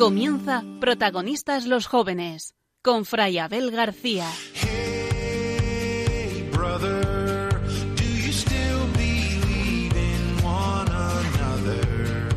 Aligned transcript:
Comienza 0.00 0.64
Protagonistas 0.80 1.66
los 1.66 1.86
Jóvenes 1.86 2.54
con 2.80 3.04
Fray 3.04 3.36
Abel 3.36 3.70
García. 3.70 4.26
Hey, 4.54 6.48
brother, 6.50 7.50
do 7.96 8.04
you 8.04 8.32
still 8.32 8.86
believe 8.94 9.94
in 9.94 10.42
one 10.42 10.90
another? 10.90 12.30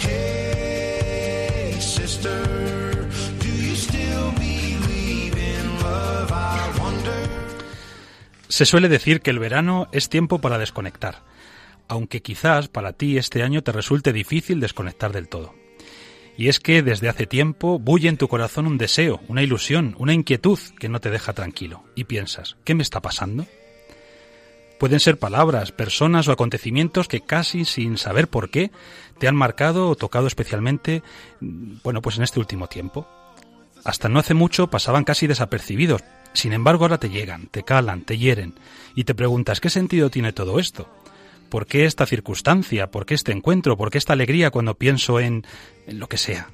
Hey, 0.00 1.74
sister, 1.80 2.46
do 3.40 3.48
you 3.48 3.74
still 3.74 4.30
believe 4.36 5.36
in 5.36 5.82
love? 5.82 6.30
I 6.30 6.80
wonder. 6.80 7.28
Se 8.48 8.64
suele 8.66 8.88
decir 8.88 9.20
que 9.20 9.30
el 9.30 9.40
verano 9.40 9.88
es 9.90 10.08
tiempo 10.08 10.40
para 10.40 10.58
desconectar, 10.58 11.24
aunque 11.88 12.22
quizás 12.22 12.68
para 12.68 12.92
ti 12.92 13.18
este 13.18 13.42
año 13.42 13.64
te 13.64 13.72
resulte 13.72 14.12
difícil 14.12 14.60
desconectar 14.60 15.10
del 15.10 15.28
todo. 15.28 15.56
Y 16.38 16.48
es 16.48 16.60
que 16.60 16.84
desde 16.84 17.08
hace 17.08 17.26
tiempo 17.26 17.80
bulle 17.80 18.08
en 18.08 18.16
tu 18.16 18.28
corazón 18.28 18.68
un 18.68 18.78
deseo, 18.78 19.20
una 19.26 19.42
ilusión, 19.42 19.96
una 19.98 20.14
inquietud 20.14 20.56
que 20.78 20.88
no 20.88 21.00
te 21.00 21.10
deja 21.10 21.32
tranquilo. 21.32 21.82
Y 21.96 22.04
piensas, 22.04 22.56
¿qué 22.62 22.76
me 22.76 22.84
está 22.84 23.02
pasando? 23.02 23.44
Pueden 24.78 25.00
ser 25.00 25.18
palabras, 25.18 25.72
personas 25.72 26.28
o 26.28 26.32
acontecimientos 26.32 27.08
que 27.08 27.22
casi 27.22 27.64
sin 27.64 27.98
saber 27.98 28.28
por 28.28 28.50
qué 28.50 28.70
te 29.18 29.26
han 29.26 29.34
marcado 29.34 29.88
o 29.88 29.96
tocado 29.96 30.28
especialmente, 30.28 31.02
bueno, 31.40 32.02
pues 32.02 32.18
en 32.18 32.22
este 32.22 32.38
último 32.38 32.68
tiempo. 32.68 33.08
Hasta 33.84 34.08
no 34.08 34.20
hace 34.20 34.34
mucho 34.34 34.68
pasaban 34.68 35.02
casi 35.02 35.26
desapercibidos. 35.26 36.04
Sin 36.34 36.52
embargo, 36.52 36.84
ahora 36.84 36.98
te 36.98 37.10
llegan, 37.10 37.48
te 37.48 37.64
calan, 37.64 38.02
te 38.02 38.16
hieren 38.16 38.54
y 38.94 39.02
te 39.02 39.16
preguntas 39.16 39.60
¿qué 39.60 39.70
sentido 39.70 40.08
tiene 40.08 40.32
todo 40.32 40.60
esto? 40.60 40.88
¿Por 41.48 41.66
qué 41.66 41.86
esta 41.86 42.06
circunstancia? 42.06 42.90
¿Por 42.90 43.06
qué 43.06 43.14
este 43.14 43.32
encuentro? 43.32 43.76
¿Por 43.76 43.90
qué 43.90 43.98
esta 43.98 44.12
alegría 44.12 44.50
cuando 44.50 44.74
pienso 44.74 45.18
en, 45.20 45.44
lo 45.86 46.08
que 46.08 46.18
sea? 46.18 46.50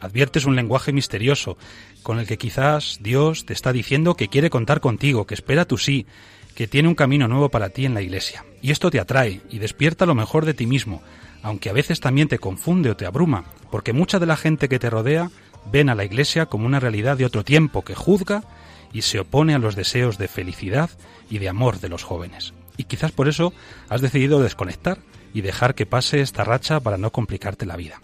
Adviertes 0.00 0.44
un 0.44 0.56
lenguaje 0.56 0.92
misterioso 0.92 1.56
con 2.02 2.18
el 2.18 2.26
que 2.26 2.38
quizás 2.38 2.98
Dios 3.00 3.46
te 3.46 3.52
está 3.52 3.72
diciendo 3.72 4.14
que 4.14 4.28
quiere 4.28 4.50
contar 4.50 4.80
contigo, 4.80 5.26
que 5.26 5.34
espera 5.34 5.64
tu 5.64 5.78
sí, 5.78 6.06
que 6.54 6.66
tiene 6.66 6.88
un 6.88 6.94
camino 6.94 7.28
nuevo 7.28 7.48
para 7.48 7.70
ti 7.70 7.84
en 7.84 7.94
la 7.94 8.02
iglesia. 8.02 8.44
Y 8.60 8.70
esto 8.70 8.90
te 8.90 9.00
atrae 9.00 9.40
y 9.50 9.58
despierta 9.58 10.06
lo 10.06 10.14
mejor 10.14 10.44
de 10.44 10.54
ti 10.54 10.66
mismo, 10.66 11.02
aunque 11.42 11.70
a 11.70 11.72
veces 11.72 12.00
también 12.00 12.28
te 12.28 12.38
confunde 12.38 12.90
o 12.90 12.96
te 12.96 13.06
abruma, 13.06 13.44
porque 13.70 13.92
mucha 13.92 14.18
de 14.18 14.26
la 14.26 14.36
gente 14.36 14.68
que 14.68 14.78
te 14.78 14.90
rodea 14.90 15.30
ven 15.70 15.88
a 15.88 15.94
la 15.94 16.04
iglesia 16.04 16.46
como 16.46 16.66
una 16.66 16.80
realidad 16.80 17.16
de 17.16 17.24
otro 17.24 17.44
tiempo 17.44 17.82
que 17.82 17.94
juzga 17.94 18.44
y 18.92 19.02
se 19.02 19.20
opone 19.20 19.54
a 19.54 19.58
los 19.58 19.74
deseos 19.74 20.18
de 20.18 20.28
felicidad 20.28 20.90
y 21.30 21.38
de 21.38 21.48
amor 21.48 21.80
de 21.80 21.88
los 21.88 22.02
jóvenes. 22.02 22.52
Y 22.76 22.84
quizás 22.84 23.12
por 23.12 23.28
eso 23.28 23.52
has 23.88 24.00
decidido 24.00 24.42
desconectar 24.42 24.98
y 25.34 25.40
dejar 25.40 25.74
que 25.74 25.86
pase 25.86 26.20
esta 26.20 26.44
racha 26.44 26.80
para 26.80 26.98
no 26.98 27.10
complicarte 27.10 27.66
la 27.66 27.76
vida. 27.76 28.00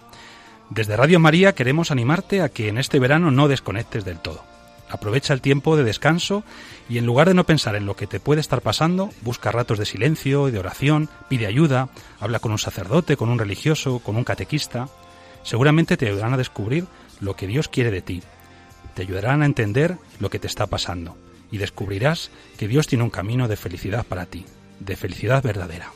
Desde 0.70 0.96
Radio 0.96 1.18
María 1.18 1.54
queremos 1.54 1.90
animarte 1.90 2.42
a 2.42 2.50
que 2.50 2.68
en 2.68 2.78
este 2.78 2.98
verano 2.98 3.30
no 3.30 3.48
desconectes 3.48 4.04
del 4.04 4.18
todo. 4.18 4.44
Aprovecha 4.90 5.34
el 5.34 5.42
tiempo 5.42 5.76
de 5.76 5.84
descanso 5.84 6.44
y 6.88 6.98
en 6.98 7.06
lugar 7.06 7.28
de 7.28 7.34
no 7.34 7.44
pensar 7.44 7.74
en 7.74 7.84
lo 7.84 7.94
que 7.96 8.06
te 8.06 8.20
puede 8.20 8.40
estar 8.40 8.62
pasando, 8.62 9.10
busca 9.22 9.50
ratos 9.50 9.78
de 9.78 9.84
silencio 9.84 10.48
y 10.48 10.50
de 10.50 10.58
oración, 10.58 11.10
pide 11.28 11.46
ayuda, 11.46 11.88
habla 12.20 12.38
con 12.38 12.52
un 12.52 12.58
sacerdote, 12.58 13.16
con 13.16 13.28
un 13.28 13.38
religioso, 13.38 13.98
con 13.98 14.16
un 14.16 14.24
catequista. 14.24 14.88
Seguramente 15.42 15.96
te 15.96 16.06
ayudarán 16.06 16.34
a 16.34 16.38
descubrir 16.38 16.86
lo 17.20 17.36
que 17.36 17.46
Dios 17.46 17.68
quiere 17.68 17.90
de 17.90 18.02
ti. 18.02 18.22
Te 18.94 19.02
ayudarán 19.02 19.42
a 19.42 19.46
entender 19.46 19.98
lo 20.20 20.30
que 20.30 20.38
te 20.38 20.46
está 20.46 20.66
pasando 20.66 21.16
y 21.50 21.58
descubrirás 21.58 22.30
que 22.56 22.68
Dios 22.68 22.86
tiene 22.86 23.04
un 23.04 23.10
camino 23.10 23.48
de 23.48 23.56
felicidad 23.56 24.04
para 24.06 24.26
ti, 24.26 24.44
de 24.80 24.96
felicidad 24.96 25.42
verdadera. 25.42 25.92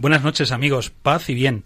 Buenas 0.00 0.22
noches 0.22 0.50
amigos, 0.50 0.88
paz 0.88 1.28
y 1.28 1.34
bien. 1.34 1.62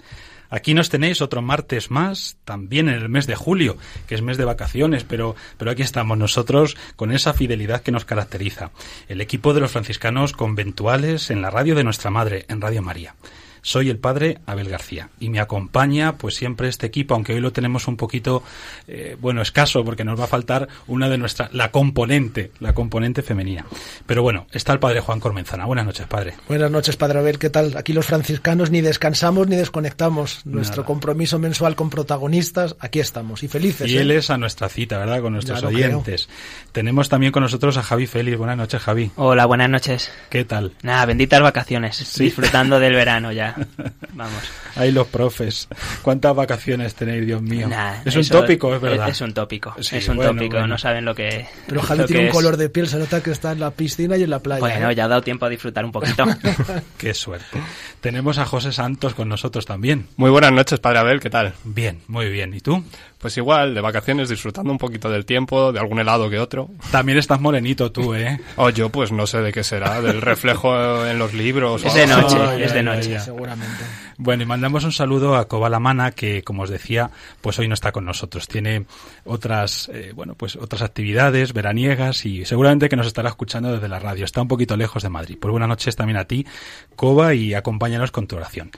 Aquí 0.51 0.75
nos 0.75 0.91
tenéis 0.91 1.23
otro 1.23 1.41
martes 1.41 1.93
más, 1.93 2.37
también 2.45 2.89
en 2.89 2.97
el 2.97 3.09
mes 3.09 3.29
de 3.29 3.37
julio, 3.37 3.77
que 4.09 4.17
es 4.17 4.23
mes 4.23 4.39
de 4.39 4.45
vacaciones, 4.45 5.05
pero, 5.05 5.37
pero 5.57 5.71
aquí 5.71 5.83
estamos 5.83 6.19
nosotros 6.19 6.77
con 6.97 7.13
esa 7.13 7.33
fidelidad 7.33 7.83
que 7.83 7.93
nos 7.93 8.05
caracteriza. 8.05 8.73
El 9.07 9.21
equipo 9.21 9.55
de 9.55 9.61
los 9.61 9.71
franciscanos 9.71 10.33
conventuales 10.33 11.31
en 11.31 11.43
la 11.43 11.51
radio 11.51 11.77
de 11.77 11.85
nuestra 11.85 12.11
madre, 12.11 12.45
en 12.49 12.61
Radio 12.61 12.83
María. 12.83 13.15
Soy 13.65 13.89
el 13.89 13.97
padre 13.97 14.41
Abel 14.45 14.69
García 14.69 15.09
y 15.19 15.31
me 15.31 15.41
acompaña 15.41 16.19
pues 16.19 16.35
siempre 16.35 16.69
este 16.69 16.87
equipo, 16.87 17.15
aunque 17.15 17.33
hoy 17.33 17.41
lo 17.41 17.51
tenemos 17.51 17.89
un 17.89 17.97
poquito, 17.97 18.43
eh, 18.87 19.17
bueno, 19.19 19.41
escaso 19.41 19.83
porque 19.87 20.05
nos 20.05 20.21
va 20.21 20.25
a 20.25 20.27
faltar 20.27 20.69
una 20.87 21.09
de 21.09 21.17
nuestras, 21.17 21.51
la 21.55 21.71
componente, 21.71 22.51
la 22.61 22.75
componente 22.75 23.23
femenina. 23.23 23.65
Pero 24.05 24.23
bueno, 24.23 24.47
está 24.53 24.75
el 24.75 24.81
padre 24.81 25.01
Juan 25.01 25.19
Cormenzana. 25.19 25.65
Buenas 25.65 25.87
noches, 25.87 26.07
padre. 26.07 26.35
Buenas 26.47 26.71
noches, 26.71 26.97
Padre 26.97 27.21
Abel. 27.21 27.39
¿Qué 27.39 27.49
tal? 27.49 27.75
Aquí 27.79 27.95
los 27.95 28.05
franciscanos 28.05 28.71
ni 28.71 28.83
descansamos 28.83 29.49
ni 29.49 29.57
desconectamos. 29.57 30.45
Nuestro 30.45 30.83
Nada. 30.83 30.87
compromiso 30.87 31.39
mensual 31.39 31.75
con 31.75 31.89
protagonistas, 31.89 32.77
aquí 32.81 33.01
estamos 33.01 33.43
y 33.45 33.49
felices. 33.49 33.91
Y 33.91 33.97
él 33.97 34.11
¿eh? 34.11 34.17
es 34.17 34.29
a 34.29 34.37
nuestra 34.37 34.69
cita, 34.69 34.99
¿verdad? 34.99 35.23
Con 35.23 35.33
nuestros 35.33 35.61
creo. 35.61 35.71
oyentes. 35.71 36.29
Tenemos 36.73 37.09
también 37.09 37.33
con 37.33 37.43
nosotros 37.43 37.79
a 37.79 37.83
Javi 37.83 38.07
Félix. 38.07 38.37
Buenas 38.37 38.59
noches, 38.59 38.83
Javi. 38.83 39.11
Hola, 39.17 39.47
buenas 39.47 39.71
noches. 39.71 40.13
¿Qué 40.29 40.45
tal? 40.45 40.75
Nada, 40.83 41.07
benditas 41.07 41.41
vacaciones. 41.41 42.15
Disfrutando 42.19 42.79
del 42.79 42.95
verano 42.95 43.33
ya. 43.33 43.54
Vamos. 44.15 44.43
Ahí 44.77 44.93
los 44.93 45.07
profes. 45.07 45.69
¿Cuántas 46.03 46.35
vacaciones 46.35 46.95
tenéis, 46.95 47.27
Dios 47.27 47.43
mío? 47.43 47.69
Nah, 47.69 48.03
es 48.05 48.17
un 48.17 48.27
tópico, 48.29 48.75
es 48.75 48.81
verdad. 48.81 49.09
Es 49.09 49.21
un 49.21 49.33
tópico. 49.33 49.75
Sí, 49.81 49.97
es 49.97 50.09
un 50.09 50.17
bueno, 50.17 50.33
tópico. 50.33 50.55
bueno. 50.55 50.69
No 50.69 50.79
saben 50.79 51.05
lo 51.05 51.15
que. 51.15 51.47
Pero 51.67 51.83
lo 51.83 52.07
tiene 52.07 52.23
un 52.23 52.29
es. 52.29 52.35
color 52.35 52.57
de 52.57 52.69
piel, 52.69 52.89
se 52.89 52.99
nota 52.99 53.23
que 53.23 53.31
está 53.31 53.53
en 53.53 53.61
la 53.61 53.71
piscina 53.71 54.17
y 54.17 54.23
en 54.23 54.31
la 54.31 54.39
playa. 54.39 54.61
Bueno, 54.61 54.91
¿eh? 54.91 54.95
ya 54.95 55.05
ha 55.05 55.09
dado 55.09 55.23
tiempo 55.23 55.47
a 55.47 55.49
disfrutar 55.49 55.85
un 55.85 55.93
poquito. 55.93 56.25
Qué 56.99 57.15
suerte. 57.15 57.61
Tenemos 58.01 58.39
a 58.39 58.47
José 58.47 58.73
Santos 58.73 59.15
con 59.15 59.29
nosotros 59.29 59.67
también. 59.67 60.09
Muy 60.17 60.31
buenas 60.31 60.53
noches, 60.53 60.81
Padre 60.81 60.99
Abel, 60.99 61.21
¿qué 61.21 61.31
tal? 61.31 61.55
Bien, 61.65 62.01
muy 62.09 62.29
bien. 62.29 62.55
¿Y 62.55 62.61
tú? 62.61 62.85
Pues 63.25 63.39
igual, 63.39 63.73
de 63.75 63.81
vacaciones, 63.81 64.29
disfrutando 64.29 64.71
un 64.71 64.77
poquito 64.77 65.09
del 65.09 65.25
tiempo, 65.25 65.73
de 65.73 65.81
algún 65.81 65.99
helado 65.99 66.29
que 66.29 66.39
otro. 66.39 66.69
También 66.91 67.17
estás 67.17 67.41
morenito 67.41 67.91
tú, 67.91 68.15
¿eh? 68.15 68.39
O 68.57 68.69
yo, 68.69 68.91
pues 68.91 69.13
no 69.13 69.27
sé 69.27 69.39
de 69.39 69.51
qué 69.51 69.65
será, 69.65 70.03
del 70.03 70.21
reflejo 70.21 71.07
en 71.07 71.19
los 71.19 71.33
libros. 71.33 71.83
o 71.83 71.87
Es 71.87 71.95
de 71.95 72.03
algo. 72.03 72.21
noche, 72.21 72.63
es 72.63 72.75
de 72.75 72.83
noche. 72.83 73.19
Seguramente. 73.21 73.83
Bueno, 74.19 74.43
y 74.43 74.47
mandamos 74.47 74.85
un 74.85 74.93
saludo 74.93 75.37
a 75.37 75.49
Cobalamana, 75.49 76.11
que 76.11 76.43
como 76.43 76.65
os 76.65 76.69
decía, 76.69 77.11
pues 77.41 77.59
hoy 77.59 77.67
no 77.67 77.73
está 77.73 77.93
con 77.93 78.05
nosotros. 78.05 78.47
Tiene 78.47 78.85
otras, 79.25 79.89
eh, 79.95 80.13
bueno, 80.15 80.35
pues 80.35 80.57
otras 80.57 80.83
actividades 80.83 81.55
veraniegas 81.55 82.27
y 82.27 82.45
seguramente 82.45 82.91
que 82.91 82.97
nos 82.97 83.07
estará 83.07 83.31
escuchando 83.31 83.73
desde 83.73 83.89
la 83.89 84.01
radio. 84.01 84.27
Está 84.27 84.43
un 84.43 84.49
poquito 84.49 84.77
lejos 84.77 85.03
de 85.03 85.09
Madrid. 85.09 85.39
Pues 85.41 85.51
buenas 85.51 85.71
noches 85.71 85.97
también 85.97 86.19
a 86.19 86.27
ti, 86.27 86.47
Coba, 86.95 87.33
y 87.33 87.55
acompáñanos 87.55 88.11
con 88.11 88.27
tu 88.27 88.37
oración. 88.37 88.71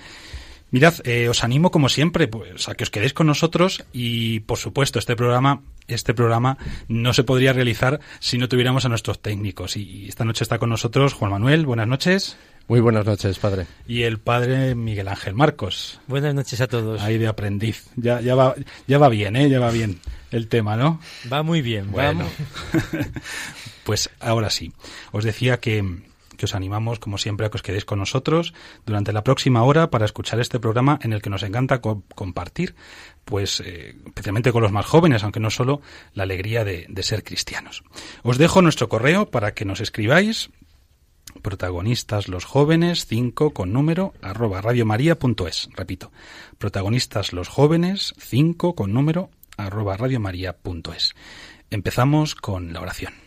Mirad, 0.70 0.94
eh, 1.04 1.28
os 1.28 1.44
animo 1.44 1.70
como 1.70 1.88
siempre 1.88 2.26
pues, 2.28 2.68
a 2.68 2.74
que 2.74 2.84
os 2.84 2.90
quedéis 2.90 3.12
con 3.14 3.26
nosotros 3.28 3.84
y 3.92 4.40
por 4.40 4.58
supuesto 4.58 4.98
este 4.98 5.14
programa 5.16 5.62
este 5.86 6.12
programa 6.12 6.58
no 6.88 7.12
se 7.14 7.22
podría 7.22 7.52
realizar 7.52 8.00
si 8.18 8.36
no 8.38 8.48
tuviéramos 8.48 8.84
a 8.84 8.88
nuestros 8.88 9.22
técnicos 9.22 9.76
y 9.76 10.08
esta 10.08 10.24
noche 10.24 10.42
está 10.42 10.58
con 10.58 10.68
nosotros 10.70 11.14
Juan 11.14 11.30
Manuel, 11.30 11.64
buenas 11.66 11.86
noches 11.86 12.36
Muy 12.66 12.80
buenas 12.80 13.06
noches, 13.06 13.38
padre. 13.38 13.66
y 13.86 14.02
el 14.02 14.18
padre 14.18 14.74
Miguel 14.74 15.06
Ángel 15.06 15.34
Marcos, 15.34 16.00
Buenas 16.08 16.34
noches 16.34 16.60
a 16.60 16.66
todos. 16.66 17.00
ahí 17.00 17.16
de 17.18 17.28
aprendiz. 17.28 17.86
Ya, 17.94 18.20
ya 18.20 18.34
va 18.34 18.56
ya 18.88 18.98
va 18.98 19.08
bien, 19.08 19.36
eh, 19.36 19.48
ya 19.48 19.60
va 19.60 19.70
bien 19.70 20.00
el 20.32 20.48
tema, 20.48 20.76
¿no? 20.76 21.00
Va 21.32 21.44
muy 21.44 21.62
bien. 21.62 21.92
Bueno, 21.92 22.26
Vamos. 22.72 23.06
pues 23.84 24.10
ahora 24.18 24.50
sí. 24.50 24.72
Os 25.12 25.24
decía 25.24 25.60
que, 25.60 25.84
que 26.36 26.44
os 26.46 26.54
animamos, 26.54 26.98
como 26.98 27.18
siempre, 27.18 27.46
a 27.46 27.50
que 27.50 27.56
os 27.56 27.62
quedéis 27.62 27.84
con 27.84 27.98
nosotros 27.98 28.54
durante 28.84 29.12
la 29.12 29.24
próxima 29.24 29.62
hora 29.64 29.90
para 29.90 30.04
escuchar 30.04 30.38
este 30.40 30.60
programa 30.60 30.98
en 31.02 31.12
el 31.12 31.20
que 31.22 31.30
nos 31.30 31.42
encanta 31.42 31.80
co- 31.80 32.02
compartir, 32.14 32.74
pues 33.24 33.60
eh, 33.60 33.96
especialmente 34.06 34.52
con 34.52 34.62
los 34.62 34.72
más 34.72 34.86
jóvenes, 34.86 35.22
aunque 35.24 35.40
no 35.40 35.50
solo 35.50 35.80
la 36.14 36.22
alegría 36.24 36.64
de, 36.64 36.86
de 36.88 37.02
ser 37.02 37.24
cristianos. 37.24 37.82
Os 38.22 38.38
dejo 38.38 38.62
nuestro 38.62 38.88
correo 38.88 39.30
para 39.30 39.54
que 39.54 39.64
nos 39.64 39.80
escribáis 39.80 40.50
Protagonistas 41.42 42.28
los 42.28 42.44
jóvenes 42.44 43.04
5 43.06 43.50
con 43.52 43.72
número 43.72 44.14
arroba 44.22 44.62
radiomaria.es. 44.62 45.68
Repito, 45.76 46.10
protagonistas 46.56 47.32
los 47.32 47.48
jóvenes 47.48 48.14
5 48.18 48.74
con 48.74 48.94
número 48.94 49.28
arroba 49.58 49.96
radiomaria.es. 49.96 51.14
Empezamos 51.70 52.34
con 52.36 52.72
la 52.72 52.80
oración. 52.80 53.25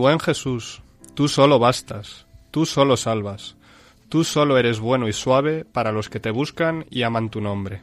Buen 0.00 0.18
Jesús, 0.18 0.82
tú 1.12 1.28
solo 1.28 1.58
bastas, 1.58 2.26
tú 2.50 2.64
solo 2.64 2.96
salvas, 2.96 3.56
tú 4.08 4.24
solo 4.24 4.56
eres 4.56 4.80
bueno 4.80 5.08
y 5.08 5.12
suave 5.12 5.66
para 5.66 5.92
los 5.92 6.08
que 6.08 6.18
te 6.18 6.30
buscan 6.30 6.86
y 6.90 7.02
aman 7.02 7.28
tu 7.28 7.42
nombre. 7.42 7.82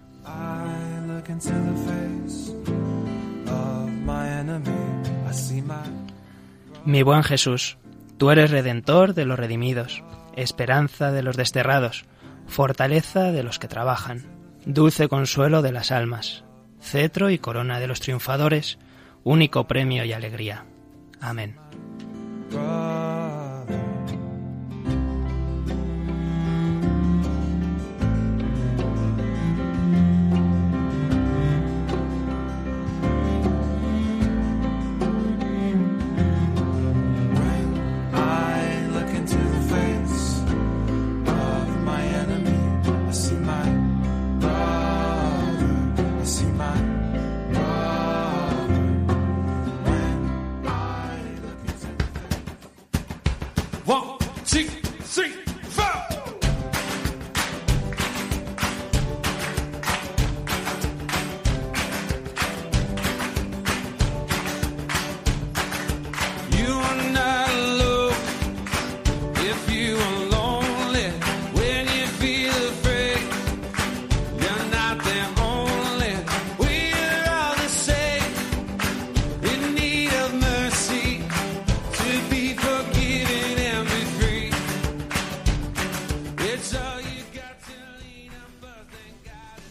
Mi 6.86 7.04
buen 7.04 7.22
Jesús, 7.22 7.78
tú 8.18 8.31
eres 8.31 8.50
redentor 8.50 9.14
de 9.14 9.25
los 9.25 9.38
redimidos, 9.38 10.04
esperanza 10.36 11.12
de 11.12 11.22
los 11.22 11.38
desterrados, 11.38 12.06
fortaleza 12.48 13.31
de 13.31 13.44
los 13.44 13.60
que 13.60 13.68
trabajan, 13.68 14.25
dulce 14.66 15.08
consuelo 15.08 15.62
de 15.62 15.72
las 15.72 15.92
almas, 15.92 16.44
cetro 16.81 17.30
y 17.30 17.38
corona 17.38 17.80
de 17.80 17.86
los 17.86 18.00
triunfadores, 18.00 18.80
único 19.24 19.68
premio 19.68 20.04
y 20.04 20.14
alegría. 20.14 20.66
Amén. 21.22 21.67
Brother. 22.50 23.06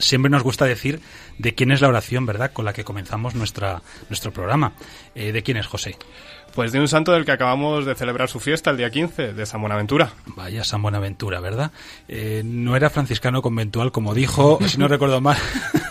Siempre 0.06 0.31
nos 0.31 0.44
gusta 0.44 0.64
decir 0.67 1.00
de 1.37 1.56
quién 1.56 1.73
es 1.73 1.81
la 1.81 1.88
oración, 1.88 2.26
¿verdad?, 2.26 2.53
con 2.53 2.64
la 2.64 2.73
que 2.73 2.85
comenzamos 2.85 3.35
nuestra, 3.35 3.82
nuestro 4.08 4.32
programa. 4.32 4.73
Eh, 5.17 5.32
¿De 5.32 5.43
quién 5.43 5.56
es 5.56 5.67
José? 5.67 5.97
Pues 6.55 6.70
de 6.70 6.79
un 6.79 6.87
santo 6.87 7.11
del 7.11 7.25
que 7.25 7.32
acabamos 7.32 7.85
de 7.85 7.97
celebrar 7.97 8.29
su 8.29 8.38
fiesta 8.38 8.70
el 8.70 8.76
día 8.76 8.88
15, 8.88 9.32
de 9.32 9.47
San 9.47 9.61
Buenaventura. 9.61 10.12
Vaya 10.37 10.62
San 10.62 10.81
Buenaventura, 10.81 11.41
¿verdad? 11.41 11.73
Eh, 12.06 12.43
no 12.44 12.76
era 12.76 12.88
franciscano 12.88 13.43
conventual, 13.43 13.91
como 13.91 14.14
dijo, 14.14 14.61
si 14.69 14.79
no 14.79 14.87
recuerdo 14.87 15.20
mal, 15.20 15.37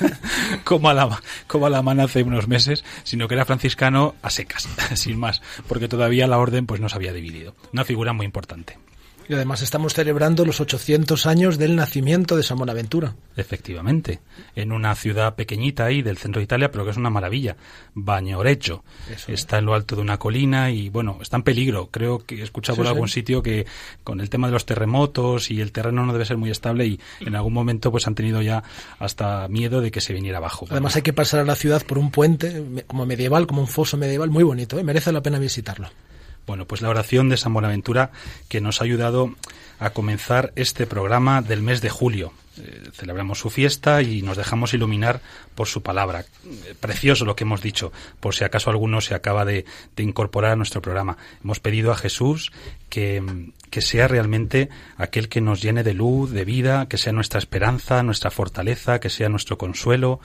como, 0.64 0.90
a 0.90 0.94
la, 0.94 1.22
como 1.48 1.68
hace 1.68 2.24
unos 2.24 2.48
meses, 2.48 2.86
sino 3.04 3.28
que 3.28 3.34
era 3.34 3.44
franciscano 3.44 4.16
a 4.22 4.30
secas, 4.30 4.70
sin 4.94 5.20
más, 5.20 5.42
porque 5.68 5.90
todavía 5.90 6.26
la 6.26 6.38
orden 6.38 6.66
pues 6.66 6.80
no 6.80 6.88
se 6.88 6.96
había 6.96 7.12
dividido. 7.12 7.54
Una 7.74 7.84
figura 7.84 8.14
muy 8.14 8.26
importante. 8.26 8.78
Y 9.28 9.34
además 9.34 9.62
estamos 9.64 9.94
celebrando 9.96 10.46
los 10.46 10.62
800 10.62 11.26
años 11.26 11.58
del 11.58 11.76
nacimiento 11.76 12.38
de 12.38 12.44
San 12.44 12.58
Buenaventura. 12.58 13.16
Efectivamente, 13.36 14.20
en 14.56 14.72
una 14.72 14.94
ciudad 14.96 15.36
pequeñita 15.36 15.86
ahí 15.86 16.02
del 16.04 16.18
centro 16.18 16.40
de 16.40 16.44
Italia, 16.44 16.70
pero 16.72 16.86
que 16.86 16.92
es 16.92 16.98
una 16.98 17.10
maravilla. 17.10 17.56
Eso, 19.12 19.32
Está 19.32 19.58
en 19.58 19.66
lo 19.66 19.74
alto 19.74 19.96
de 19.96 20.02
una 20.04 20.18
colina 20.20 20.70
y 20.70 20.90
bueno, 20.90 21.18
está 21.22 21.38
en 21.38 21.44
peligro. 21.44 21.90
Creo 21.92 22.20
que 22.20 22.36
he 22.36 22.44
escuchado 22.44 22.76
Sí, 22.76 22.80
por 22.80 22.86
sí. 22.86 22.92
algún 22.94 23.08
sitio 23.08 23.42
que 23.42 23.66
con 24.04 24.20
el 24.22 24.30
tema 24.30 24.48
de 24.48 24.54
los 24.54 24.66
terremotos 24.66 25.50
y 25.50 25.60
el 25.60 25.72
terreno 25.72 26.06
no 26.06 26.14
debe 26.14 26.26
ser 26.26 26.38
muy 26.38 26.52
estable 26.52 26.86
y 26.86 27.00
en 27.22 27.36
algún 27.36 27.54
momento 27.54 27.92
pues 27.92 28.06
han 28.08 28.14
tenido 28.16 28.42
ya 28.44 28.64
hasta 29.00 29.48
miedo 29.48 29.82
de 29.82 29.90
que 29.92 30.02
se 30.02 30.14
viniera 30.14 30.38
abajo. 30.38 30.68
Además 30.70 30.96
hay 30.96 31.02
que 31.02 31.14
pasar 31.14 31.40
a 31.40 31.46
la 31.46 31.56
ciudad 31.56 31.84
por 31.86 31.98
un 31.98 32.12
puente 32.12 32.64
como 32.88 33.06
medieval, 33.06 33.48
como 33.48 33.62
un 33.62 33.68
foso 33.68 33.98
medieval, 33.98 34.30
muy 34.30 34.44
bonito, 34.44 34.78
¿eh? 34.78 34.84
merece 34.84 35.12
la 35.12 35.22
pena 35.22 35.40
visitarlo. 35.40 35.90
Bueno, 36.48 36.66
pues 36.66 36.82
la 36.82 36.90
oración 36.90 37.30
de 37.30 37.38
San 37.38 37.54
Buenaventura 37.54 38.12
que 38.50 38.62
nos 38.62 38.82
ha 38.82 38.84
ayudado 38.84 39.36
a 39.80 39.90
comenzar 39.90 40.54
este 40.56 40.86
programa 40.86 41.42
del 41.42 41.62
mes 41.62 41.82
de 41.82 41.90
julio. 41.90 42.34
Eh, 42.58 42.90
celebramos 42.94 43.40
su 43.40 43.50
fiesta 43.50 44.02
y 44.02 44.22
nos 44.22 44.38
dejamos 44.38 44.74
iluminar 44.74 45.20
por 45.56 45.68
su 45.68 45.82
palabra. 45.82 46.22
Eh, 46.46 46.76
precioso 46.80 47.26
lo 47.26 47.36
que 47.36 47.44
hemos 47.44 47.62
dicho, 47.62 47.92
por 48.20 48.34
si 48.34 48.46
acaso 48.46 48.70
alguno 48.70 49.02
se 49.02 49.14
acaba 49.14 49.44
de, 49.44 49.66
de 49.96 50.04
incorporar 50.04 50.52
a 50.52 50.56
nuestro 50.56 50.82
programa. 50.82 51.18
Hemos 51.44 51.60
pedido 51.60 51.92
a 51.92 51.98
Jesús 51.98 52.52
que, 52.90 53.52
que 53.70 53.82
sea 53.82 54.08
realmente 54.08 54.70
aquel 54.96 55.28
que 55.28 55.42
nos 55.42 55.62
llene 55.62 55.84
de 55.84 55.94
luz, 55.94 56.32
de 56.32 56.46
vida, 56.46 56.88
que 56.88 56.98
sea 56.98 57.12
nuestra 57.12 57.40
esperanza, 57.40 58.04
nuestra 58.04 58.32
fortaleza, 58.32 59.02
que 59.02 59.10
sea 59.10 59.28
nuestro 59.28 59.58
consuelo. 59.58 60.22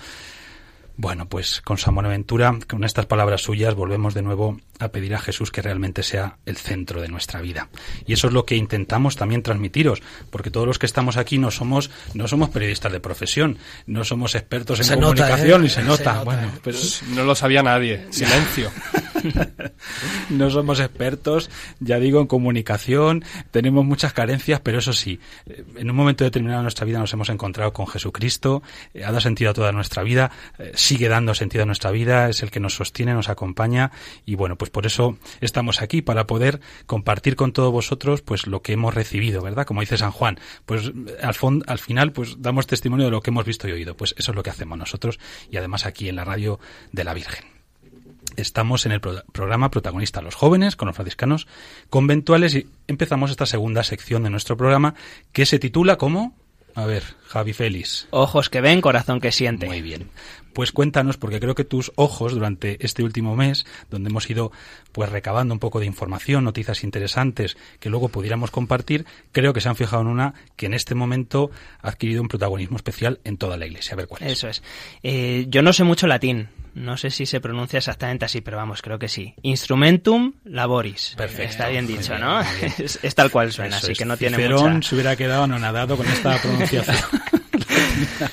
Bueno, 1.00 1.26
pues 1.26 1.62
con 1.62 1.78
San 1.78 1.95
Buenaventura, 1.95 2.54
con 2.69 2.85
estas 2.85 3.07
palabras 3.07 3.40
suyas, 3.40 3.75
volvemos 3.75 4.12
de 4.12 4.21
nuevo 4.21 4.61
a 4.78 4.88
pedir 4.88 5.14
a 5.14 5.19
Jesús 5.19 5.50
que 5.50 5.62
realmente 5.62 6.02
sea 6.02 6.37
el 6.45 6.59
centro 6.59 7.00
de 7.00 7.09
nuestra 7.09 7.40
vida. 7.40 7.71
Y 8.07 8.12
eso 8.12 8.26
es 8.26 8.35
lo 8.35 8.45
que 8.45 8.54
intentamos 8.54 9.16
también 9.16 9.42
transmitiros, 9.42 10.02
porque 10.28 10.50
todos 10.50 10.66
los 10.66 10.78
que 10.78 10.85
estamos 10.85 11.16
aquí 11.16 11.38
no 11.38 11.50
somos, 11.50 11.90
no 12.12 12.28
somos 12.28 12.50
periodistas 12.50 12.92
de 12.92 13.00
profesión, 13.00 13.57
no 13.87 14.04
somos 14.04 14.35
expertos 14.35 14.78
en 14.80 14.85
Se 14.85 14.97
nota, 14.97 15.23
comunicación 15.23 15.62
¿eh? 15.62 15.66
y 15.66 15.69
se 15.71 15.76
Se 15.76 15.85
nota. 15.85 16.23
Bueno, 16.23 16.52
pero 16.62 16.76
No 17.14 17.25
lo 17.25 17.35
sabía 17.35 17.62
nadie. 17.62 18.07
Silencio. 18.11 18.71
no 20.30 20.50
somos 20.50 20.80
expertos, 20.80 21.50
ya 21.80 21.98
digo, 21.98 22.20
en 22.20 22.26
comunicación, 22.26 23.24
tenemos 23.50 23.84
muchas 23.84 24.12
carencias, 24.12 24.60
pero 24.60 24.78
eso 24.78 24.92
sí, 24.92 25.20
en 25.76 25.90
un 25.90 25.96
momento 25.96 26.24
determinado 26.24 26.60
de 26.60 26.64
nuestra 26.64 26.86
vida 26.86 26.98
nos 26.98 27.12
hemos 27.12 27.28
encontrado 27.28 27.72
con 27.72 27.86
Jesucristo, 27.86 28.62
eh, 28.94 29.04
ha 29.04 29.08
dado 29.08 29.20
sentido 29.20 29.50
a 29.50 29.54
toda 29.54 29.72
nuestra 29.72 30.02
vida, 30.02 30.30
eh, 30.58 30.72
sigue 30.74 31.08
dando 31.08 31.34
sentido 31.34 31.62
a 31.62 31.66
nuestra 31.66 31.90
vida, 31.90 32.28
es 32.28 32.42
el 32.42 32.50
que 32.50 32.60
nos 32.60 32.74
sostiene, 32.74 33.12
nos 33.14 33.28
acompaña 33.28 33.90
y 34.26 34.34
bueno, 34.34 34.56
pues 34.56 34.70
por 34.70 34.86
eso 34.86 35.18
estamos 35.40 35.82
aquí 35.82 36.02
para 36.02 36.26
poder 36.26 36.60
compartir 36.86 37.36
con 37.36 37.52
todos 37.52 37.72
vosotros 37.72 38.22
pues 38.22 38.46
lo 38.46 38.62
que 38.62 38.72
hemos 38.72 38.94
recibido, 38.94 39.42
¿verdad? 39.42 39.66
Como 39.66 39.80
dice 39.80 39.96
San 39.96 40.10
Juan, 40.12 40.38
pues 40.66 40.92
al, 41.22 41.34
fon- 41.34 41.64
al 41.66 41.78
final 41.78 42.12
pues 42.12 42.36
damos 42.40 42.66
testimonio 42.66 43.06
de 43.06 43.10
lo 43.12 43.20
que 43.20 43.30
hemos 43.30 43.44
visto 43.44 43.68
y 43.68 43.72
oído, 43.72 43.96
pues 43.96 44.14
eso 44.18 44.32
es 44.32 44.36
lo 44.36 44.42
que 44.42 44.50
hacemos 44.50 44.78
nosotros 44.78 45.18
y 45.50 45.56
además 45.56 45.86
aquí 45.86 46.08
en 46.08 46.16
la 46.16 46.24
radio 46.24 46.58
de 46.92 47.04
la 47.04 47.14
Virgen. 47.14 47.59
Estamos 48.40 48.87
en 48.87 48.92
el 48.92 49.00
pro- 49.00 49.23
programa 49.32 49.70
protagonista 49.70 50.20
Los 50.23 50.35
Jóvenes 50.35 50.76
con 50.76 50.87
los 50.87 50.97
franciscanos 50.97 51.47
conventuales 51.88 52.54
y 52.54 52.66
empezamos 52.88 53.30
esta 53.30 53.47
segunda 53.47 53.82
sección 53.85 54.23
de 54.23 54.30
nuestro 54.30 54.56
programa 54.56 54.94
que 55.32 55.47
se 55.47 55.59
titula 55.59 55.97
como... 55.97 56.35
A 56.76 56.87
ver, 56.87 57.02
Javi 57.26 57.52
Félix. 57.52 58.06
Ojos 58.11 58.49
que 58.49 58.61
ven, 58.61 58.80
corazón 58.80 59.20
que 59.20 59.32
siente. 59.32 59.66
Muy 59.66 59.82
bien. 59.82 60.09
Pues 60.52 60.70
cuéntanos, 60.70 61.16
porque 61.16 61.40
creo 61.40 61.56
que 61.56 61.64
tus 61.64 61.90
ojos 61.97 62.32
durante 62.32 62.85
este 62.87 63.02
último 63.02 63.35
mes, 63.35 63.66
donde 63.90 64.09
hemos 64.09 64.30
ido 64.30 64.52
pues 64.92 65.11
recabando 65.11 65.52
un 65.52 65.59
poco 65.59 65.80
de 65.80 65.87
información, 65.87 66.44
noticias 66.44 66.85
interesantes 66.85 67.56
que 67.80 67.90
luego 67.90 68.09
pudiéramos 68.09 68.52
compartir, 68.52 69.04
creo 69.32 69.52
que 69.52 69.61
se 69.61 69.68
han 69.68 69.75
fijado 69.75 70.02
en 70.02 70.09
una 70.09 70.35
que 70.54 70.66
en 70.66 70.75
este 70.75 70.94
momento 70.94 71.50
ha 71.82 71.88
adquirido 71.88 72.23
un 72.23 72.28
protagonismo 72.28 72.76
especial 72.76 73.18
en 73.25 73.37
toda 73.37 73.56
la 73.56 73.66
iglesia. 73.66 73.94
A 73.94 73.97
ver 73.97 74.06
cuál 74.06 74.23
es. 74.23 74.32
Eso 74.32 74.49
es. 74.49 74.62
Eh, 75.02 75.47
yo 75.49 75.62
no 75.62 75.73
sé 75.73 75.82
mucho 75.82 76.06
latín. 76.06 76.50
No 76.74 76.96
sé 76.96 77.10
si 77.10 77.26
se 77.26 77.40
pronuncia 77.40 77.78
exactamente 77.78 78.24
así, 78.24 78.40
pero 78.40 78.56
vamos, 78.56 78.82
creo 78.82 78.98
que 78.98 79.08
sí. 79.08 79.34
Instrumentum 79.42 80.32
laboris. 80.44 81.14
Perfecto. 81.16 81.42
Está 81.50 81.68
bien 81.68 81.86
dicho, 81.86 82.14
bien, 82.14 82.20
¿no? 82.20 82.40
bien. 82.60 82.72
Es, 82.78 82.98
es 83.02 83.14
tal 83.14 83.30
cual 83.30 83.52
suena, 83.52 83.76
Eso 83.76 83.86
así 83.86 83.92
es. 83.92 83.98
que 83.98 84.04
no 84.04 84.16
tiene 84.16 84.36
Cicerón 84.36 84.74
mucha... 84.74 84.88
se 84.88 84.94
hubiera 84.94 85.16
quedado 85.16 85.44
anonadado 85.44 85.96
con 85.96 86.06
esta 86.06 86.36
pronunciación. 86.42 86.96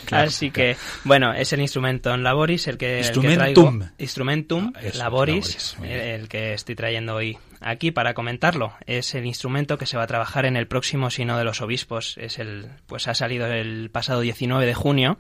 Claro, 0.06 0.28
Así 0.28 0.52
claro. 0.52 0.72
que, 0.74 0.78
bueno, 1.04 1.34
es 1.34 1.52
el 1.54 1.62
instrumentum 1.62 2.22
laboris 2.22 2.68
el 2.68 2.78
que, 2.78 3.00
el 3.00 3.02
que 3.02 3.08
Instrumentum. 3.08 3.80
traigo. 3.80 3.94
Instrumentum 3.98 4.72
Ah, 4.76 4.80
eso, 4.84 4.98
laboris, 5.00 5.78
el, 5.84 5.90
el 5.92 6.28
que 6.30 6.54
estoy 6.54 6.76
trayendo 6.76 7.16
hoy 7.16 7.38
aquí 7.62 7.92
para 7.92 8.14
comentarlo. 8.14 8.74
Es 8.86 9.16
el 9.16 9.26
instrumento 9.26 9.78
que 9.78 9.86
se 9.86 9.98
va 9.98 10.04
a 10.04 10.08
trabajar 10.08 10.46
en 10.46 10.56
el 10.56 10.68
próximo 10.68 11.10
Sino 11.10 11.38
de 11.38 11.44
los 11.44 11.62
Obispos. 11.62 12.18
Es 12.18 12.40
el, 12.40 12.70
pues 12.88 13.08
ha 13.08 13.14
salido 13.14 13.48
el 13.48 13.90
pasado 13.90 14.22
19 14.22 14.66
de 14.66 14.74
junio, 14.74 15.18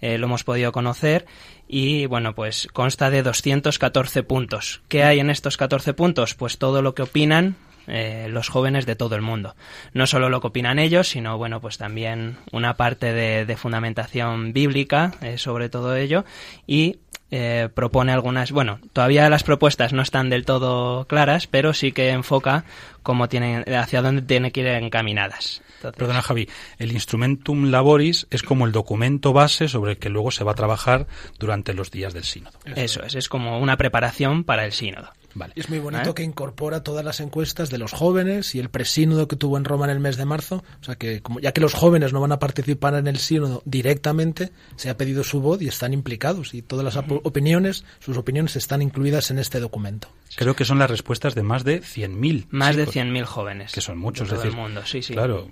eh, 0.00 0.18
lo 0.18 0.26
hemos 0.26 0.44
podido 0.44 0.72
conocer 0.72 1.26
y 1.68 2.06
bueno, 2.06 2.34
pues 2.34 2.68
consta 2.72 3.10
de 3.10 3.22
214 3.22 4.22
puntos. 4.22 4.82
¿Qué 4.88 5.04
hay 5.04 5.20
en 5.20 5.30
estos 5.30 5.56
14 5.56 5.94
puntos? 5.94 6.34
Pues 6.34 6.58
todo 6.58 6.82
lo 6.82 6.94
que 6.94 7.02
opinan 7.02 7.56
eh, 7.86 8.26
los 8.30 8.48
jóvenes 8.48 8.86
de 8.86 8.96
todo 8.96 9.16
el 9.16 9.22
mundo. 9.22 9.54
No 9.92 10.06
solo 10.06 10.28
lo 10.28 10.40
que 10.40 10.48
opinan 10.48 10.78
ellos, 10.78 11.08
sino 11.08 11.38
bueno, 11.38 11.60
pues 11.60 11.78
también 11.78 12.38
una 12.52 12.74
parte 12.74 13.12
de, 13.12 13.44
de 13.44 13.56
fundamentación 13.56 14.52
bíblica 14.52 15.12
eh, 15.20 15.38
sobre 15.38 15.68
todo 15.68 15.96
ello 15.96 16.24
y 16.66 16.98
eh, 17.34 17.70
propone 17.74 18.12
algunas, 18.12 18.52
bueno, 18.52 18.78
todavía 18.92 19.30
las 19.30 19.42
propuestas 19.42 19.94
no 19.94 20.02
están 20.02 20.28
del 20.28 20.44
todo 20.44 21.06
claras, 21.06 21.46
pero 21.46 21.72
sí 21.72 21.90
que 21.90 22.10
enfoca 22.10 22.64
cómo 23.02 23.26
tienen, 23.30 23.64
hacia 23.74 24.02
dónde 24.02 24.20
tienen 24.20 24.50
que 24.50 24.60
ir 24.60 24.66
encaminadas. 24.66 25.62
Entonces, 25.76 25.98
Perdona, 25.98 26.20
Javi, 26.20 26.46
el 26.78 26.92
Instrumentum 26.92 27.70
Laboris 27.70 28.26
es 28.30 28.42
como 28.42 28.66
el 28.66 28.72
documento 28.72 29.32
base 29.32 29.68
sobre 29.68 29.92
el 29.92 29.98
que 29.98 30.10
luego 30.10 30.30
se 30.30 30.44
va 30.44 30.52
a 30.52 30.56
trabajar 30.56 31.06
durante 31.38 31.72
los 31.72 31.90
días 31.90 32.12
del 32.12 32.24
sínodo. 32.24 32.58
eso 32.76 33.02
es, 33.02 33.14
es 33.14 33.30
como 33.30 33.58
una 33.58 33.78
preparación 33.78 34.44
para 34.44 34.66
el 34.66 34.72
sínodo. 34.72 35.10
Vale. 35.34 35.52
Es 35.56 35.68
muy 35.68 35.78
bonito 35.78 36.10
¿Eh? 36.10 36.14
que 36.14 36.22
incorpora 36.22 36.82
todas 36.82 37.04
las 37.04 37.20
encuestas 37.20 37.70
de 37.70 37.78
los 37.78 37.92
jóvenes 37.92 38.54
y 38.54 38.60
el 38.60 38.68
presínodo 38.68 39.28
que 39.28 39.36
tuvo 39.36 39.56
en 39.56 39.64
Roma 39.64 39.86
en 39.86 39.90
el 39.90 40.00
mes 40.00 40.16
de 40.16 40.24
marzo. 40.24 40.64
O 40.80 40.84
sea 40.84 40.96
que, 40.96 41.22
como, 41.22 41.40
ya 41.40 41.52
que 41.52 41.60
los 41.60 41.74
jóvenes 41.74 42.12
no 42.12 42.20
van 42.20 42.32
a 42.32 42.38
participar 42.38 42.94
en 42.94 43.06
el 43.06 43.18
sínodo 43.18 43.62
directamente, 43.64 44.52
se 44.76 44.90
ha 44.90 44.96
pedido 44.96 45.24
su 45.24 45.40
voz 45.40 45.62
y 45.62 45.68
están 45.68 45.92
implicados. 45.92 46.54
Y 46.54 46.62
todas 46.62 46.84
las 46.84 46.96
opiniones, 46.96 47.84
sus 48.00 48.16
opiniones 48.16 48.56
están 48.56 48.82
incluidas 48.82 49.30
en 49.30 49.38
este 49.38 49.60
documento. 49.60 50.08
Creo 50.36 50.56
que 50.56 50.64
son 50.64 50.78
las 50.78 50.90
respuestas 50.90 51.34
de 51.34 51.42
más 51.42 51.64
de 51.64 51.82
100.000. 51.82 52.46
Más 52.50 52.76
de 52.76 52.86
chicos, 52.86 52.96
100.000 52.96 53.24
jóvenes. 53.24 53.72
Que 53.72 53.80
son 53.80 53.98
muchos, 53.98 54.28
de 54.28 54.34
es 54.34 54.40
todo 54.40 54.44
decir, 54.44 54.58
el 54.58 54.64
mundo, 54.64 54.86
sí, 54.86 55.02
sí. 55.02 55.12
Claro, 55.12 55.48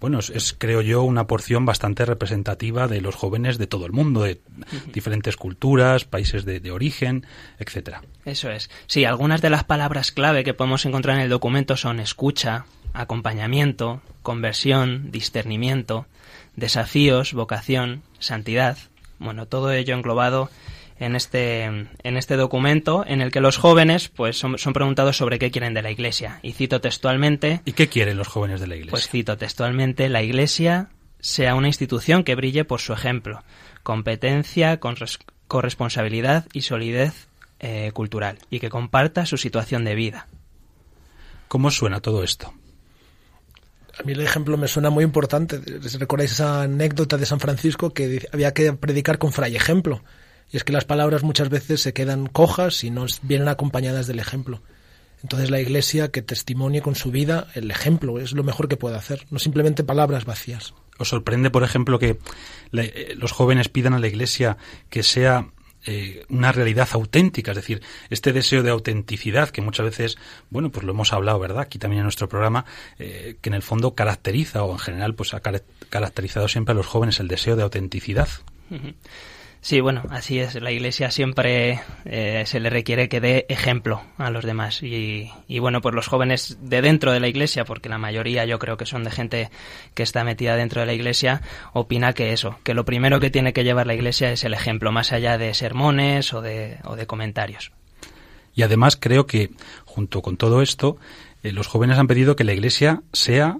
bueno, 0.00 0.18
es, 0.18 0.30
es, 0.30 0.54
creo 0.56 0.80
yo 0.80 1.02
una 1.02 1.26
porción 1.26 1.64
bastante 1.64 2.04
representativa 2.04 2.88
de 2.88 3.00
los 3.00 3.14
jóvenes 3.14 3.58
de 3.58 3.66
todo 3.66 3.86
el 3.86 3.92
mundo, 3.92 4.22
de 4.22 4.40
diferentes 4.92 5.36
culturas, 5.36 6.04
países 6.04 6.44
de, 6.44 6.60
de 6.60 6.70
origen, 6.70 7.26
etcétera. 7.58 8.02
Eso 8.24 8.50
es. 8.50 8.70
Sí, 8.86 9.04
algunas 9.04 9.42
de 9.42 9.50
las 9.50 9.64
palabras 9.64 10.12
clave 10.12 10.44
que 10.44 10.54
podemos 10.54 10.86
encontrar 10.86 11.16
en 11.16 11.22
el 11.22 11.30
documento 11.30 11.76
son 11.76 12.00
escucha, 12.00 12.64
acompañamiento, 12.94 14.02
conversión, 14.22 15.10
discernimiento, 15.10 16.06
desafíos, 16.56 17.32
vocación, 17.32 18.02
santidad. 18.18 18.78
Bueno, 19.18 19.46
todo 19.46 19.72
ello 19.72 19.94
englobado 19.94 20.50
en 21.04 21.16
este, 21.16 21.64
en 21.64 22.16
este 22.16 22.36
documento 22.36 23.04
en 23.06 23.20
el 23.20 23.30
que 23.30 23.40
los 23.40 23.56
jóvenes 23.56 24.08
pues 24.08 24.38
son, 24.38 24.58
son 24.58 24.72
preguntados 24.72 25.16
sobre 25.16 25.38
qué 25.38 25.50
quieren 25.50 25.74
de 25.74 25.82
la 25.82 25.90
Iglesia. 25.90 26.38
Y 26.42 26.52
cito 26.52 26.80
textualmente, 26.80 27.60
¿Y 27.64 27.72
qué 27.72 27.88
quieren 27.88 28.16
los 28.16 28.28
jóvenes 28.28 28.60
de 28.60 28.66
la 28.68 28.74
Iglesia? 28.76 28.90
pues 28.90 29.08
cito 29.08 29.36
textualmente, 29.36 30.08
la 30.08 30.22
Iglesia 30.22 30.88
sea 31.20 31.54
una 31.54 31.68
institución 31.68 32.24
que 32.24 32.34
brille 32.34 32.64
por 32.64 32.80
su 32.80 32.92
ejemplo, 32.92 33.42
competencia, 33.82 34.78
corres- 34.80 35.18
corresponsabilidad 35.48 36.46
y 36.52 36.62
solidez 36.62 37.28
eh, 37.60 37.90
cultural, 37.92 38.38
y 38.50 38.58
que 38.60 38.70
comparta 38.70 39.24
su 39.26 39.36
situación 39.36 39.84
de 39.84 39.94
vida. 39.94 40.26
¿Cómo 41.48 41.70
suena 41.70 42.00
todo 42.00 42.22
esto? 42.24 42.52
A 43.98 44.02
mí 44.04 44.12
el 44.12 44.20
ejemplo 44.22 44.56
me 44.56 44.68
suena 44.68 44.88
muy 44.90 45.04
importante. 45.04 45.60
¿Recordáis 45.98 46.32
esa 46.32 46.62
anécdota 46.62 47.18
de 47.18 47.26
San 47.26 47.40
Francisco 47.40 47.92
que 47.92 48.26
había 48.32 48.54
que 48.54 48.72
predicar 48.72 49.18
con 49.18 49.32
fray 49.32 49.54
ejemplo? 49.54 50.02
Y 50.52 50.56
es 50.58 50.64
que 50.64 50.72
las 50.72 50.84
palabras 50.84 51.22
muchas 51.22 51.48
veces 51.48 51.80
se 51.80 51.92
quedan 51.92 52.26
cojas 52.26 52.84
y 52.84 52.90
no 52.90 53.06
vienen 53.22 53.48
acompañadas 53.48 54.06
del 54.06 54.18
ejemplo. 54.20 54.60
Entonces 55.22 55.50
la 55.50 55.60
Iglesia 55.60 56.10
que 56.10 56.20
testimonie 56.20 56.82
con 56.82 56.94
su 56.96 57.10
vida 57.10 57.46
el 57.54 57.70
ejemplo 57.70 58.18
es 58.18 58.32
lo 58.32 58.42
mejor 58.42 58.68
que 58.68 58.76
puede 58.76 58.96
hacer, 58.96 59.24
no 59.30 59.38
simplemente 59.38 59.84
palabras 59.84 60.24
vacías. 60.24 60.74
¿Os 60.98 61.08
sorprende, 61.08 61.48
por 61.50 61.62
ejemplo, 61.64 61.98
que 61.98 62.18
la- 62.70 62.82
eh, 62.84 63.14
los 63.16 63.32
jóvenes 63.32 63.68
pidan 63.68 63.94
a 63.94 63.98
la 63.98 64.08
Iglesia 64.08 64.56
que 64.90 65.02
sea 65.02 65.48
eh, 65.86 66.24
una 66.28 66.52
realidad 66.52 66.88
auténtica? 66.92 67.52
Es 67.52 67.56
decir, 67.56 67.82
este 68.10 68.32
deseo 68.32 68.62
de 68.62 68.70
autenticidad 68.70 69.48
que 69.50 69.62
muchas 69.62 69.84
veces, 69.86 70.18
bueno, 70.50 70.70
pues 70.70 70.84
lo 70.84 70.92
hemos 70.92 71.12
hablado, 71.12 71.38
¿verdad? 71.40 71.60
Aquí 71.60 71.78
también 71.78 72.00
en 72.00 72.04
nuestro 72.04 72.28
programa, 72.28 72.64
eh, 72.98 73.36
que 73.40 73.48
en 73.48 73.54
el 73.54 73.62
fondo 73.62 73.94
caracteriza 73.94 74.62
o 74.64 74.72
en 74.72 74.78
general 74.78 75.14
pues 75.14 75.34
ha 75.34 75.40
cara- 75.40 75.62
caracterizado 75.88 76.46
siempre 76.46 76.72
a 76.72 76.76
los 76.76 76.86
jóvenes 76.86 77.18
el 77.20 77.26
deseo 77.28 77.56
de 77.56 77.62
autenticidad. 77.62 78.28
Sí, 79.64 79.80
bueno, 79.80 80.02
así 80.10 80.40
es. 80.40 80.60
La 80.60 80.72
Iglesia 80.72 81.12
siempre 81.12 81.80
eh, 82.04 82.42
se 82.46 82.58
le 82.58 82.68
requiere 82.68 83.08
que 83.08 83.20
dé 83.20 83.46
ejemplo 83.48 84.02
a 84.18 84.28
los 84.28 84.44
demás. 84.44 84.82
Y, 84.82 85.30
y, 85.46 85.60
bueno, 85.60 85.80
pues 85.80 85.94
los 85.94 86.08
jóvenes 86.08 86.58
de 86.60 86.82
dentro 86.82 87.12
de 87.12 87.20
la 87.20 87.28
Iglesia, 87.28 87.64
porque 87.64 87.88
la 87.88 87.96
mayoría 87.96 88.44
yo 88.44 88.58
creo 88.58 88.76
que 88.76 88.86
son 88.86 89.04
de 89.04 89.12
gente 89.12 89.50
que 89.94 90.02
está 90.02 90.24
metida 90.24 90.56
dentro 90.56 90.80
de 90.80 90.88
la 90.88 90.94
Iglesia, 90.94 91.42
opina 91.74 92.12
que 92.12 92.32
eso, 92.32 92.58
que 92.64 92.74
lo 92.74 92.84
primero 92.84 93.20
que 93.20 93.30
tiene 93.30 93.52
que 93.52 93.62
llevar 93.62 93.86
la 93.86 93.94
Iglesia 93.94 94.32
es 94.32 94.42
el 94.42 94.52
ejemplo, 94.52 94.90
más 94.90 95.12
allá 95.12 95.38
de 95.38 95.54
sermones 95.54 96.34
o 96.34 96.42
de, 96.42 96.78
o 96.82 96.96
de 96.96 97.06
comentarios. 97.06 97.70
Y 98.54 98.62
además 98.62 98.96
creo 98.96 99.26
que, 99.26 99.50
junto 99.84 100.22
con 100.22 100.36
todo 100.36 100.60
esto, 100.60 100.96
eh, 101.44 101.52
los 101.52 101.68
jóvenes 101.68 101.98
han 101.98 102.08
pedido 102.08 102.34
que 102.34 102.42
la 102.42 102.52
Iglesia 102.52 103.04
sea 103.12 103.58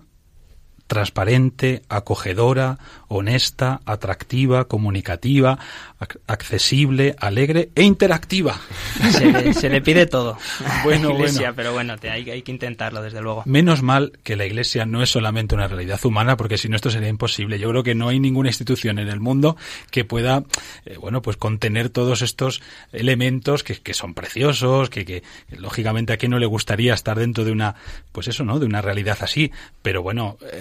transparente, 0.86 1.82
acogedora, 1.88 2.78
honesta, 3.08 3.80
atractiva, 3.86 4.66
comunicativa, 4.66 5.58
ac- 6.00 6.18
accesible, 6.26 7.14
alegre 7.18 7.70
e 7.74 7.82
interactiva. 7.82 8.58
Se 9.10 9.24
le, 9.32 9.54
se 9.54 9.68
le 9.68 9.80
pide 9.80 10.06
todo 10.06 10.36
a 10.66 10.82
Bueno, 10.84 11.08
la 11.10 11.14
Iglesia, 11.14 11.40
bueno. 11.40 11.54
pero 11.56 11.72
bueno, 11.72 11.98
te- 11.98 12.10
hay, 12.10 12.28
hay 12.30 12.42
que 12.42 12.52
intentarlo, 12.52 13.02
desde 13.02 13.20
luego. 13.22 13.42
Menos 13.46 13.82
mal 13.82 14.12
que 14.22 14.36
la 14.36 14.44
Iglesia 14.44 14.84
no 14.86 15.02
es 15.02 15.10
solamente 15.10 15.54
una 15.54 15.66
realidad 15.68 16.00
humana, 16.04 16.36
porque 16.36 16.58
si 16.58 16.68
no 16.68 16.76
esto 16.76 16.90
sería 16.90 17.08
imposible. 17.08 17.58
Yo 17.58 17.68
creo 17.70 17.82
que 17.82 17.94
no 17.94 18.08
hay 18.08 18.20
ninguna 18.20 18.48
institución 18.50 18.98
en 18.98 19.08
el 19.08 19.20
mundo 19.20 19.56
que 19.90 20.04
pueda, 20.04 20.44
eh, 20.84 20.96
bueno, 20.98 21.22
pues 21.22 21.36
contener 21.36 21.88
todos 21.88 22.22
estos 22.22 22.60
elementos 22.92 23.62
que, 23.64 23.76
que 23.80 23.94
son 23.94 24.14
preciosos, 24.14 24.90
que, 24.90 25.04
que 25.04 25.22
lógicamente 25.50 26.12
a 26.12 26.16
quien 26.16 26.30
no 26.30 26.38
le 26.38 26.46
gustaría 26.46 26.94
estar 26.94 27.18
dentro 27.18 27.44
de 27.44 27.52
una, 27.52 27.74
pues 28.12 28.28
eso, 28.28 28.44
¿no? 28.44 28.58
De 28.58 28.66
una 28.66 28.82
realidad 28.82 29.18
así. 29.20 29.50
Pero 29.82 30.02
bueno, 30.02 30.36
eh, 30.42 30.60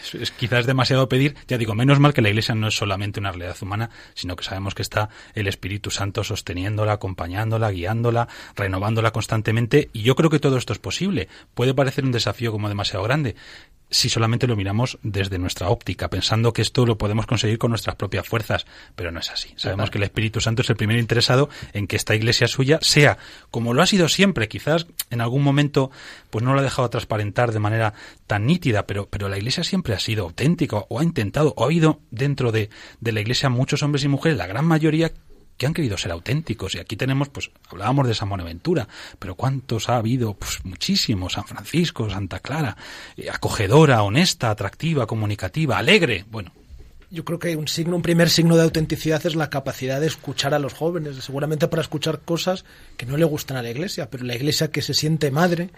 es, 0.01 0.15
es 0.15 0.31
quizás 0.31 0.65
demasiado 0.65 1.07
pedir. 1.09 1.35
Ya 1.47 1.57
digo, 1.57 1.75
menos 1.75 1.99
mal 1.99 2.13
que 2.13 2.21
la 2.21 2.29
Iglesia 2.29 2.55
no 2.55 2.67
es 2.67 2.75
solamente 2.75 3.19
una 3.19 3.31
realidad 3.31 3.57
humana, 3.61 3.89
sino 4.13 4.35
que 4.35 4.43
sabemos 4.43 4.75
que 4.75 4.81
está 4.81 5.09
el 5.33 5.47
Espíritu 5.47 5.91
Santo 5.91 6.23
sosteniéndola, 6.23 6.93
acompañándola, 6.93 7.71
guiándola, 7.71 8.27
renovándola 8.55 9.11
constantemente. 9.11 9.89
Y 9.93 10.01
yo 10.01 10.15
creo 10.15 10.29
que 10.29 10.39
todo 10.39 10.57
esto 10.57 10.73
es 10.73 10.79
posible. 10.79 11.27
Puede 11.53 11.73
parecer 11.73 12.05
un 12.05 12.11
desafío 12.11 12.51
como 12.51 12.69
demasiado 12.69 13.03
grande 13.03 13.35
si 13.91 14.07
solamente 14.09 14.47
lo 14.47 14.55
miramos 14.55 14.97
desde 15.03 15.37
nuestra 15.37 15.69
óptica, 15.69 16.09
pensando 16.09 16.53
que 16.53 16.61
esto 16.61 16.85
lo 16.85 16.97
podemos 16.97 17.27
conseguir 17.27 17.57
con 17.57 17.71
nuestras 17.71 17.97
propias 17.97 18.25
fuerzas, 18.25 18.65
pero 18.95 19.11
no 19.11 19.19
es 19.19 19.29
así. 19.29 19.53
Sabemos 19.57 19.91
que 19.91 19.97
el 19.97 20.05
Espíritu 20.05 20.39
Santo 20.39 20.61
es 20.61 20.69
el 20.69 20.77
primer 20.77 20.97
interesado 20.97 21.49
en 21.73 21.87
que 21.87 21.97
esta 21.97 22.15
iglesia 22.15 22.47
suya 22.47 22.79
sea 22.81 23.17
como 23.51 23.73
lo 23.73 23.81
ha 23.81 23.85
sido 23.85 24.07
siempre, 24.07 24.47
quizás 24.47 24.87
en 25.09 25.19
algún 25.19 25.43
momento 25.43 25.91
pues 26.29 26.43
no 26.43 26.53
lo 26.53 26.61
ha 26.61 26.63
dejado 26.63 26.89
transparentar 26.89 27.51
de 27.51 27.59
manera 27.59 27.93
tan 28.27 28.45
nítida, 28.45 28.87
pero, 28.87 29.09
pero 29.09 29.27
la 29.27 29.37
iglesia 29.37 29.65
siempre 29.65 29.93
ha 29.93 29.99
sido 30.01 30.23
auténtica 30.23 30.77
o 30.89 30.99
ha 30.99 31.03
intentado, 31.03 31.53
o 31.55 31.63
ha 31.63 31.65
habido 31.65 31.99
dentro 32.11 32.51
de, 32.51 32.69
de 32.99 33.11
la 33.11 33.21
iglesia 33.21 33.49
muchos 33.49 33.83
hombres 33.83 34.03
y 34.03 34.07
mujeres, 34.07 34.37
la 34.37 34.47
gran 34.47 34.65
mayoría 34.65 35.11
que 35.61 35.67
han 35.67 35.75
querido 35.75 35.95
ser 35.95 36.11
auténticos. 36.11 36.73
Y 36.73 36.79
aquí 36.79 36.95
tenemos, 36.95 37.29
pues, 37.29 37.51
hablábamos 37.69 38.07
de 38.07 38.15
San 38.15 38.29
Buenaventura, 38.29 38.87
pero 39.19 39.35
¿cuántos 39.35 39.89
ha 39.89 39.97
habido? 39.97 40.33
Pues 40.33 40.59
muchísimos. 40.63 41.33
San 41.33 41.45
Francisco, 41.45 42.09
Santa 42.09 42.39
Clara, 42.39 42.75
eh, 43.15 43.29
acogedora, 43.29 44.01
honesta, 44.01 44.49
atractiva, 44.49 45.05
comunicativa, 45.05 45.77
alegre. 45.77 46.25
Bueno, 46.31 46.51
Yo 47.11 47.23
creo 47.25 47.37
que 47.37 47.55
un 47.57 47.67
signo, 47.67 47.95
un 47.95 48.01
primer 48.01 48.31
signo 48.31 48.55
de 48.55 48.63
autenticidad 48.63 49.23
es 49.25 49.35
la 49.35 49.51
capacidad 49.51 49.99
de 49.99 50.07
escuchar 50.07 50.55
a 50.55 50.59
los 50.59 50.73
jóvenes, 50.73 51.17
seguramente 51.17 51.67
para 51.67 51.83
escuchar 51.83 52.21
cosas 52.21 52.65
que 52.97 53.05
no 53.05 53.17
le 53.17 53.25
gustan 53.25 53.57
a 53.57 53.61
la 53.61 53.69
iglesia, 53.69 54.09
pero 54.09 54.23
la 54.23 54.33
iglesia 54.33 54.71
que 54.71 54.81
se 54.81 54.95
siente 54.95 55.29
madre 55.29 55.69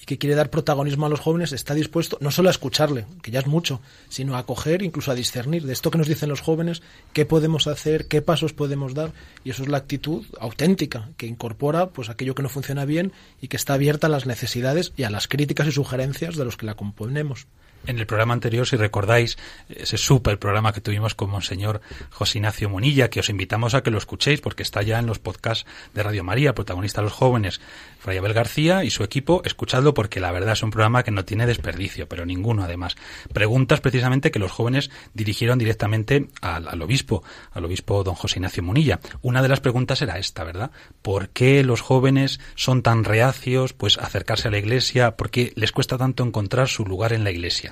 y 0.00 0.04
que 0.04 0.18
quiere 0.18 0.34
dar 0.34 0.50
protagonismo 0.50 1.06
a 1.06 1.08
los 1.08 1.20
jóvenes 1.20 1.52
está 1.52 1.74
dispuesto 1.74 2.16
no 2.20 2.30
solo 2.30 2.48
a 2.48 2.52
escucharle, 2.52 3.06
que 3.22 3.30
ya 3.30 3.40
es 3.40 3.46
mucho, 3.46 3.80
sino 4.08 4.34
a 4.34 4.38
acoger, 4.38 4.82
incluso 4.82 5.10
a 5.10 5.14
discernir 5.14 5.66
de 5.66 5.72
esto 5.72 5.90
que 5.90 5.98
nos 5.98 6.08
dicen 6.08 6.28
los 6.28 6.40
jóvenes, 6.40 6.82
qué 7.12 7.26
podemos 7.26 7.66
hacer, 7.66 8.06
qué 8.06 8.22
pasos 8.22 8.52
podemos 8.52 8.94
dar, 8.94 9.12
y 9.44 9.50
eso 9.50 9.62
es 9.62 9.68
la 9.68 9.78
actitud 9.78 10.24
auténtica, 10.38 11.10
que 11.16 11.26
incorpora 11.26 11.90
pues 11.90 12.08
aquello 12.08 12.34
que 12.34 12.42
no 12.42 12.48
funciona 12.48 12.84
bien 12.84 13.12
y 13.40 13.48
que 13.48 13.56
está 13.56 13.74
abierta 13.74 14.06
a 14.06 14.10
las 14.10 14.26
necesidades 14.26 14.92
y 14.96 15.02
a 15.02 15.10
las 15.10 15.28
críticas 15.28 15.66
y 15.66 15.72
sugerencias 15.72 16.36
de 16.36 16.44
los 16.44 16.56
que 16.56 16.66
la 16.66 16.74
componemos. 16.74 17.46
En 17.86 17.98
el 17.98 18.06
programa 18.06 18.34
anterior, 18.34 18.66
si 18.66 18.76
recordáis, 18.76 19.38
ese 19.68 19.96
súper 19.96 20.38
programa 20.38 20.72
que 20.72 20.82
tuvimos 20.82 21.14
con 21.14 21.30
Monseñor 21.30 21.80
José 22.10 22.38
Ignacio 22.38 22.68
Munilla, 22.68 23.08
que 23.08 23.20
os 23.20 23.30
invitamos 23.30 23.74
a 23.74 23.82
que 23.82 23.90
lo 23.90 23.96
escuchéis 23.96 24.40
porque 24.42 24.62
está 24.62 24.82
ya 24.82 24.98
en 24.98 25.06
los 25.06 25.18
podcasts 25.18 25.66
de 25.94 26.02
Radio 26.02 26.22
María, 26.22 26.54
protagonista 26.54 27.00
Los 27.00 27.14
Jóvenes, 27.14 27.60
Fray 27.98 28.18
Abel 28.18 28.34
García 28.34 28.84
y 28.84 28.90
su 28.90 29.02
equipo, 29.02 29.42
escuchadlo 29.44 29.94
porque 29.94 30.20
la 30.20 30.30
verdad 30.30 30.52
es 30.52 30.62
un 30.62 30.70
programa 30.70 31.02
que 31.02 31.10
no 31.10 31.24
tiene 31.24 31.46
desperdicio, 31.46 32.06
pero 32.06 32.26
ninguno 32.26 32.64
además. 32.64 32.96
Preguntas 33.32 33.80
precisamente 33.80 34.30
que 34.30 34.38
los 34.38 34.52
jóvenes 34.52 34.90
dirigieron 35.14 35.58
directamente 35.58 36.28
al, 36.42 36.82
obispo, 36.82 37.22
al 37.52 37.64
obispo 37.64 38.04
don 38.04 38.14
José 38.14 38.38
Ignacio 38.38 38.62
Munilla. 38.62 39.00
Una 39.22 39.42
de 39.42 39.48
las 39.48 39.60
preguntas 39.60 40.02
era 40.02 40.18
esta, 40.18 40.44
¿verdad? 40.44 40.70
¿Por 41.02 41.30
qué 41.30 41.64
los 41.64 41.80
jóvenes 41.80 42.40
son 42.54 42.82
tan 42.82 43.04
reacios 43.04 43.72
pues 43.72 43.98
acercarse 43.98 44.48
a 44.48 44.50
la 44.50 44.58
iglesia? 44.58 45.16
¿Por 45.16 45.30
qué 45.30 45.52
les 45.56 45.72
cuesta 45.72 45.96
tanto 45.96 46.24
encontrar 46.24 46.68
su 46.68 46.84
lugar 46.84 47.12
en 47.12 47.24
la 47.24 47.30
iglesia? 47.30 47.69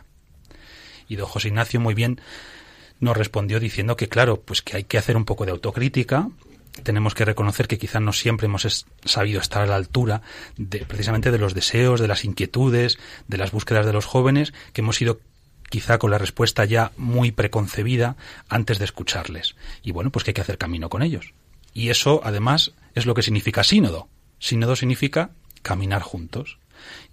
Y 1.08 1.16
don 1.16 1.26
José 1.26 1.48
Ignacio 1.48 1.80
muy 1.80 1.94
bien 1.94 2.20
nos 3.00 3.16
respondió 3.16 3.60
diciendo 3.60 3.96
que 3.96 4.08
claro, 4.08 4.40
pues 4.40 4.62
que 4.62 4.76
hay 4.76 4.84
que 4.84 4.98
hacer 4.98 5.16
un 5.16 5.24
poco 5.24 5.44
de 5.44 5.52
autocrítica, 5.52 6.28
tenemos 6.82 7.14
que 7.14 7.24
reconocer 7.24 7.68
que 7.68 7.78
quizás 7.78 8.02
no 8.02 8.12
siempre 8.12 8.46
hemos 8.46 8.86
sabido 9.04 9.40
estar 9.40 9.62
a 9.62 9.66
la 9.66 9.76
altura 9.76 10.22
de, 10.56 10.80
precisamente 10.80 11.30
de 11.30 11.38
los 11.38 11.54
deseos, 11.54 12.00
de 12.00 12.08
las 12.08 12.24
inquietudes, 12.24 12.98
de 13.26 13.36
las 13.36 13.50
búsquedas 13.50 13.86
de 13.86 13.92
los 13.92 14.04
jóvenes, 14.04 14.52
que 14.72 14.80
hemos 14.80 15.00
ido 15.00 15.20
quizá 15.70 15.98
con 15.98 16.10
la 16.10 16.18
respuesta 16.18 16.64
ya 16.64 16.92
muy 16.96 17.32
preconcebida 17.32 18.16
antes 18.48 18.78
de 18.78 18.84
escucharles. 18.84 19.54
Y 19.82 19.92
bueno, 19.92 20.10
pues 20.10 20.24
que 20.24 20.30
hay 20.30 20.34
que 20.34 20.40
hacer 20.40 20.58
camino 20.58 20.88
con 20.88 21.02
ellos. 21.02 21.34
Y 21.74 21.90
eso, 21.90 22.20
además, 22.24 22.72
es 22.94 23.06
lo 23.06 23.14
que 23.14 23.22
significa 23.22 23.64
sínodo. 23.64 24.08
Sínodo 24.38 24.76
significa 24.76 25.30
caminar 25.62 26.02
juntos. 26.02 26.58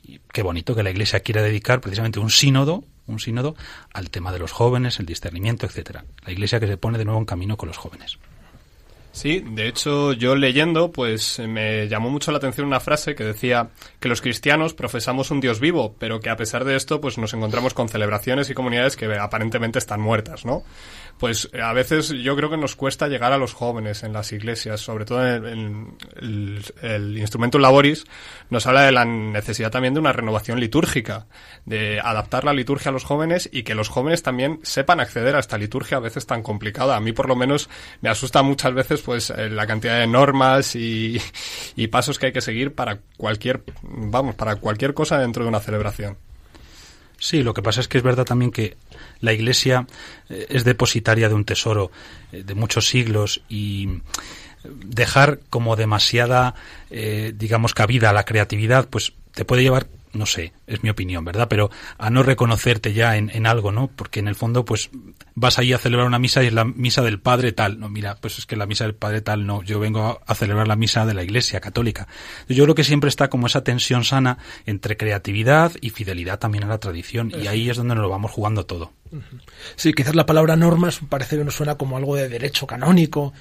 Y 0.03 0.19
qué 0.31 0.43
bonito 0.43 0.75
que 0.75 0.83
la 0.83 0.91
Iglesia 0.91 1.19
quiera 1.21 1.41
dedicar 1.41 1.81
precisamente 1.81 2.19
un 2.19 2.29
sínodo, 2.29 2.83
un 3.07 3.19
sínodo 3.19 3.55
al 3.93 4.09
tema 4.09 4.31
de 4.31 4.39
los 4.39 4.51
jóvenes, 4.51 4.99
el 4.99 5.05
discernimiento, 5.05 5.65
etcétera. 5.65 6.05
La 6.25 6.31
Iglesia 6.31 6.59
que 6.59 6.67
se 6.67 6.77
pone 6.77 6.97
de 6.97 7.05
nuevo 7.05 7.19
en 7.19 7.25
camino 7.25 7.57
con 7.57 7.67
los 7.67 7.77
jóvenes. 7.77 8.17
Sí, 9.15 9.39
de 9.39 9.69
hecho 9.69 10.11
yo 10.11 10.35
leyendo 10.35 10.91
pues 10.91 11.39
me 11.39 11.87
llamó 11.87 12.09
mucho 12.09 12.33
la 12.33 12.37
atención 12.37 12.67
una 12.67 12.81
frase 12.81 13.15
que 13.15 13.23
decía 13.23 13.69
que 14.01 14.09
los 14.09 14.19
cristianos 14.19 14.73
profesamos 14.73 15.31
un 15.31 15.39
Dios 15.39 15.61
vivo, 15.61 15.95
pero 15.97 16.19
que 16.19 16.29
a 16.29 16.35
pesar 16.35 16.65
de 16.65 16.75
esto 16.75 16.99
pues 16.99 17.17
nos 17.17 17.33
encontramos 17.33 17.73
con 17.73 17.87
celebraciones 17.87 18.49
y 18.49 18.53
comunidades 18.53 18.97
que 18.97 19.05
aparentemente 19.17 19.79
están 19.79 20.01
muertas, 20.01 20.43
¿no? 20.43 20.63
Pues 21.17 21.49
a 21.53 21.71
veces 21.71 22.09
yo 22.09 22.35
creo 22.35 22.49
que 22.49 22.57
nos 22.57 22.75
cuesta 22.75 23.07
llegar 23.07 23.31
a 23.31 23.37
los 23.37 23.53
jóvenes 23.53 24.03
en 24.03 24.11
las 24.11 24.33
iglesias, 24.33 24.81
sobre 24.81 25.05
todo 25.05 25.25
en, 25.25 25.95
el, 26.17 26.61
el 26.81 27.17
Instrumentum 27.17 27.61
Laboris 27.61 28.03
nos 28.49 28.67
habla 28.67 28.81
de 28.81 28.91
la 28.91 29.05
necesidad 29.05 29.71
también 29.71 29.93
de 29.93 30.01
una 30.01 30.11
renovación 30.11 30.59
litúrgica, 30.59 31.27
de 31.63 32.01
adaptar 32.01 32.43
la 32.43 32.51
liturgia 32.51 32.89
a 32.89 32.91
los 32.91 33.05
jóvenes 33.05 33.49
y 33.49 33.63
que 33.63 33.75
los 33.75 33.87
jóvenes 33.87 34.23
también 34.23 34.59
sepan 34.63 34.99
acceder 34.99 35.37
a 35.37 35.39
esta 35.39 35.57
liturgia 35.57 35.97
a 35.97 36.01
veces 36.01 36.25
tan 36.25 36.43
complicada. 36.43 36.97
A 36.97 36.99
mí 36.99 37.13
por 37.13 37.29
lo 37.29 37.37
menos 37.37 37.69
me 38.01 38.09
asusta 38.09 38.43
muchas 38.43 38.73
veces 38.73 39.04
pues 39.05 39.29
eh, 39.29 39.49
la 39.49 39.67
cantidad 39.67 39.99
de 39.99 40.07
normas 40.07 40.75
y, 40.75 41.21
pasos 41.91 42.17
que 42.17 42.27
hay 42.27 42.33
que 42.33 42.41
seguir 42.41 42.73
para 42.73 42.99
cualquier, 43.17 43.63
vamos, 43.83 44.35
para 44.35 44.55
cualquier 44.55 44.93
cosa 44.93 45.19
dentro 45.19 45.43
de 45.43 45.49
una 45.49 45.59
celebración. 45.59 46.17
Sí, 47.17 47.43
lo 47.43 47.53
que 47.53 47.61
pasa 47.61 47.79
es 47.79 47.87
que 47.87 47.97
es 47.97 48.03
verdad 48.03 48.25
también 48.25 48.51
que 48.51 48.75
la 49.21 49.31
Iglesia 49.31 49.87
eh, 50.29 50.47
es 50.49 50.65
depositaria 50.65 51.29
de 51.29 51.35
un 51.35 51.45
tesoro 51.45 51.91
eh, 52.31 52.43
de 52.43 52.55
muchos 52.55 52.87
siglos 52.87 53.41
y 53.47 54.01
dejar 54.63 55.39
como 55.51 55.75
demasiada, 55.75 56.55
digamos, 56.89 57.75
cabida 57.75 58.09
a 58.09 58.13
la 58.13 58.25
creatividad, 58.25 58.89
pues 58.89 59.13
te 59.35 59.45
puede 59.45 59.61
llevar, 59.61 59.85
no 60.15 60.25
sé, 60.25 60.53
es 60.67 60.83
mi 60.83 60.89
opinión, 60.89 61.25
¿verdad? 61.25 61.47
Pero 61.49 61.69
a 61.97 62.09
no 62.09 62.23
reconocerte 62.23 62.93
ya 62.93 63.17
en, 63.17 63.29
en 63.33 63.45
algo, 63.45 63.71
¿no? 63.71 63.87
Porque 63.87 64.19
en 64.19 64.27
el 64.27 64.35
fondo, 64.35 64.65
pues 64.65 64.89
vas 65.35 65.59
ahí 65.59 65.73
a 65.73 65.77
celebrar 65.77 66.07
una 66.07 66.19
misa 66.19 66.43
y 66.43 66.47
es 66.47 66.53
la 66.53 66.65
misa 66.65 67.01
del 67.01 67.19
Padre 67.19 67.51
tal. 67.51 67.79
No, 67.79 67.89
mira, 67.89 68.15
pues 68.15 68.39
es 68.39 68.45
que 68.45 68.55
la 68.55 68.65
misa 68.65 68.85
del 68.85 68.95
Padre 68.95 69.21
tal 69.21 69.45
no. 69.45 69.61
Yo 69.63 69.79
vengo 69.79 70.01
a, 70.01 70.19
a 70.25 70.35
celebrar 70.35 70.67
la 70.67 70.75
misa 70.75 71.05
de 71.05 71.13
la 71.13 71.23
Iglesia 71.23 71.59
católica. 71.59 72.07
Yo 72.47 72.63
creo 72.63 72.75
que 72.75 72.83
siempre 72.83 73.09
está 73.09 73.29
como 73.29 73.47
esa 73.47 73.63
tensión 73.63 74.03
sana 74.03 74.37
entre 74.65 74.97
creatividad 74.97 75.73
y 75.81 75.89
fidelidad 75.89 76.39
también 76.39 76.63
a 76.63 76.67
la 76.67 76.79
tradición. 76.79 77.31
Y 77.37 77.47
ahí 77.47 77.69
es 77.69 77.77
donde 77.77 77.95
nos 77.95 78.01
lo 78.01 78.09
vamos 78.09 78.31
jugando 78.31 78.65
todo. 78.65 78.93
Sí, 79.75 79.93
quizás 79.93 80.15
la 80.15 80.25
palabra 80.25 80.55
normas 80.55 80.99
parece 81.09 81.37
que 81.37 81.43
nos 81.43 81.55
suena 81.55 81.75
como 81.75 81.97
algo 81.97 82.15
de 82.15 82.27
derecho 82.29 82.67
canónico. 82.67 83.33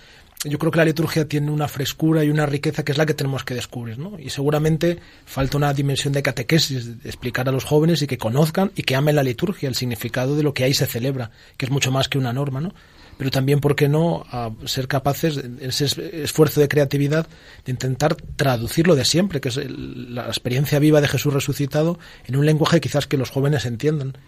Yo 0.44 0.58
creo 0.58 0.70
que 0.70 0.78
la 0.78 0.84
liturgia 0.84 1.26
tiene 1.26 1.50
una 1.50 1.68
frescura 1.68 2.22
y 2.22 2.28
una 2.28 2.44
riqueza 2.44 2.84
que 2.84 2.92
es 2.92 2.98
la 2.98 3.06
que 3.06 3.14
tenemos 3.14 3.44
que 3.44 3.54
descubrir, 3.54 3.98
¿no? 3.98 4.18
Y 4.18 4.28
seguramente 4.30 4.98
falta 5.24 5.56
una 5.56 5.72
dimensión 5.72 6.12
de 6.12 6.22
catequesis, 6.22 6.90
explicar 7.04 7.48
a 7.48 7.52
los 7.52 7.64
jóvenes 7.64 8.02
y 8.02 8.06
que 8.06 8.18
conozcan 8.18 8.70
y 8.76 8.82
que 8.82 8.94
amen 8.94 9.16
la 9.16 9.22
liturgia, 9.22 9.68
el 9.68 9.74
significado 9.74 10.36
de 10.36 10.42
lo 10.42 10.52
que 10.52 10.64
ahí 10.64 10.74
se 10.74 10.86
celebra, 10.86 11.30
que 11.56 11.64
es 11.66 11.72
mucho 11.72 11.90
más 11.90 12.08
que 12.08 12.18
una 12.18 12.32
norma, 12.32 12.60
¿no? 12.60 12.74
Pero 13.16 13.30
también, 13.30 13.60
¿por 13.60 13.76
qué 13.76 13.88
no?, 13.88 14.24
a 14.30 14.50
ser 14.66 14.88
capaces, 14.88 15.40
ese 15.60 15.84
es- 15.84 15.96
esfuerzo 15.98 16.60
de 16.60 16.66
creatividad, 16.68 17.28
de 17.64 17.70
intentar 17.70 18.16
traducirlo 18.16 18.96
de 18.96 19.04
siempre, 19.04 19.40
que 19.40 19.48
es 19.50 19.60
la 19.68 20.26
experiencia 20.26 20.78
viva 20.80 21.00
de 21.00 21.08
Jesús 21.08 21.32
resucitado, 21.32 21.98
en 22.26 22.36
un 22.36 22.44
lenguaje 22.44 22.80
quizás 22.80 23.06
que 23.06 23.16
los 23.16 23.30
jóvenes 23.30 23.66
entiendan. 23.66 24.18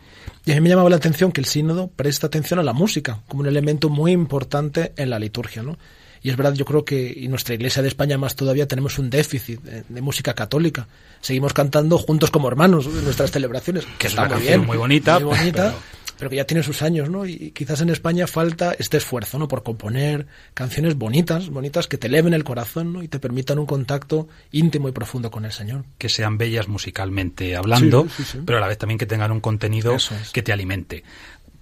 Y 0.44 0.52
a 0.52 0.54
mí 0.54 0.60
me 0.60 0.68
llamaba 0.70 0.88
la 0.88 0.96
atención 0.96 1.32
que 1.32 1.40
el 1.40 1.46
sínodo 1.46 1.88
presta 1.88 2.28
atención 2.28 2.60
a 2.60 2.62
la 2.62 2.72
música 2.72 3.22
como 3.26 3.40
un 3.42 3.48
elemento 3.48 3.88
muy 3.90 4.12
importante 4.12 4.92
en 4.96 5.10
la 5.10 5.18
liturgia, 5.18 5.62
¿no? 5.64 5.76
Y 6.22 6.30
es 6.30 6.36
verdad, 6.36 6.54
yo 6.54 6.64
creo 6.64 6.84
que 6.84 7.12
y 7.16 7.28
nuestra 7.28 7.54
iglesia 7.54 7.82
de 7.82 7.88
España 7.88 8.18
más 8.18 8.34
todavía 8.36 8.66
tenemos 8.66 8.98
un 8.98 9.10
déficit 9.10 9.60
de, 9.62 9.84
de 9.88 10.00
música 10.00 10.34
católica. 10.34 10.88
Seguimos 11.20 11.52
cantando 11.52 11.98
juntos 11.98 12.30
como 12.30 12.48
hermanos 12.48 12.86
en 12.86 13.04
nuestras 13.04 13.30
celebraciones. 13.30 13.86
Que 13.98 14.06
es 14.08 14.12
una 14.14 14.22
muy 14.22 14.30
canción 14.30 14.52
bien, 14.60 14.66
muy 14.66 14.76
bonita, 14.76 15.18
muy 15.20 15.36
bonita, 15.36 15.62
pero- 15.70 15.96
pero... 16.18 16.30
que 16.30 16.36
ya 16.36 16.44
tiene 16.46 16.62
sus 16.62 16.80
años, 16.82 17.10
¿no? 17.10 17.26
Y 17.26 17.50
quizás 17.50 17.80
en 17.82 17.90
España 17.90 18.26
falta 18.26 18.74
este 18.78 18.96
esfuerzo, 18.96 19.38
¿no? 19.38 19.48
Por 19.48 19.62
componer 19.62 20.26
canciones 20.54 20.96
bonitas, 20.96 21.50
bonitas 21.50 21.86
que 21.88 21.98
te 21.98 22.06
eleven 22.06 22.32
el 22.34 22.42
corazón, 22.44 22.92
¿no? 22.92 23.02
Y 23.02 23.08
te 23.08 23.18
permitan 23.18 23.58
un 23.58 23.66
contacto 23.66 24.26
íntimo 24.52 24.88
y 24.88 24.92
profundo 24.92 25.30
con 25.30 25.44
el 25.44 25.52
Señor. 25.52 25.84
que 25.98 26.08
sean 26.08 26.38
bellas 26.38 26.68
musicalmente 26.68 27.54
hablando, 27.56 28.04
Sí, 28.04 28.22
sí, 28.24 28.24
sí. 28.32 28.38
pero 28.46 28.58
a 28.58 28.60
la 28.62 28.68
vez 28.68 28.78
también 28.78 28.98
que 28.98 29.06
tengan 29.06 29.30
un 29.32 29.40
contenido 29.40 29.94
es. 29.96 30.10
que 30.32 30.42
te 30.42 30.52
alimente. 30.52 31.04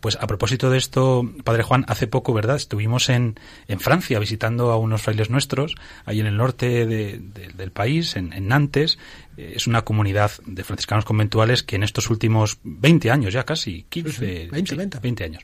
Pues 0.05 0.19
a 0.21 0.27
propósito 0.27 0.69
de 0.69 0.77
esto, 0.77 1.27
Padre 1.45 1.63
Juan, 1.63 1.87
hace 1.89 2.07
poco, 2.07 2.35
¿verdad? 2.35 2.57
Estuvimos 2.57 3.09
en, 3.09 3.41
en 3.69 3.81
Francia 3.81 4.19
visitando 4.19 4.71
a 4.71 4.77
unos 4.77 5.01
frailes 5.01 5.31
nuestros, 5.31 5.77
ahí 6.05 6.21
en 6.21 6.27
el 6.27 6.37
norte 6.37 6.85
de- 6.85 7.19
de- 7.21 7.49
del 7.57 7.71
país, 7.73 8.15
en, 8.17 8.35
en 8.35 8.49
Nantes. 8.49 8.99
Eh, 9.39 9.55
Es 9.57 9.67
una 9.67 9.81
comunidad 9.81 10.31
de 10.45 10.63
franciscanos 10.63 11.07
conventuales 11.07 11.63
que 11.63 11.77
en 11.77 11.85
estos 11.85 12.11
últimos 12.11 12.59
20 12.65 13.11
años, 13.11 13.33
ya 13.33 13.45
casi 13.45 13.87
15, 13.89 14.11
Sí, 14.11 14.17
sí, 14.45 14.49
20, 14.53 14.71
sí, 14.73 14.77
20. 14.77 14.99
20 15.01 15.25
años, 15.25 15.43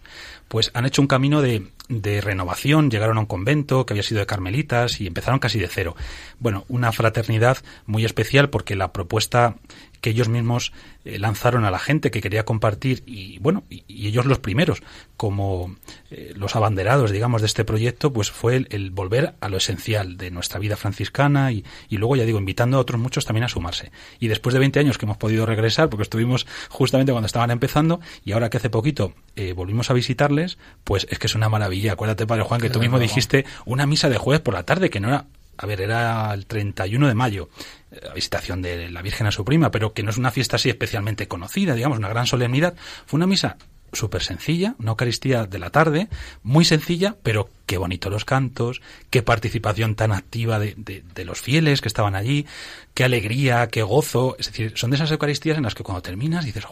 pues 0.48 0.70
han 0.74 0.84
hecho 0.84 1.00
un 1.00 1.08
camino 1.08 1.40
de, 1.40 1.66
de 1.88 2.20
renovación, 2.20 2.90
llegaron 2.90 3.16
a 3.16 3.20
un 3.20 3.26
convento 3.26 3.86
que 3.86 3.94
había 3.94 4.02
sido 4.02 4.20
de 4.20 4.26
carmelitas 4.26 5.00
y 5.00 5.06
empezaron 5.06 5.38
casi 5.38 5.58
de 5.58 5.68
cero. 5.68 5.96
Bueno, 6.38 6.66
una 6.68 6.92
fraternidad 6.92 7.56
muy 7.86 8.04
especial 8.04 8.50
porque 8.50 8.76
la 8.76 8.92
propuesta 8.92 9.56
que 10.00 10.10
ellos 10.10 10.28
mismos 10.28 10.72
eh, 11.04 11.18
lanzaron 11.18 11.64
a 11.64 11.70
la 11.70 11.78
gente 11.78 12.10
que 12.10 12.20
quería 12.20 12.44
compartir 12.44 13.02
y 13.06 13.38
bueno 13.38 13.64
y, 13.68 13.84
y 13.88 14.06
ellos 14.08 14.26
los 14.26 14.38
primeros 14.38 14.82
como 15.16 15.76
eh, 16.10 16.32
los 16.36 16.56
abanderados 16.56 17.10
digamos 17.10 17.42
de 17.42 17.46
este 17.46 17.64
proyecto 17.64 18.12
pues 18.12 18.30
fue 18.30 18.56
el, 18.56 18.66
el 18.70 18.90
volver 18.90 19.34
a 19.40 19.48
lo 19.48 19.56
esencial 19.56 20.16
de 20.16 20.30
nuestra 20.30 20.58
vida 20.58 20.76
franciscana 20.76 21.52
y, 21.52 21.64
y 21.88 21.96
luego 21.96 22.16
ya 22.16 22.24
digo 22.24 22.38
invitando 22.38 22.76
a 22.76 22.80
otros 22.80 23.00
muchos 23.00 23.24
también 23.24 23.44
a 23.44 23.48
sumarse. 23.48 23.92
Y 24.18 24.28
después 24.28 24.52
de 24.52 24.60
20 24.60 24.80
años 24.80 24.98
que 24.98 25.06
hemos 25.06 25.16
podido 25.16 25.46
regresar 25.46 25.88
porque 25.88 26.02
estuvimos 26.02 26.46
justamente 26.68 27.12
cuando 27.12 27.26
estaban 27.26 27.50
empezando 27.50 28.00
y 28.24 28.32
ahora 28.32 28.50
que 28.50 28.56
hace 28.56 28.70
poquito 28.70 29.14
eh, 29.36 29.52
volvimos 29.52 29.90
a 29.90 29.94
visitarles 29.94 30.58
pues 30.84 31.06
es 31.10 31.18
que 31.18 31.26
es 31.26 31.34
una 31.34 31.48
maravilla. 31.48 31.92
Acuérdate 31.92 32.26
padre 32.26 32.42
Juan 32.42 32.60
que 32.60 32.70
tú 32.70 32.80
mismo 32.80 32.98
dijiste 32.98 33.44
una 33.64 33.86
misa 33.86 34.08
de 34.08 34.18
jueves 34.18 34.40
por 34.40 34.54
la 34.54 34.64
tarde 34.64 34.90
que 34.90 35.00
no 35.00 35.08
era 35.08 35.26
a 35.60 35.66
ver, 35.66 35.82
era 35.82 36.32
el 36.32 36.46
31 36.46 37.06
de 37.06 37.14
mayo, 37.14 37.50
eh, 37.90 38.00
la 38.02 38.14
visitación 38.14 38.62
de 38.62 38.88
la 38.90 39.02
Virgen 39.02 39.26
a 39.26 39.30
su 39.30 39.44
prima, 39.44 39.70
pero 39.70 39.92
que 39.92 40.02
no 40.02 40.08
es 40.08 40.16
una 40.16 40.30
fiesta 40.30 40.56
así 40.56 40.70
especialmente 40.70 41.28
conocida, 41.28 41.74
digamos, 41.74 41.98
una 41.98 42.08
gran 42.08 42.26
solemnidad. 42.26 42.74
Fue 43.04 43.18
una 43.18 43.26
misa 43.26 43.58
súper 43.92 44.22
sencilla, 44.22 44.74
una 44.78 44.90
Eucaristía 44.92 45.46
de 45.46 45.58
la 45.58 45.70
tarde, 45.70 46.08
muy 46.42 46.64
sencilla, 46.64 47.16
pero 47.22 47.50
qué 47.66 47.78
bonito 47.78 48.10
los 48.10 48.24
cantos, 48.24 48.80
qué 49.10 49.22
participación 49.22 49.94
tan 49.94 50.10
activa 50.12 50.58
de, 50.58 50.74
de- 50.76 51.04
de 51.14 51.24
los 51.24 51.40
fieles 51.40 51.80
que 51.80 51.86
estaban 51.88 52.14
allí, 52.16 52.46
qué 52.94 53.04
alegría, 53.04 53.68
qué 53.68 53.82
gozo. 53.82 54.34
Es 54.40 54.46
decir, 54.46 54.72
son 54.74 54.90
de 54.90 54.96
esas 54.96 55.10
Eucaristías 55.12 55.56
en 55.56 55.62
las 55.62 55.74
que 55.76 55.84
cuando 55.84 56.02
terminas 56.02 56.44
dices, 56.44 56.64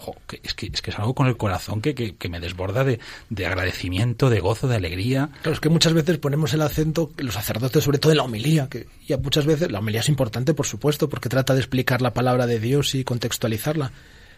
es, 0.43 0.55
que, 0.55 0.67
es 0.73 0.83
que 0.83 0.91
es 0.91 0.99
algo 0.99 1.15
con 1.15 1.29
el 1.29 1.37
corazón 1.37 1.81
que, 1.81 1.95
que, 1.95 2.17
que 2.17 2.29
me 2.29 2.41
desborda 2.41 2.83
de, 2.83 2.99
de 3.31 3.47
agradecimiento, 3.47 4.29
de 4.31 4.41
gozo, 4.41 4.67
de 4.67 4.77
alegría. 4.77 5.31
Claro, 5.43 5.53
es 5.53 5.61
que 5.61 5.69
muchas 5.69 5.93
veces 5.93 6.19
ponemos 6.19 6.53
el 6.55 6.63
acento, 6.63 7.13
los 7.19 7.35
sacerdotes, 7.35 7.85
sobre 7.85 7.99
todo 7.99 8.11
en 8.13 8.19
la 8.19 8.25
homilía, 8.25 8.69
que 8.69 8.87
ya 9.07 9.19
muchas 9.19 9.47
veces 9.47 9.71
la 9.71 9.79
homilía 9.79 10.01
es 10.01 10.09
importante, 10.09 10.53
por 10.55 10.67
supuesto, 10.67 11.09
porque 11.09 11.29
trata 11.29 11.55
de 11.55 11.61
explicar 11.61 12.03
la 12.03 12.13
palabra 12.13 12.47
de 12.47 12.59
Dios 12.59 12.95
y 12.97 13.05
contextualizarla. 13.05 13.93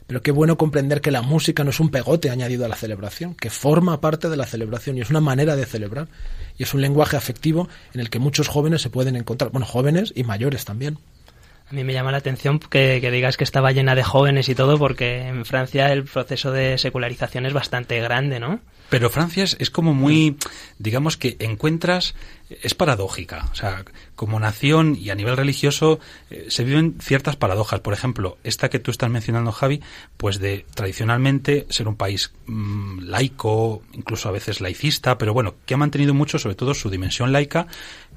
Pero 0.06 0.22
qué 0.22 0.30
bueno 0.30 0.56
comprender 0.56 1.00
que 1.00 1.10
la 1.10 1.22
música 1.22 1.64
no 1.64 1.70
es 1.70 1.80
un 1.80 1.90
pegote 1.90 2.30
añadido 2.30 2.64
a 2.64 2.68
la 2.68 2.76
celebración, 2.76 3.34
que 3.34 3.50
forma 3.50 4.00
parte 4.00 4.28
de 4.28 4.36
la 4.36 4.46
celebración 4.46 4.98
y 4.98 5.00
es 5.00 5.10
una 5.10 5.20
manera 5.20 5.56
de 5.56 5.66
celebrar. 5.66 6.08
Y 6.58 6.64
es 6.64 6.74
un 6.74 6.80
lenguaje 6.80 7.16
afectivo 7.16 7.68
en 7.94 8.00
el 8.00 8.10
que 8.10 8.18
muchos 8.18 8.48
jóvenes 8.48 8.82
se 8.82 8.90
pueden 8.90 9.16
encontrar, 9.16 9.50
bueno, 9.50 9.66
jóvenes 9.66 10.12
y 10.14 10.24
mayores 10.24 10.64
también. 10.64 10.98
A 11.70 11.72
mí 11.72 11.84
me 11.84 11.92
llama 11.92 12.10
la 12.10 12.18
atención 12.18 12.58
que, 12.58 13.00
digas 13.12 13.36
que 13.36 13.44
estaba 13.44 13.70
llena 13.70 13.94
de 13.94 14.02
jóvenes 14.02 14.48
y 14.48 14.56
todo, 14.56 14.76
porque 14.76 15.28
en 15.28 15.44
Francia 15.44 15.92
el 15.92 16.02
proceso 16.02 16.50
de 16.50 16.76
secularización 16.78 17.46
es 17.46 17.52
bastante 17.52 18.00
grande, 18.00 18.40
¿no? 18.40 18.58
Pero 18.88 19.08
Francia 19.08 19.44
es, 19.44 19.56
es 19.60 19.70
como 19.70 19.94
muy, 19.94 20.36
digamos 20.80 21.16
que 21.16 21.36
encuentras, 21.38 22.16
es 22.62 22.74
paradójica. 22.74 23.48
O 23.52 23.54
sea, 23.54 23.84
como 24.16 24.40
nación 24.40 24.96
y 25.00 25.10
a 25.10 25.14
nivel 25.14 25.36
religioso 25.36 26.00
eh, 26.28 26.46
se 26.48 26.64
viven 26.64 26.96
ciertas 27.00 27.36
paradojas. 27.36 27.78
Por 27.78 27.94
ejemplo, 27.94 28.38
esta 28.42 28.68
que 28.68 28.80
tú 28.80 28.90
estás 28.90 29.08
mencionando, 29.08 29.52
Javi, 29.52 29.80
pues 30.16 30.40
de 30.40 30.66
tradicionalmente 30.74 31.66
ser 31.70 31.86
un 31.86 31.94
país 31.94 32.32
mm, 32.46 33.02
laico, 33.04 33.82
incluso 33.92 34.28
a 34.28 34.32
veces 34.32 34.60
laicista, 34.60 35.18
pero 35.18 35.32
bueno, 35.32 35.54
que 35.66 35.74
ha 35.74 35.76
mantenido 35.76 36.14
mucho, 36.14 36.40
sobre 36.40 36.56
todo 36.56 36.74
su 36.74 36.90
dimensión 36.90 37.30
laica, 37.30 37.68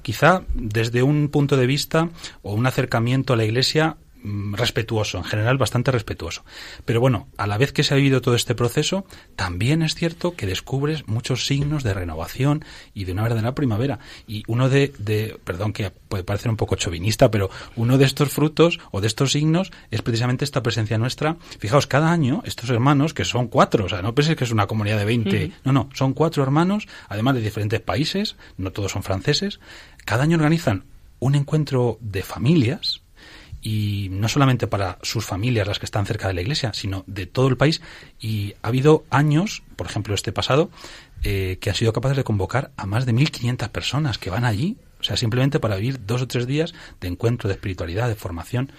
quizá 0.04 0.42
desde 0.54 1.02
un 1.02 1.28
punto 1.28 1.56
de 1.56 1.66
vista 1.66 2.10
o 2.42 2.54
un 2.54 2.66
acercamiento 2.66 3.32
a 3.32 3.36
la 3.36 3.44
Iglesia 3.44 3.96
mm, 4.22 4.54
respetuoso, 4.54 5.18
en 5.18 5.24
general 5.24 5.58
bastante 5.58 5.90
respetuoso. 5.90 6.44
Pero 6.84 7.00
bueno, 7.00 7.26
a 7.38 7.48
la 7.48 7.58
vez 7.58 7.72
que 7.72 7.82
se 7.82 7.94
ha 7.94 7.96
vivido 7.96 8.20
todo 8.20 8.36
este 8.36 8.54
proceso, 8.54 9.06
también 9.34 9.82
es 9.82 9.94
cierto 9.94 10.36
que 10.36 10.46
descubres 10.46 11.08
muchos 11.08 11.46
signos 11.46 11.82
de 11.82 11.94
renovación 11.94 12.64
y 12.92 13.06
de 13.06 13.12
una 13.12 13.22
verdadera 13.22 13.54
primavera. 13.54 13.98
Y 14.28 14.44
uno 14.46 14.68
de, 14.68 14.92
de 14.98 15.40
perdón 15.42 15.72
que 15.72 15.90
puede 15.90 16.22
parecer 16.22 16.48
un 16.48 16.56
poco 16.56 16.76
chauvinista, 16.76 17.30
pero 17.32 17.50
uno 17.74 17.98
de 17.98 18.04
estos 18.04 18.28
frutos 18.28 18.78
o 18.92 19.00
de 19.00 19.08
estos 19.08 19.32
signos 19.32 19.72
es 19.90 20.00
precisamente 20.02 20.44
esta 20.44 20.62
presencia 20.62 20.96
nuestra. 20.96 21.38
Fijaos, 21.58 21.88
cada 21.88 22.12
año 22.12 22.40
estos 22.44 22.70
hermanos, 22.70 23.14
que 23.14 23.24
son 23.24 23.48
cuatro, 23.48 23.86
o 23.86 23.88
sea, 23.88 24.00
no 24.00 24.14
penséis 24.14 24.36
que 24.36 24.44
es 24.44 24.52
una 24.52 24.68
comunidad 24.68 24.98
de 24.98 25.06
20, 25.06 25.52
no, 25.64 25.72
no, 25.72 25.88
son 25.92 26.12
cuatro 26.12 26.44
hermanos, 26.44 26.86
además 27.08 27.34
de 27.34 27.40
diferentes 27.40 27.80
países, 27.80 28.36
no 28.58 28.70
todos 28.70 28.92
son 28.92 29.02
franceses, 29.02 29.58
cada 30.04 30.24
año 30.24 30.36
organizan 30.36 30.84
un 31.18 31.34
encuentro 31.34 31.98
de 32.00 32.22
familias, 32.22 33.02
y 33.64 34.08
no 34.10 34.28
solamente 34.28 34.66
para 34.66 34.98
sus 35.00 35.24
familias, 35.24 35.66
las 35.66 35.78
que 35.78 35.86
están 35.86 36.04
cerca 36.04 36.28
de 36.28 36.34
la 36.34 36.42
iglesia, 36.42 36.74
sino 36.74 37.02
de 37.06 37.24
todo 37.24 37.48
el 37.48 37.56
país. 37.56 37.80
Y 38.20 38.52
ha 38.62 38.68
habido 38.68 39.04
años, 39.08 39.62
por 39.76 39.86
ejemplo 39.86 40.14
este 40.14 40.32
pasado, 40.32 40.70
eh, 41.22 41.56
que 41.62 41.70
han 41.70 41.76
sido 41.76 41.94
capaces 41.94 42.18
de 42.18 42.24
convocar 42.24 42.72
a 42.76 42.84
más 42.84 43.06
de 43.06 43.14
1.500 43.14 43.70
personas 43.70 44.18
que 44.18 44.28
van 44.28 44.44
allí, 44.44 44.76
o 45.00 45.02
sea, 45.02 45.16
simplemente 45.16 45.60
para 45.60 45.76
vivir 45.76 46.04
dos 46.04 46.20
o 46.20 46.28
tres 46.28 46.46
días 46.46 46.74
de 47.00 47.08
encuentro, 47.08 47.48
de 47.48 47.54
espiritualidad, 47.54 48.06
de 48.06 48.14
formación. 48.14 48.70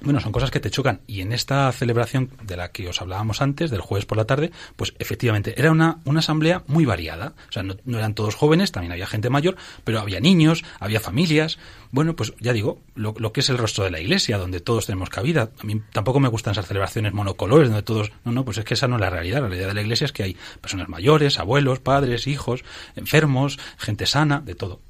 Bueno, 0.00 0.20
son 0.20 0.30
cosas 0.30 0.50
que 0.50 0.60
te 0.60 0.70
chocan. 0.70 1.00
Y 1.06 1.22
en 1.22 1.32
esta 1.32 1.70
celebración 1.72 2.30
de 2.42 2.56
la 2.56 2.70
que 2.70 2.88
os 2.88 3.00
hablábamos 3.00 3.42
antes, 3.42 3.70
del 3.70 3.80
jueves 3.80 4.06
por 4.06 4.16
la 4.16 4.26
tarde, 4.26 4.52
pues 4.76 4.94
efectivamente 4.98 5.54
era 5.56 5.72
una, 5.72 5.98
una 6.04 6.20
asamblea 6.20 6.62
muy 6.68 6.84
variada. 6.84 7.34
O 7.48 7.52
sea, 7.52 7.64
no, 7.64 7.74
eran 7.86 8.14
todos 8.14 8.36
jóvenes, 8.36 8.70
también 8.70 8.92
había 8.92 9.06
gente 9.06 9.28
mayor, 9.28 9.56
pero 9.82 9.98
había 9.98 10.20
niños, 10.20 10.64
había 10.78 11.00
familias. 11.00 11.58
Bueno, 11.90 12.14
pues 12.14 12.32
ya 12.38 12.52
digo, 12.52 12.80
lo, 12.94 13.14
lo 13.18 13.32
que 13.32 13.40
es 13.40 13.48
el 13.48 13.58
rostro 13.58 13.84
de 13.84 13.90
la 13.90 14.00
iglesia, 14.00 14.38
donde 14.38 14.60
todos 14.60 14.86
tenemos 14.86 15.10
cabida. 15.10 15.50
A 15.58 15.64
mí 15.64 15.82
tampoco 15.92 16.20
me 16.20 16.28
gustan 16.28 16.52
esas 16.52 16.66
celebraciones 16.66 17.12
monocolores, 17.12 17.68
donde 17.68 17.82
todos. 17.82 18.12
No, 18.24 18.30
no, 18.30 18.44
pues 18.44 18.58
es 18.58 18.64
que 18.64 18.74
esa 18.74 18.86
no 18.86 18.96
es 18.96 19.00
la 19.00 19.10
realidad. 19.10 19.42
La 19.42 19.48
realidad 19.48 19.68
de 19.68 19.74
la 19.74 19.82
iglesia 19.82 20.04
es 20.04 20.12
que 20.12 20.22
hay 20.22 20.36
personas 20.60 20.88
mayores, 20.88 21.40
abuelos, 21.40 21.80
padres, 21.80 22.28
hijos, 22.28 22.64
enfermos, 22.94 23.58
gente 23.78 24.06
sana, 24.06 24.40
de 24.40 24.54
todo. 24.54 24.80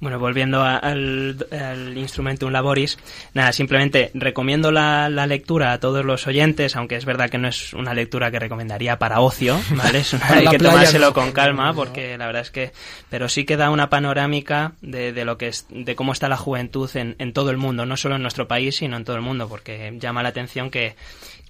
Bueno, 0.00 0.18
volviendo 0.18 0.62
a- 0.62 0.76
al, 0.78 1.46
al 1.52 1.96
Instrumentum 1.98 2.50
Laboris, 2.50 2.98
nada, 3.34 3.52
simplemente 3.52 4.10
recomiendo 4.14 4.72
la, 4.72 5.10
la 5.10 5.26
lectura 5.26 5.72
a 5.72 5.78
todos 5.78 6.04
los 6.06 6.26
oyentes, 6.26 6.74
aunque 6.74 6.96
es 6.96 7.04
verdad 7.04 7.28
que 7.28 7.36
no 7.36 7.48
es 7.48 7.74
una 7.74 7.92
lectura 7.92 8.30
que 8.30 8.38
recomendaría 8.38 8.98
para 8.98 9.20
ocio, 9.20 9.60
¿vale? 9.76 9.98
Es 9.98 10.14
una- 10.14 10.20
Para 10.28 10.40
hay 10.40 10.46
que 10.48 10.58
tomárselo 10.58 11.06
no. 11.08 11.12
con 11.12 11.32
calma, 11.32 11.74
porque 11.74 12.16
la 12.16 12.26
verdad 12.26 12.42
es 12.42 12.50
que, 12.50 12.72
pero 13.10 13.28
sí 13.28 13.44
que 13.44 13.58
da 13.58 13.68
una 13.68 13.90
panorámica 13.90 14.72
de, 14.80 15.12
de 15.12 15.24
lo 15.26 15.36
que 15.36 15.48
es, 15.48 15.66
de 15.68 15.94
cómo 15.94 16.12
está 16.12 16.30
la 16.30 16.38
juventud 16.38 16.88
en, 16.96 17.14
en 17.18 17.32
todo 17.34 17.50
el 17.50 17.58
mundo, 17.58 17.84
no 17.84 17.96
solo 17.98 18.16
en 18.16 18.22
nuestro 18.22 18.48
país, 18.48 18.76
sino 18.76 18.96
en 18.96 19.04
todo 19.04 19.16
el 19.16 19.22
mundo, 19.22 19.48
porque 19.50 19.94
llama 20.00 20.22
la 20.22 20.30
atención 20.30 20.70
que, 20.70 20.94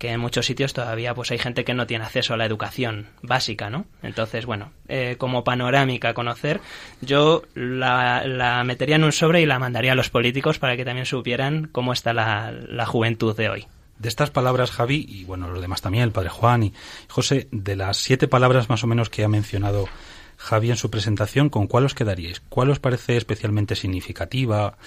que 0.01 0.13
en 0.13 0.19
muchos 0.19 0.47
sitios 0.47 0.73
todavía 0.73 1.15
pues 1.15 1.31
hay 1.31 1.37
gente 1.37 1.63
que 1.63 1.75
no 1.75 1.87
tiene 1.87 2.07
acceso 2.07 2.33
a 2.33 2.39
la 2.39 2.47
educación 2.47 3.09
básica, 3.21 3.69
¿no? 3.69 3.85
Entonces, 4.03 4.47
bueno, 4.47 4.73
eh, 4.89 5.17
como 5.19 5.45
panorámica 5.45 6.09
a 6.09 6.15
conocer, 6.15 6.63
yo 7.03 7.43
la, 7.55 8.27
la 8.27 8.65
metería 8.65 8.97
en 8.97 9.05
un 9.05 9.13
sobre 9.13 9.43
y 9.43 9.47
la 9.47 9.59
mandaría 9.59 9.93
a 9.93 9.95
los 9.95 10.09
políticos 10.09 10.59
para 10.59 10.75
que 10.79 10.87
también 10.87 11.05
supieran 11.05 11.69
cómo 11.71 11.93
está 11.93 12.15
la, 12.15 12.51
la 12.51 12.87
juventud 12.87 13.37
de 13.37 13.51
hoy. 13.51 13.67
De 13.99 14.09
estas 14.09 14.31
palabras, 14.31 14.71
Javi, 14.71 15.05
y 15.07 15.25
bueno, 15.25 15.51
los 15.51 15.61
demás 15.61 15.83
también, 15.83 16.05
el 16.05 16.13
padre 16.13 16.31
Juan 16.31 16.63
y 16.63 16.73
José, 17.09 17.49
de 17.53 17.77
las 17.77 17.99
siete 17.99 18.27
palabras 18.27 18.71
más 18.71 18.83
o 18.83 18.87
menos 18.87 19.11
que 19.11 19.23
ha 19.23 19.29
mencionado 19.29 19.87
Javi 20.39 20.71
en 20.71 20.79
su 20.79 20.91
presentación, 20.91 21.51
¿con 21.51 21.67
cuál 21.67 21.85
os 21.85 21.95
quedaríais? 21.95 22.41
¿Cuál 22.49 22.71
os 22.71 22.79
parece 22.79 23.19
especialmente 23.19 23.77
significativa? 23.77 24.79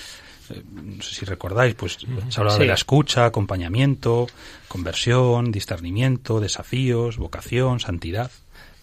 Eh, 0.49 0.61
No 0.73 1.01
sé 1.03 1.15
si 1.15 1.25
recordáis, 1.25 1.75
pues 1.75 1.93
se 1.99 2.07
ha 2.07 2.39
hablado 2.41 2.57
de 2.59 2.65
Sí. 2.65 2.67
la 2.67 2.73
escucha, 2.73 3.25
acompañamiento, 3.25 4.27
conversión, 4.67 5.51
discernimiento, 5.51 6.39
desafíos, 6.39 7.17
vocación, 7.17 7.79
santidad. 7.79 8.31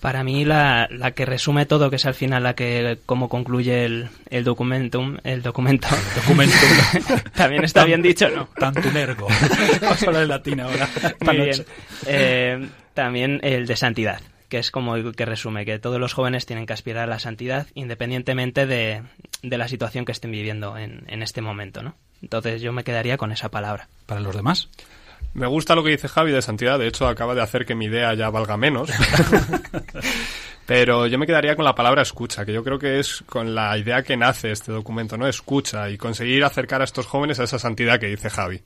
Para 0.01 0.25
mí 0.25 0.47
la, 0.47 0.89
la 0.91 1.11
que 1.11 1.27
resume 1.27 1.67
todo, 1.67 1.91
que 1.91 1.97
es 1.97 2.07
al 2.07 2.15
final 2.15 2.43
la 2.43 2.55
que 2.55 2.99
como 3.05 3.29
concluye 3.29 3.85
el, 3.85 4.09
el 4.31 4.45
documentum, 4.45 5.19
el 5.25 5.43
documento. 5.43 5.89
También 7.37 7.65
está 7.65 7.85
bien 7.85 8.01
dicho, 8.01 8.29
¿no? 8.31 8.49
Tantum 8.59 8.97
ergo. 8.97 9.29
Vamos 9.83 10.03
a 10.03 10.07
hablar 10.07 10.23
en 10.23 10.29
latín 10.29 10.61
ahora. 10.61 10.89
Muy 11.21 11.37
bien. 11.37 11.65
Eh, 12.07 12.69
también 12.95 13.41
el 13.43 13.67
de 13.67 13.77
santidad, 13.77 14.21
que 14.51 14.59
es 14.59 14.71
como 14.71 14.97
el 14.97 15.17
que 15.17 15.25
resume 15.25 15.65
que 15.65 15.79
todos 15.79 15.99
los 15.99 16.13
jóvenes 16.13 16.45
tienen 16.45 16.67
que 16.67 16.75
aspirar 16.75 17.05
a 17.05 17.07
la 17.07 17.19
santidad 17.19 17.67
independientemente 17.75 18.67
de, 18.67 19.03
de 19.43 19.59
la 19.59 19.69
situación 19.69 20.05
que 20.05 20.13
estén 20.13 20.33
viviendo 20.33 20.77
en, 20.77 21.05
en 21.07 21.23
este 21.23 21.41
momento, 21.41 21.83
¿no? 21.83 21.95
Entonces 22.21 22.61
yo 22.61 22.73
me 22.73 22.85
quedaría 22.85 23.17
con 23.17 23.33
esa 23.33 23.51
palabra. 23.51 23.89
Para 24.05 24.21
los 24.21 24.37
demás, 24.37 24.69
Me 25.33 25.47
gusta 25.47 25.75
lo 25.75 25.83
que 25.83 25.91
dice 25.91 26.09
Javi 26.09 26.33
de 26.33 26.43
santidad, 26.43 26.79
de 26.79 26.89
hecho 26.89 27.07
acaba 27.07 27.35
de 27.35 27.41
hacer 27.41 27.65
que 27.65 27.75
mi 27.75 27.87
idea 27.87 28.13
ya 28.15 28.29
valga 28.29 28.57
menos. 28.59 28.91
Pero 30.67 31.07
yo 31.07 31.19
me 31.19 31.27
quedaría 31.27 31.57
con 31.57 31.65
la 31.65 31.75
palabra 31.75 32.03
escucha, 32.03 32.45
que 32.45 32.53
yo 32.53 32.63
creo 32.63 32.79
que 32.79 33.01
es 33.01 33.25
con 33.27 33.55
la 33.55 33.77
idea 33.77 34.03
que 34.03 34.17
nace 34.17 34.53
este 34.53 34.71
documento, 34.71 35.17
¿no? 35.17 35.27
Escucha 35.27 35.91
y 35.91 35.97
conseguir 35.97 36.45
acercar 36.45 36.81
a 36.81 36.85
estos 36.85 37.07
jóvenes 37.07 37.41
a 37.41 37.45
esa 37.45 37.59
santidad 37.59 37.99
que 37.99 38.07
dice 38.07 38.31
Javi. 38.31 38.63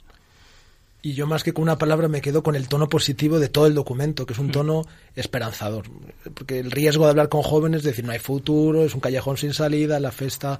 Y 1.05 1.13
yo 1.13 1.27
más 1.27 1.45
que 1.45 1.53
con 1.53 1.65
una 1.65 1.77
palabra 1.77 2.09
me 2.09 2.23
quedo 2.23 2.43
con 2.43 2.57
el 2.57 2.67
tono 2.67 2.89
positivo 2.89 3.39
de 3.39 3.51
todo 3.51 3.67
el 3.67 3.75
documento, 3.75 4.25
que 4.25 4.33
es 4.33 4.39
un 4.39 4.51
tono 4.51 4.87
esperanzador. 5.15 5.85
Porque 6.33 6.59
el 6.59 6.71
riesgo 6.71 7.05
de 7.05 7.11
hablar 7.11 7.29
con 7.29 7.43
jóvenes 7.43 7.81
es 7.81 7.85
decir, 7.85 8.07
no 8.07 8.13
hay 8.13 8.19
futuro, 8.19 8.87
es 8.87 8.95
un 8.95 9.01
callejón 9.01 9.37
sin 9.37 9.53
salida, 9.53 10.01
la 10.01 10.11
fiesta... 10.11 10.59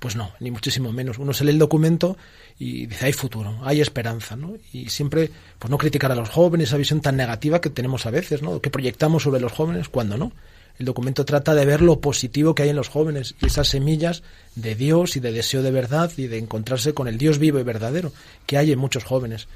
Pues 0.00 0.16
no, 0.16 0.32
ni 0.40 0.50
muchísimo 0.50 0.92
menos. 0.92 1.18
Uno 1.18 1.32
se 1.32 1.44
lee 1.44 1.52
el 1.52 1.60
documento 1.60 2.18
y 2.58 2.86
dice, 2.86 3.06
hay 3.06 3.12
futuro, 3.12 3.60
hay 3.62 3.80
esperanza, 3.80 4.34
¿no? 4.34 4.54
Y 4.72 4.90
siempre, 4.90 5.30
pues 5.60 5.70
no 5.70 5.78
criticar 5.78 6.10
a 6.10 6.16
los 6.16 6.28
jóvenes, 6.28 6.68
esa 6.68 6.76
visión 6.76 7.00
tan 7.00 7.16
negativa 7.16 7.60
que 7.60 7.70
tenemos 7.70 8.04
a 8.04 8.10
veces, 8.10 8.42
¿no? 8.42 8.60
Que 8.60 8.70
proyectamos 8.70 9.22
sobre 9.22 9.40
los 9.40 9.52
jóvenes, 9.52 9.88
cuando 9.88 10.18
no. 10.18 10.32
El 10.76 10.86
documento 10.86 11.24
trata 11.24 11.54
de 11.54 11.64
ver 11.64 11.80
lo 11.80 12.00
positivo 12.00 12.54
que 12.54 12.64
hay 12.64 12.70
en 12.70 12.76
los 12.76 12.88
jóvenes 12.88 13.36
y 13.40 13.46
esas 13.46 13.68
semillas 13.68 14.24
de 14.56 14.74
Dios 14.74 15.16
y 15.16 15.20
de 15.20 15.30
deseo 15.30 15.62
de 15.62 15.70
verdad 15.70 16.10
y 16.16 16.26
de 16.26 16.38
encontrarse 16.38 16.92
con 16.92 17.06
el 17.06 17.16
Dios 17.16 17.38
vivo 17.38 17.60
y 17.60 17.62
verdadero 17.62 18.12
que 18.44 18.58
hay 18.58 18.72
en 18.72 18.80
muchos 18.80 19.04
jóvenes. 19.04 19.46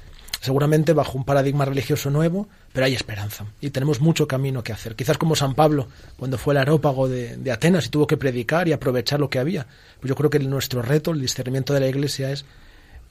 Seguramente 0.41 0.93
bajo 0.93 1.17
un 1.17 1.25
paradigma 1.25 1.65
religioso 1.65 2.09
nuevo, 2.09 2.47
pero 2.71 2.85
hay 2.85 2.95
esperanza 2.95 3.45
y 3.59 3.71
tenemos 3.71 3.99
mucho 3.99 4.27
camino 4.27 4.63
que 4.63 4.71
hacer. 4.71 4.95
Quizás 4.95 5.17
como 5.17 5.35
San 5.35 5.53
Pablo, 5.53 5.87
cuando 6.17 6.37
fue 6.37 6.53
el 6.53 6.59
aerópago 6.59 7.09
de, 7.09 7.35
de 7.35 7.51
Atenas 7.51 7.87
y 7.87 7.89
tuvo 7.89 8.07
que 8.07 8.15
predicar 8.17 8.67
y 8.67 8.71
aprovechar 8.71 9.19
lo 9.19 9.29
que 9.29 9.39
había. 9.39 9.67
Pues 9.99 10.09
yo 10.09 10.15
creo 10.15 10.29
que 10.29 10.39
nuestro 10.39 10.81
reto, 10.81 11.11
el 11.11 11.19
discernimiento 11.19 11.73
de 11.73 11.81
la 11.81 11.87
Iglesia, 11.87 12.31
es 12.31 12.45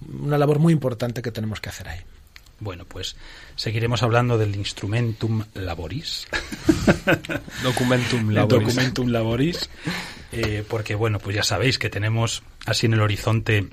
una 0.07 0.39
labor 0.39 0.59
muy 0.59 0.73
importante 0.73 1.23
que 1.23 1.31
tenemos 1.31 1.61
que 1.61 1.69
hacer 1.69 1.89
ahí. 1.89 2.01
bueno, 2.61 2.85
pues 2.87 3.17
seguiremos 3.57 4.03
hablando 4.03 4.39
del 4.39 4.55
instrumentum 4.57 5.45
laboris. 5.55 6.27
Documentum 7.63 8.31
laboris. 8.31 8.59
Documentum 8.59 9.09
Laboris, 9.09 9.71
eh, 10.33 10.65
porque 10.69 10.95
bueno, 10.95 11.19
pues 11.19 11.37
ya 11.37 11.43
sabéis 11.43 11.79
que 11.79 11.91
tenemos 11.91 12.43
así 12.67 12.87
en 12.87 12.95
el 12.95 13.01
horizonte 13.01 13.69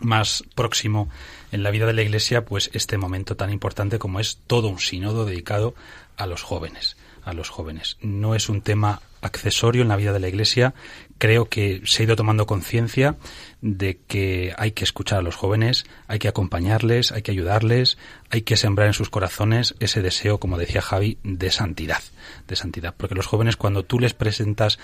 más 0.00 0.44
próximo 0.54 1.08
en 1.52 1.62
la 1.62 1.70
vida 1.70 1.86
de 1.86 1.92
la 1.92 2.02
Iglesia, 2.02 2.44
pues 2.44 2.70
este 2.72 2.98
momento 2.98 3.36
tan 3.36 3.50
importante 3.50 3.98
como 3.98 4.20
es 4.20 4.38
todo 4.46 4.68
un 4.68 4.78
sínodo 4.78 5.24
dedicado 5.24 5.74
a 6.16 6.26
los 6.26 6.42
jóvenes, 6.42 6.96
a 7.22 7.32
los 7.32 7.50
jóvenes. 7.50 7.98
No 8.00 8.34
es 8.34 8.48
un 8.48 8.62
tema 8.62 9.02
accesorio 9.22 9.82
en 9.82 9.88
la 9.88 9.96
vida 9.96 10.12
de 10.12 10.20
la 10.20 10.28
Iglesia. 10.28 10.74
Creo 11.18 11.46
que 11.46 11.80
se 11.84 12.02
ha 12.02 12.06
ido 12.06 12.16
tomando 12.16 12.46
conciencia 12.46 13.16
de 13.60 14.00
que 14.08 14.52
hay 14.58 14.72
que 14.72 14.84
escuchar 14.84 15.20
a 15.20 15.22
los 15.22 15.36
jóvenes, 15.36 15.86
hay 16.08 16.18
que 16.18 16.28
acompañarles, 16.28 17.12
hay 17.12 17.22
que 17.22 17.30
ayudarles, 17.30 17.96
hay 18.28 18.42
que 18.42 18.56
sembrar 18.56 18.88
en 18.88 18.92
sus 18.92 19.08
corazones 19.08 19.76
ese 19.78 20.02
deseo, 20.02 20.38
como 20.38 20.58
decía 20.58 20.82
Javi, 20.82 21.18
de 21.22 21.50
santidad, 21.52 22.02
de 22.48 22.56
santidad. 22.56 22.94
Porque 22.96 23.14
los 23.14 23.26
jóvenes, 23.26 23.56
cuando 23.56 23.84
tú 23.84 24.00
les 24.00 24.14
presentas 24.14 24.78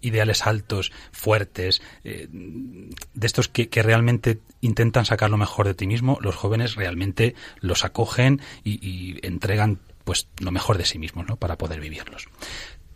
ideales 0.00 0.46
altos, 0.46 0.92
fuertes, 1.12 1.82
eh, 2.04 2.28
de 2.30 3.26
estos 3.26 3.48
que, 3.48 3.68
realmente 3.82 4.38
intentan 4.60 5.04
sacar 5.04 5.28
lo 5.28 5.36
mejor 5.36 5.66
de 5.66 5.74
ti 5.74 5.86
mismo, 5.86 6.18
los 6.22 6.36
jóvenes 6.36 6.76
realmente 6.76 7.34
los 7.60 7.84
acogen 7.84 8.40
y, 8.64 8.78
y 8.86 9.18
entregan 9.26 9.80
pues 10.04 10.28
lo 10.40 10.50
mejor 10.50 10.78
de 10.78 10.84
sí 10.84 10.98
mismos, 10.98 11.26
¿no? 11.26 11.36
Para 11.36 11.56
poder 11.56 11.80
vivirlos. 11.80 12.28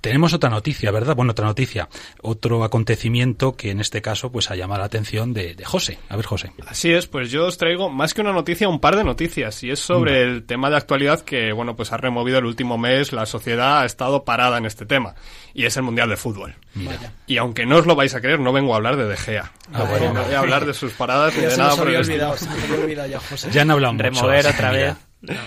Tenemos 0.00 0.32
otra 0.32 0.50
noticia, 0.50 0.90
¿verdad? 0.90 1.16
Bueno, 1.16 1.32
otra 1.32 1.46
noticia. 1.46 1.88
Otro 2.22 2.62
acontecimiento 2.64 3.56
que 3.56 3.70
en 3.70 3.80
este 3.80 4.02
caso 4.02 4.30
pues 4.30 4.50
ha 4.50 4.56
llamado 4.56 4.80
la 4.80 4.86
atención 4.86 5.32
de, 5.34 5.54
de 5.54 5.64
José. 5.64 5.98
A 6.08 6.16
ver, 6.16 6.26
José. 6.26 6.52
Así 6.66 6.92
es, 6.92 7.06
pues 7.06 7.30
yo 7.30 7.46
os 7.46 7.58
traigo 7.58 7.90
más 7.90 8.14
que 8.14 8.20
una 8.20 8.32
noticia, 8.32 8.68
un 8.68 8.80
par 8.80 8.96
de 8.96 9.04
noticias. 9.04 9.62
Y 9.62 9.70
es 9.70 9.80
sobre 9.80 10.22
el 10.22 10.44
tema 10.44 10.70
de 10.70 10.76
actualidad 10.76 11.20
que, 11.22 11.52
bueno, 11.52 11.76
pues 11.76 11.92
ha 11.92 11.96
removido 11.96 12.38
el 12.38 12.44
último 12.44 12.78
mes. 12.78 13.12
La 13.12 13.26
sociedad 13.26 13.80
ha 13.80 13.84
estado 13.84 14.24
parada 14.24 14.58
en 14.58 14.66
este 14.66 14.86
tema. 14.86 15.14
Y 15.54 15.64
es 15.64 15.76
el 15.76 15.82
Mundial 15.82 16.08
de 16.08 16.16
Fútbol. 16.16 16.54
Vaya. 16.74 17.12
Y 17.26 17.38
aunque 17.38 17.66
no 17.66 17.76
os 17.78 17.86
lo 17.86 17.96
vais 17.96 18.14
a 18.14 18.20
creer, 18.20 18.38
no 18.38 18.52
vengo 18.52 18.74
a 18.74 18.76
hablar 18.76 18.96
de 18.96 19.06
De 19.06 19.16
Gea. 19.16 19.52
Ah, 19.72 19.78
no, 19.78 19.86
bueno. 19.86 20.12
no 20.12 20.22
voy 20.24 20.34
a 20.34 20.38
hablar 20.40 20.66
de 20.66 20.74
sus 20.74 20.92
paradas 20.92 21.34
ni 21.34 21.42
Ya 21.42 21.48
de 21.48 21.50
se 21.52 21.58
nada 21.58 21.70
nos 21.70 21.78
por 21.78 21.88
el 21.88 21.96
olvidado, 21.96 22.36
se 22.36 22.48
olvidado 22.82 23.08
ya, 23.08 23.20
José. 23.20 23.50
Ya 23.50 23.62
han 23.62 23.70
hablado 23.70 23.94
mucho. 23.94 24.04
Remover 24.04 24.46
otra 24.46 24.70
vez. 24.70 24.94
mira. 25.20 25.40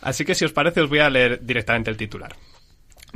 Así 0.00 0.24
que 0.24 0.34
si 0.36 0.44
os 0.44 0.52
parece 0.52 0.80
os 0.80 0.88
voy 0.88 1.00
a 1.00 1.10
leer 1.10 1.40
directamente 1.42 1.90
el 1.90 1.96
titular. 1.96 2.36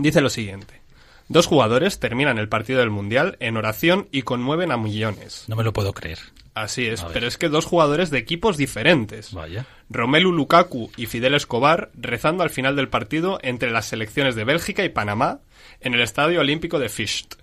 Dice 0.02 0.20
lo 0.20 0.30
siguiente. 0.30 0.80
Dos 1.28 1.46
jugadores 1.46 2.00
terminan 2.00 2.38
el 2.38 2.48
partido 2.48 2.80
del 2.80 2.90
Mundial 2.90 3.36
en 3.40 3.56
oración 3.56 4.08
y 4.10 4.22
conmueven 4.22 4.72
a 4.72 4.76
millones. 4.76 5.44
No 5.46 5.54
me 5.56 5.62
lo 5.62 5.72
puedo 5.72 5.92
creer. 5.92 6.18
Así 6.54 6.86
es, 6.86 7.04
pero 7.12 7.28
es 7.28 7.38
que 7.38 7.48
dos 7.48 7.64
jugadores 7.64 8.10
de 8.10 8.18
equipos 8.18 8.56
diferentes. 8.56 9.32
Vaya. 9.32 9.64
Romelu 9.88 10.32
Lukaku 10.32 10.90
y 10.96 11.06
Fidel 11.06 11.34
Escobar 11.34 11.90
rezando 11.94 12.42
al 12.42 12.50
final 12.50 12.74
del 12.74 12.88
partido 12.88 13.38
entre 13.42 13.70
las 13.70 13.86
selecciones 13.86 14.34
de 14.34 14.42
Bélgica 14.44 14.84
y 14.84 14.88
Panamá 14.88 15.38
en 15.80 15.94
el 15.94 16.00
Estadio 16.00 16.40
Olímpico 16.40 16.80
de 16.80 16.88
Fischt. 16.88 17.34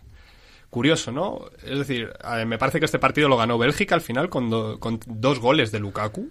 Curioso, 0.69 1.13
¿no? 1.13 1.45
Es 1.63 1.79
decir, 1.79 2.11
me 2.45 2.57
parece 2.57 2.79
que 2.79 2.85
este 2.85 2.99
partido 2.99 3.29
lo 3.29 3.37
ganó 3.37 3.57
Bélgica 3.57 3.95
al 3.95 4.01
final 4.01 4.27
con, 4.29 4.49
do- 4.49 4.79
con 4.81 4.99
dos 5.05 5.39
goles 5.39 5.71
de 5.71 5.79
Lukaku. 5.79 6.29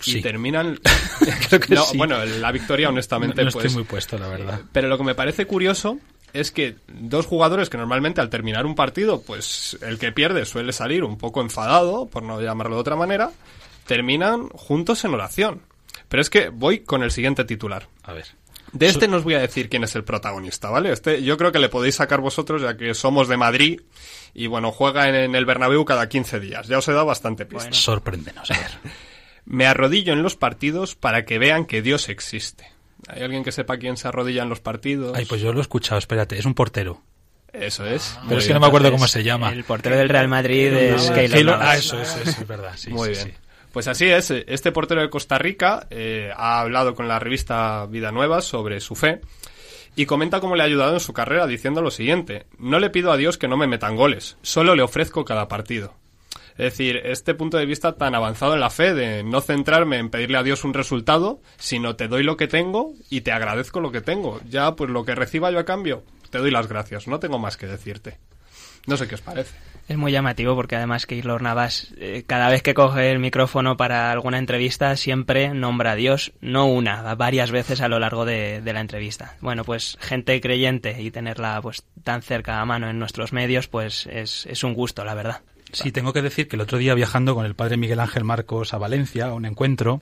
Sí. 0.00 0.18
Y 0.18 0.22
terminan... 0.22 0.78
Creo 1.48 1.60
que 1.60 1.74
no, 1.74 1.84
sí. 1.84 1.96
bueno, 1.96 2.24
la 2.24 2.52
victoria 2.52 2.88
honestamente 2.88 3.44
no 3.44 3.50
pues... 3.50 3.64
estoy 3.64 3.82
muy 3.82 3.88
puesto, 3.88 4.18
la 4.18 4.28
verdad. 4.28 4.60
Pero 4.72 4.88
lo 4.88 4.96
que 4.96 5.04
me 5.04 5.14
parece 5.14 5.46
curioso 5.46 5.98
es 6.32 6.52
que 6.52 6.76
dos 6.86 7.26
jugadores 7.26 7.70
que 7.70 7.78
normalmente 7.78 8.20
al 8.20 8.30
terminar 8.30 8.66
un 8.66 8.74
partido, 8.74 9.22
pues 9.22 9.78
el 9.82 9.98
que 9.98 10.12
pierde 10.12 10.44
suele 10.44 10.72
salir 10.72 11.04
un 11.04 11.18
poco 11.18 11.40
enfadado, 11.40 12.06
por 12.06 12.22
no 12.22 12.40
llamarlo 12.40 12.76
de 12.76 12.80
otra 12.80 12.96
manera, 12.96 13.30
terminan 13.86 14.48
juntos 14.50 15.04
en 15.04 15.14
oración. 15.14 15.62
Pero 16.08 16.20
es 16.20 16.30
que 16.30 16.48
voy 16.48 16.80
con 16.80 17.02
el 17.02 17.10
siguiente 17.10 17.44
titular. 17.44 17.88
A 18.02 18.12
ver. 18.12 18.26
De 18.72 18.86
este 18.86 19.08
no 19.08 19.16
os 19.16 19.24
voy 19.24 19.34
a 19.34 19.38
decir 19.38 19.70
quién 19.70 19.84
es 19.84 19.94
el 19.94 20.04
protagonista, 20.04 20.68
¿vale? 20.68 20.92
Este 20.92 21.22
yo 21.22 21.38
creo 21.38 21.52
que 21.52 21.58
le 21.58 21.70
podéis 21.70 21.94
sacar 21.94 22.20
vosotros 22.20 22.60
ya 22.60 22.76
que 22.76 22.92
somos 22.92 23.26
de 23.26 23.38
Madrid 23.38 23.80
y 24.34 24.46
bueno, 24.46 24.72
juega 24.72 25.08
en, 25.08 25.14
en 25.14 25.34
el 25.34 25.46
Bernabéu 25.46 25.86
cada 25.86 26.08
15 26.08 26.38
días. 26.38 26.68
Ya 26.68 26.78
os 26.78 26.86
he 26.88 26.92
dado 26.92 27.06
bastante 27.06 27.46
pista. 27.46 27.72
Sorpréndenos, 27.72 28.50
a 28.50 28.58
ver. 28.58 28.70
Me 29.50 29.66
arrodillo 29.66 30.12
en 30.12 30.22
los 30.22 30.36
partidos 30.36 30.94
para 30.94 31.24
que 31.24 31.38
vean 31.38 31.64
que 31.64 31.80
Dios 31.80 32.10
existe. 32.10 32.70
¿Hay 33.06 33.22
alguien 33.22 33.42
que 33.44 33.52
sepa 33.52 33.78
quién 33.78 33.96
se 33.96 34.06
arrodilla 34.08 34.42
en 34.42 34.50
los 34.50 34.60
partidos? 34.60 35.16
Ay, 35.16 35.24
pues 35.24 35.40
yo 35.40 35.52
lo 35.52 35.60
he 35.60 35.62
escuchado, 35.62 35.98
espérate, 35.98 36.38
es 36.38 36.44
un 36.44 36.52
portero. 36.52 37.00
Eso 37.52 37.86
es. 37.86 38.12
Pero 38.16 38.26
Muy 38.26 38.38
es 38.38 38.46
que 38.46 38.52
no 38.52 38.60
me 38.60 38.66
acuerdo 38.66 38.90
cómo 38.90 39.08
se 39.08 39.22
llama. 39.22 39.50
El 39.50 39.64
portero 39.64 39.96
del 39.96 40.10
Real 40.10 40.28
Madrid 40.28 40.66
es 40.66 41.10
Keylor 41.10 41.44
Navas. 41.58 41.66
ah, 41.66 41.76
eso, 41.78 41.98
eso, 42.00 42.20
eso, 42.20 42.42
es 42.42 42.46
verdad. 42.46 42.72
Sí, 42.76 42.90
Muy 42.90 43.14
sí, 43.14 43.22
bien. 43.24 43.26
sí. 43.28 43.42
Pues 43.72 43.88
así 43.88 44.06
es, 44.06 44.30
este 44.30 44.70
portero 44.72 45.00
de 45.00 45.08
Costa 45.08 45.38
Rica 45.38 45.86
eh, 45.88 46.30
ha 46.36 46.60
hablado 46.60 46.94
con 46.94 47.08
la 47.08 47.18
revista 47.18 47.86
Vida 47.86 48.12
Nueva 48.12 48.42
sobre 48.42 48.80
su 48.80 48.94
fe 48.96 49.20
y 49.96 50.04
comenta 50.06 50.40
cómo 50.40 50.56
le 50.56 50.62
ha 50.62 50.66
ayudado 50.66 50.94
en 50.94 51.00
su 51.00 51.12
carrera 51.12 51.46
diciendo 51.46 51.80
lo 51.80 51.90
siguiente, 51.90 52.46
no 52.58 52.80
le 52.80 52.90
pido 52.90 53.12
a 53.12 53.16
Dios 53.16 53.38
que 53.38 53.48
no 53.48 53.56
me 53.56 53.66
metan 53.66 53.96
goles, 53.96 54.36
solo 54.42 54.74
le 54.74 54.82
ofrezco 54.82 55.24
cada 55.24 55.48
partido. 55.48 55.94
Es 56.58 56.72
decir, 56.72 57.00
este 57.04 57.34
punto 57.34 57.56
de 57.56 57.66
vista 57.66 57.96
tan 57.96 58.16
avanzado 58.16 58.54
en 58.54 58.60
la 58.60 58.70
fe 58.70 58.92
de 58.92 59.22
no 59.22 59.40
centrarme 59.40 59.98
en 59.98 60.10
pedirle 60.10 60.38
a 60.38 60.42
Dios 60.42 60.64
un 60.64 60.74
resultado, 60.74 61.40
sino 61.56 61.94
te 61.94 62.08
doy 62.08 62.24
lo 62.24 62.36
que 62.36 62.48
tengo 62.48 62.94
y 63.08 63.20
te 63.20 63.30
agradezco 63.30 63.78
lo 63.80 63.92
que 63.92 64.00
tengo. 64.00 64.40
Ya, 64.48 64.74
pues 64.74 64.90
lo 64.90 65.04
que 65.04 65.14
reciba 65.14 65.52
yo 65.52 65.60
a 65.60 65.64
cambio, 65.64 66.02
te 66.30 66.38
doy 66.38 66.50
las 66.50 66.66
gracias, 66.66 67.06
no 67.06 67.20
tengo 67.20 67.38
más 67.38 67.56
que 67.56 67.68
decirte. 67.68 68.18
No 68.88 68.96
sé 68.96 69.06
qué 69.06 69.14
os 69.14 69.20
parece. 69.20 69.54
Es 69.86 69.96
muy 69.96 70.10
llamativo 70.10 70.56
porque 70.56 70.76
además 70.76 71.06
Keylor 71.06 71.42
Navas, 71.42 71.94
eh, 71.96 72.24
cada 72.26 72.48
vez 72.48 72.62
que 72.62 72.74
coge 72.74 73.12
el 73.12 73.20
micrófono 73.20 73.76
para 73.76 74.10
alguna 74.10 74.38
entrevista, 74.38 74.96
siempre 74.96 75.54
nombra 75.54 75.92
a 75.92 75.94
Dios, 75.94 76.32
no 76.40 76.66
una, 76.66 77.14
varias 77.14 77.50
veces 77.50 77.80
a 77.80 77.88
lo 77.88 77.98
largo 77.98 78.24
de, 78.24 78.60
la 78.64 78.80
entrevista. 78.80 79.36
Bueno, 79.40 79.64
pues 79.64 79.96
gente 80.00 80.40
creyente 80.40 81.00
y 81.00 81.10
tenerla 81.10 81.60
pues 81.62 81.84
tan 82.02 82.22
cerca 82.22 82.60
a 82.60 82.64
mano 82.64 82.90
en 82.90 82.98
nuestros 82.98 83.32
medios, 83.32 83.68
pues 83.68 84.06
es, 84.10 84.44
es 84.46 84.64
un 84.64 84.74
gusto, 84.74 85.04
la 85.04 85.14
verdad. 85.14 85.42
Sí, 85.72 85.92
tengo 85.92 86.12
que 86.12 86.22
decir 86.22 86.48
que 86.48 86.56
el 86.56 86.62
otro 86.62 86.78
día 86.78 86.94
viajando 86.94 87.34
con 87.34 87.44
el 87.44 87.54
padre 87.54 87.76
Miguel 87.76 88.00
Ángel 88.00 88.24
Marcos 88.24 88.72
a 88.72 88.78
Valencia, 88.78 89.26
a 89.26 89.34
un 89.34 89.44
encuentro, 89.44 90.00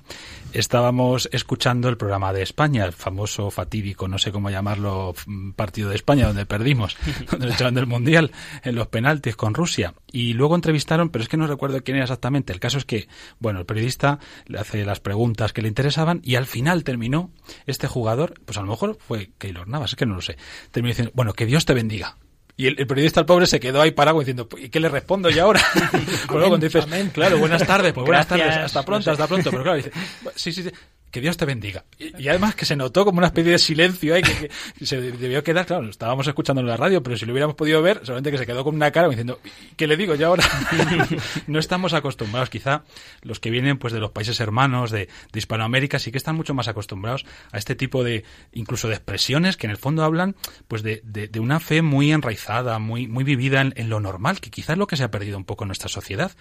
estábamos 0.52 1.28
escuchando 1.32 1.88
el 1.88 1.96
programa 1.96 2.32
de 2.32 2.42
España, 2.42 2.84
el 2.84 2.92
famoso 2.92 3.50
fatídico, 3.50 4.06
no 4.06 4.18
sé 4.18 4.30
cómo 4.30 4.48
llamarlo, 4.48 5.14
mm, 5.26 5.52
partido 5.52 5.88
de 5.88 5.96
España, 5.96 6.28
donde 6.28 6.46
perdimos, 6.46 6.96
donde 7.30 7.46
nos 7.46 7.56
echaron 7.56 7.74
del 7.74 7.86
Mundial, 7.86 8.30
en 8.62 8.76
los 8.76 8.86
penaltis 8.86 9.34
con 9.34 9.54
Rusia. 9.54 9.94
Y 10.12 10.34
luego 10.34 10.54
entrevistaron, 10.54 11.10
pero 11.10 11.22
es 11.22 11.28
que 11.28 11.36
no 11.36 11.48
recuerdo 11.48 11.82
quién 11.82 11.96
era 11.96 12.04
exactamente. 12.04 12.52
El 12.52 12.60
caso 12.60 12.78
es 12.78 12.84
que, 12.84 13.08
bueno, 13.40 13.58
el 13.58 13.66
periodista 13.66 14.20
le 14.46 14.60
hace 14.60 14.84
las 14.84 15.00
preguntas 15.00 15.52
que 15.52 15.62
le 15.62 15.68
interesaban 15.68 16.20
y 16.22 16.36
al 16.36 16.46
final 16.46 16.84
terminó 16.84 17.30
este 17.66 17.88
jugador, 17.88 18.34
pues 18.44 18.56
a 18.56 18.62
lo 18.62 18.68
mejor 18.68 18.98
fue 19.00 19.30
Keylor 19.38 19.66
Navas, 19.66 19.90
es 19.90 19.96
que 19.96 20.06
no 20.06 20.14
lo 20.14 20.22
sé, 20.22 20.36
terminó 20.70 20.90
diciendo, 20.92 21.12
bueno, 21.14 21.32
que 21.32 21.46
Dios 21.46 21.64
te 21.64 21.74
bendiga. 21.74 22.16
Y 22.58 22.66
el, 22.68 22.76
el 22.78 22.86
periodista, 22.86 23.20
el 23.20 23.26
pobre, 23.26 23.46
se 23.46 23.60
quedó 23.60 23.82
ahí 23.82 23.90
parado 23.90 24.18
diciendo, 24.18 24.48
¿y 24.56 24.70
qué 24.70 24.80
le 24.80 24.88
respondo 24.88 25.28
yo 25.30 25.44
ahora? 25.44 25.60
Pues 25.92 26.30
luego 26.30 26.48
cuando 26.48 26.66
dices, 26.66 26.84
amén. 26.84 27.10
claro, 27.12 27.38
buenas 27.38 27.66
tardes, 27.66 27.92
pues 27.92 28.06
buenas 28.06 28.26
Gracias, 28.26 28.48
tardes, 28.48 28.64
hasta 28.66 28.82
pronto, 28.84 28.98
no 29.10 29.16
sé. 29.16 29.22
hasta 29.22 29.26
pronto. 29.28 29.50
Pero 29.50 29.62
claro, 29.62 29.76
dice, 29.76 29.92
sí, 30.34 30.52
sí, 30.52 30.62
sí, 30.62 30.70
que 31.16 31.22
Dios 31.22 31.38
te 31.38 31.46
bendiga. 31.46 31.82
Y, 31.98 32.24
y 32.24 32.28
además 32.28 32.54
que 32.54 32.66
se 32.66 32.76
notó 32.76 33.06
como 33.06 33.16
una 33.18 33.28
especie 33.28 33.52
de 33.52 33.58
silencio 33.58 34.14
ahí, 34.14 34.20
que, 34.20 34.50
que 34.78 34.84
se 34.84 35.00
debió 35.00 35.42
quedar, 35.42 35.64
claro, 35.64 35.84
lo 35.84 35.88
estábamos 35.88 36.26
escuchando 36.26 36.60
en 36.60 36.66
la 36.66 36.76
radio, 36.76 37.02
pero 37.02 37.16
si 37.16 37.24
lo 37.24 37.32
hubiéramos 37.32 37.56
podido 37.56 37.80
ver, 37.80 38.00
solamente 38.04 38.30
que 38.30 38.36
se 38.36 38.44
quedó 38.44 38.62
con 38.64 38.74
una 38.74 38.90
cara 38.90 39.08
diciendo, 39.08 39.40
"¿Y 39.42 39.74
¿qué 39.76 39.86
le 39.86 39.96
digo 39.96 40.14
yo 40.14 40.26
ahora? 40.26 40.44
no 41.46 41.58
estamos 41.58 41.94
acostumbrados, 41.94 42.50
quizá 42.50 42.84
los 43.22 43.40
que 43.40 43.48
vienen 43.48 43.78
pues 43.78 43.94
de 43.94 44.00
los 44.00 44.10
países 44.10 44.38
hermanos, 44.40 44.90
de, 44.90 45.08
de 45.32 45.38
Hispanoamérica, 45.38 45.98
sí 45.98 46.12
que 46.12 46.18
están 46.18 46.36
mucho 46.36 46.52
más 46.52 46.68
acostumbrados 46.68 47.24
a 47.50 47.56
este 47.56 47.74
tipo 47.74 48.04
de, 48.04 48.24
incluso 48.52 48.88
de 48.88 48.94
expresiones 48.96 49.56
que 49.56 49.66
en 49.66 49.70
el 49.70 49.78
fondo 49.78 50.04
hablan 50.04 50.36
pues 50.68 50.82
de, 50.82 51.00
de, 51.02 51.28
de 51.28 51.40
una 51.40 51.60
fe 51.60 51.80
muy 51.80 52.12
enraizada, 52.12 52.78
muy, 52.78 53.08
muy 53.08 53.24
vivida 53.24 53.62
en, 53.62 53.72
en 53.76 53.88
lo 53.88 54.00
normal, 54.00 54.38
que 54.40 54.50
quizás 54.50 54.66
es 54.74 54.78
lo 54.78 54.86
que 54.86 54.96
se 54.98 55.04
ha 55.04 55.10
perdido 55.10 55.38
un 55.38 55.44
poco 55.46 55.64
en 55.64 55.68
nuestra 55.68 55.88
sociedad. 55.88 56.32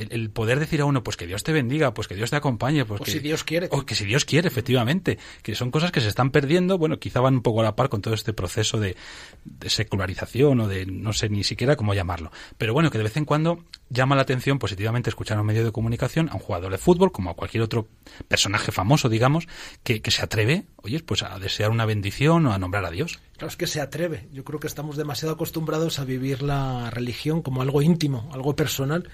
El, 0.00 0.08
el 0.12 0.30
poder 0.30 0.58
decir 0.58 0.80
a 0.80 0.84
uno, 0.84 1.02
pues 1.02 1.16
que 1.16 1.26
Dios 1.26 1.42
te 1.42 1.52
bendiga, 1.52 1.92
pues 1.94 2.08
que 2.08 2.14
Dios 2.14 2.30
te 2.30 2.36
acompañe, 2.36 2.84
pues 2.84 3.00
O 3.00 3.04
que, 3.04 3.10
si 3.10 3.18
Dios 3.18 3.44
quiere. 3.44 3.68
o 3.70 3.84
que 3.84 3.94
si 3.94 4.04
Dios 4.04 4.24
quiere, 4.24 4.48
efectivamente, 4.48 5.18
que 5.42 5.54
son 5.54 5.70
cosas 5.70 5.92
que 5.92 6.00
se 6.00 6.08
están 6.08 6.30
perdiendo, 6.30 6.78
bueno, 6.78 6.98
quizá 6.98 7.20
van 7.20 7.34
un 7.34 7.42
poco 7.42 7.60
a 7.60 7.64
la 7.64 7.76
par 7.76 7.88
con 7.88 8.00
todo 8.00 8.14
este 8.14 8.32
proceso 8.32 8.78
de, 8.78 8.96
de 9.44 9.70
secularización 9.70 10.60
o 10.60 10.68
de 10.68 10.86
no 10.86 11.12
sé 11.12 11.28
ni 11.28 11.44
siquiera 11.44 11.76
cómo 11.76 11.94
llamarlo. 11.94 12.30
Pero 12.58 12.72
bueno, 12.72 12.90
que 12.90 12.98
de 12.98 13.04
vez 13.04 13.16
en 13.16 13.24
cuando 13.24 13.64
llama 13.88 14.16
la 14.16 14.22
atención 14.22 14.58
positivamente 14.58 15.10
escuchar 15.10 15.38
a 15.38 15.40
un 15.40 15.46
medio 15.46 15.64
de 15.64 15.72
comunicación 15.72 16.28
a 16.30 16.34
un 16.34 16.40
jugador 16.40 16.72
de 16.72 16.78
fútbol, 16.78 17.12
como 17.12 17.30
a 17.30 17.34
cualquier 17.34 17.62
otro 17.62 17.88
personaje 18.28 18.72
famoso, 18.72 19.08
digamos, 19.08 19.48
que, 19.82 20.00
que 20.00 20.10
se 20.10 20.22
atreve, 20.22 20.64
oye, 20.76 21.00
pues 21.00 21.22
a 21.22 21.38
desear 21.38 21.70
una 21.70 21.84
bendición 21.84 22.46
o 22.46 22.52
a 22.52 22.58
nombrar 22.58 22.84
a 22.84 22.90
Dios. 22.90 23.18
Claro, 23.32 23.48
es 23.48 23.56
que 23.56 23.66
se 23.66 23.80
atreve. 23.80 24.28
Yo 24.32 24.44
creo 24.44 24.60
que 24.60 24.66
estamos 24.66 24.96
demasiado 24.96 25.34
acostumbrados 25.34 25.98
a 25.98 26.04
vivir 26.04 26.42
la 26.42 26.90
religión 26.90 27.42
como 27.42 27.62
algo 27.62 27.82
íntimo, 27.82 28.28
algo 28.32 28.54
personal. 28.54 29.08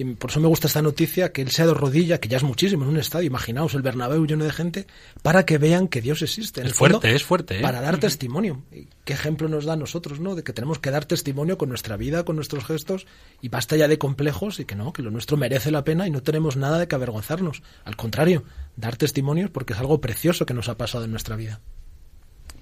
Y 0.00 0.04
por 0.14 0.30
eso 0.30 0.40
me 0.40 0.48
gusta 0.48 0.66
esta 0.66 0.80
noticia, 0.80 1.30
que 1.30 1.42
él 1.42 1.50
sea 1.50 1.66
de 1.66 1.74
rodilla, 1.74 2.20
que 2.20 2.28
ya 2.30 2.38
es 2.38 2.42
muchísimo 2.42 2.84
en 2.84 2.88
un 2.88 2.96
estadio, 2.96 3.26
imaginaos 3.26 3.74
el 3.74 3.82
Bernabéu 3.82 4.24
lleno 4.24 4.44
de 4.44 4.50
gente, 4.50 4.86
para 5.20 5.44
que 5.44 5.58
vean 5.58 5.88
que 5.88 6.00
Dios 6.00 6.22
existe. 6.22 6.62
En 6.62 6.68
Es 6.68 6.72
el 6.72 6.78
fondo, 6.78 7.00
fuerte, 7.02 7.14
es 7.14 7.22
fuerte, 7.22 7.58
¿eh? 7.58 7.60
Para 7.60 7.82
dar 7.82 7.98
testimonio. 7.98 8.62
¿Qué 9.04 9.12
ejemplo 9.12 9.46
nos 9.50 9.66
da 9.66 9.74
a 9.74 9.76
nosotros, 9.76 10.18
no? 10.18 10.34
De 10.34 10.42
que 10.42 10.54
tenemos 10.54 10.78
que 10.78 10.90
dar 10.90 11.04
testimonio 11.04 11.58
con 11.58 11.68
nuestra 11.68 11.98
vida, 11.98 12.24
con 12.24 12.36
nuestros 12.36 12.64
gestos, 12.64 13.06
y 13.42 13.50
basta 13.50 13.76
ya 13.76 13.88
de 13.88 13.98
complejos 13.98 14.58
y 14.58 14.64
que 14.64 14.74
no, 14.74 14.94
que 14.94 15.02
lo 15.02 15.10
nuestro 15.10 15.36
merece 15.36 15.70
la 15.70 15.84
pena 15.84 16.06
y 16.06 16.10
no 16.10 16.22
tenemos 16.22 16.56
nada 16.56 16.78
de 16.78 16.88
que 16.88 16.94
avergonzarnos. 16.94 17.62
Al 17.84 17.96
contrario, 17.96 18.44
dar 18.76 18.96
testimonios 18.96 19.50
porque 19.50 19.74
es 19.74 19.80
algo 19.80 20.00
precioso 20.00 20.46
que 20.46 20.54
nos 20.54 20.70
ha 20.70 20.78
pasado 20.78 21.04
en 21.04 21.10
nuestra 21.10 21.36
vida. 21.36 21.60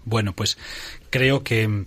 Bueno, 0.05 0.35
pues 0.35 0.59
creo 1.11 1.45
que, 1.45 1.85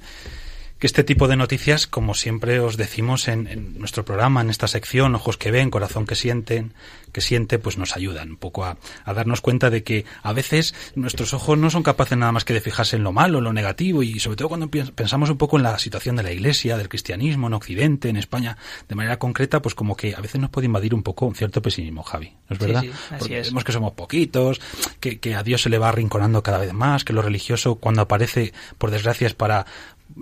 que 0.82 0.88
este 0.88 1.04
tipo 1.04 1.28
de 1.28 1.36
noticias, 1.38 1.86
como 1.86 2.16
siempre 2.16 2.60
os 2.60 2.76
decimos 2.76 3.28
en, 3.28 3.46
en 3.48 3.78
nuestro 3.78 4.04
programa, 4.04 4.42
en 4.42 4.50
esta 4.50 4.68
sección, 4.68 5.14
ojos 5.14 5.38
que 5.38 5.52
ven, 5.52 5.70
corazón 5.70 6.08
que 6.08 6.16
sienten, 6.16 6.74
que 7.12 7.22
siente, 7.22 7.60
pues 7.60 7.78
nos 7.78 7.96
ayudan 7.96 8.32
un 8.32 8.38
poco 8.38 8.66
a, 8.66 8.78
a 9.06 9.14
darnos 9.14 9.42
cuenta 9.42 9.70
de 9.70 9.84
que 9.84 10.06
a 10.24 10.34
veces 10.34 10.74
nuestros 10.96 11.36
ojos 11.36 11.58
no 11.60 11.70
son 11.70 11.84
capaces 11.84 12.18
nada 12.18 12.32
más 12.32 12.46
que 12.46 12.54
de 12.56 12.62
fijarse 12.62 12.96
en 12.96 13.04
lo 13.04 13.12
malo, 13.12 13.38
en 13.38 13.44
lo 13.44 13.54
negativo, 13.54 14.02
y 14.02 14.20
sobre 14.20 14.38
todo 14.38 14.50
cuando 14.50 14.70
pensamos 14.70 15.30
un 15.30 15.38
poco 15.38 15.58
en 15.58 15.64
la 15.64 15.78
situación 15.78 16.16
de 16.16 16.24
la 16.24 16.32
Iglesia, 16.32 16.78
del 16.78 16.90
cristianismo 16.90 17.46
en 17.46 17.54
Occidente, 17.54 18.10
en 18.10 18.18
España, 18.18 18.58
de 18.90 18.96
manera 18.96 19.20
concreta, 19.20 19.62
pues 19.62 19.76
como 19.76 19.96
que 19.96 20.16
a 20.16 20.20
veces 20.20 20.42
nos 20.42 20.50
puede 20.50 20.66
invadir 20.66 20.96
un 20.96 21.04
poco 21.04 21.28
un 21.28 21.36
cierto 21.36 21.62
pesimismo, 21.62 22.02
Javi, 22.02 22.34
¿no 22.50 22.56
es 22.56 22.60
Sí, 22.60 22.66
verdad? 22.66 22.82
sí, 22.82 22.90
así 22.90 23.16
Porque 23.20 23.40
es. 23.40 23.48
vemos 23.50 23.64
que 23.64 23.72
somos 23.72 23.94
poquitos, 23.94 24.60
que, 25.00 25.20
que 25.20 25.36
a 25.36 25.44
Dios 25.44 25.62
se 25.62 25.70
le 25.70 25.78
va 25.78 25.90
arrinconando 25.90 26.42
cada 26.42 26.58
vez 26.58 26.74
más, 26.74 27.04
que 27.04 27.14
lo 27.14 27.22
religioso 27.22 27.76
cuando 27.76 28.02
aparece, 28.02 28.52
por 28.80 28.90
desgracia, 28.90 29.28
es 29.28 29.36
para 29.36 29.68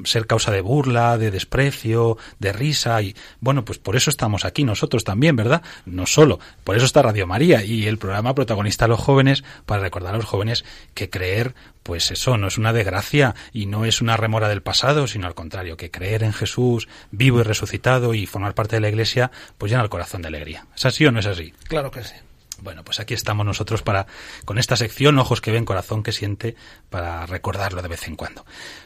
ser 0.04 0.28
causa 0.28 0.52
de 0.52 0.62
burla, 0.62 1.17
de 1.17 1.32
desprecio, 1.32 2.17
de 2.39 2.54
risa 2.54 3.02
y 3.02 3.15
bueno, 3.39 3.65
pues 3.65 3.80
por 3.80 3.95
eso 3.95 4.10
estamos 4.10 4.45
aquí 4.45 4.63
nosotros 4.63 5.04
también, 5.04 5.36
¿verdad? 5.36 5.62
No 5.86 6.06
solo, 6.06 6.39
por 6.63 6.75
eso 6.75 6.86
está 6.86 7.02
Radio 7.02 7.28
María 7.28 7.63
y 7.63 7.88
el 7.88 7.97
programa 7.97 8.36
protagonista 8.36 8.86
a 8.86 8.88
los 8.88 8.99
jóvenes 8.99 9.43
para 9.65 9.82
recordar 9.82 10.13
a 10.13 10.17
los 10.17 10.25
jóvenes 10.25 10.65
que 10.93 11.10
creer 11.10 11.56
pues 11.84 12.12
eso 12.12 12.38
no 12.38 12.47
es 12.47 12.58
una 12.58 12.73
desgracia 12.73 13.34
y 13.52 13.65
no 13.65 13.86
es 13.86 14.02
una 14.02 14.15
remora 14.15 14.47
del 14.47 14.62
pasado, 14.62 15.08
sino 15.08 15.25
al 15.25 15.34
contrario, 15.34 15.75
que 15.75 15.89
creer 15.89 16.23
en 16.23 16.34
Jesús 16.34 16.88
vivo 17.10 17.39
y 17.39 17.43
resucitado 17.43 18.13
y 18.13 18.28
formar 18.28 18.54
parte 18.54 18.75
de 18.75 18.82
la 18.82 18.89
Iglesia, 18.89 19.32
pues 19.58 19.71
llena 19.71 19.84
el 19.84 19.89
corazón 19.89 20.21
de 20.21 20.28
alegría. 20.28 20.67
¿Es 20.75 20.86
así 20.86 21.06
o 21.06 21.12
no 21.12 21.19
es 21.19 21.25
así? 21.25 21.52
Claro 21.67 21.89
que 21.89 22.04
sí. 22.04 22.13
Bueno, 22.62 22.84
pues 22.84 23.00
aquí 23.00 23.13
estamos 23.13 23.45
nosotros 23.45 23.82
para, 23.82 24.08
con 24.45 24.58
esta 24.58 24.76
sección, 24.76 25.17
ojos 25.17 25.41
que 25.41 25.52
ven, 25.52 25.65
corazón 25.65 26.04
que 26.04 26.12
siente, 26.12 26.56
para 26.89 27.26
recordarlo 27.26 27.82
de 27.82 27.88
vez 27.88 28.08
en 28.08 28.15
cuando. 28.15 28.45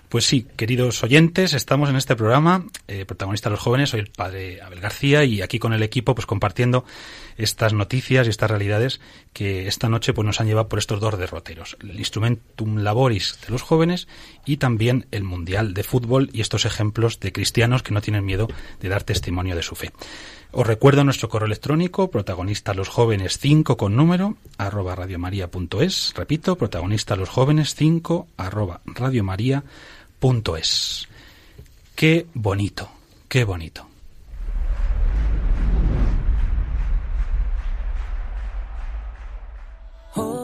Pues 0.10 0.26
sí, 0.26 0.46
queridos 0.56 1.04
oyentes, 1.04 1.54
estamos 1.54 1.90
en 1.90 1.96
este 1.96 2.16
programa, 2.16 2.66
eh, 2.88 3.06
protagonista 3.06 3.50
de 3.50 3.56
los 3.56 3.60
jóvenes, 3.60 3.90
soy 3.90 4.02
el 4.02 4.12
padre 4.12 4.62
Abel 4.62 4.80
García 4.80 5.24
y 5.24 5.42
aquí 5.42 5.58
con 5.58 5.74
el 5.74 5.82
equipo, 5.82 6.14
pues 6.14 6.28
compartiendo 6.28 6.86
estas 7.36 7.74
noticias 7.74 8.28
y 8.28 8.30
estas 8.30 8.52
realidades 8.52 9.02
que 9.34 9.68
esta 9.68 9.90
noche 9.90 10.14
pues 10.14 10.26
nos 10.26 10.40
han 10.40 10.46
llevado 10.46 10.70
por 10.70 10.78
estos 10.78 11.00
dos 11.00 11.18
derroteros, 11.18 11.78
el 11.82 11.98
Instrumentum 11.98 12.78
Laboris 12.78 13.40
de 13.44 13.52
los 13.52 13.64
jóvenes 13.64 14.08
y 14.46 14.58
también 14.58 15.08
el 15.10 15.24
Mundial 15.24 15.74
de 15.74 15.84
Fútbol 15.84 16.30
y 16.32 16.42
estos 16.42 16.66
ejemplos 16.66 17.20
de 17.20 17.32
cristianos 17.32 17.82
que 17.82 17.94
no 17.94 18.02
tienen 18.02 18.24
miedo 18.24 18.48
de 18.82 18.90
dar 18.90 19.04
testimonio 19.04 19.56
de 19.56 19.64
su 19.64 19.76
fe. 19.76 19.92
Os 20.56 20.68
recuerdo 20.68 21.04
nuestro 21.04 21.30
correo 21.30 21.48
electrónico, 21.48 22.12
protagonista 22.12 22.76
los 22.76 22.88
jóvenes 22.88 23.40
5 23.40 23.76
con 23.76 23.96
número, 23.96 24.38
arroba 24.60 24.94
radiomaria.es. 24.94 26.14
Repito, 26.16 26.56
protagonista 26.56 27.16
los 27.16 27.28
jóvenes 27.28 27.74
5 27.74 28.28
arroba 28.38 28.82
radiomaria.es. 28.86 31.08
Qué 31.96 32.28
bonito, 32.36 32.88
qué 33.28 33.46
bonito. 33.46 33.88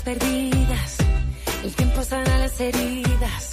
Perdidas. 0.00 0.96
El 1.62 1.74
tiempo 1.74 2.02
sana 2.02 2.38
las 2.38 2.58
heridas. 2.60 3.50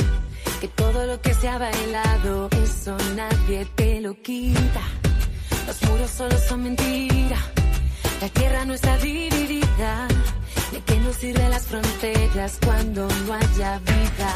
Que 0.62 0.68
todo 0.70 1.06
lo 1.06 1.22
que 1.22 1.34
se 1.34 1.48
ha 1.48 1.58
bailado, 1.58 2.50
eso 2.64 2.96
nadie 3.16 3.66
te 3.76 4.00
lo 4.02 4.14
quita. 4.22 4.82
Los 5.68 5.82
muros 5.84 6.10
solo 6.10 6.38
son 6.38 6.64
mentira. 6.64 7.38
La 8.22 8.30
tierra 8.30 8.66
no 8.66 8.74
está 8.74 8.98
dividida. 8.98 10.08
¿De 10.72 10.82
qué 10.82 11.00
nos 11.00 11.16
sirven 11.18 11.50
las 11.50 11.68
fronteras 11.68 12.58
cuando 12.64 13.08
no 13.08 13.34
haya 13.34 13.80
vida? 13.80 14.34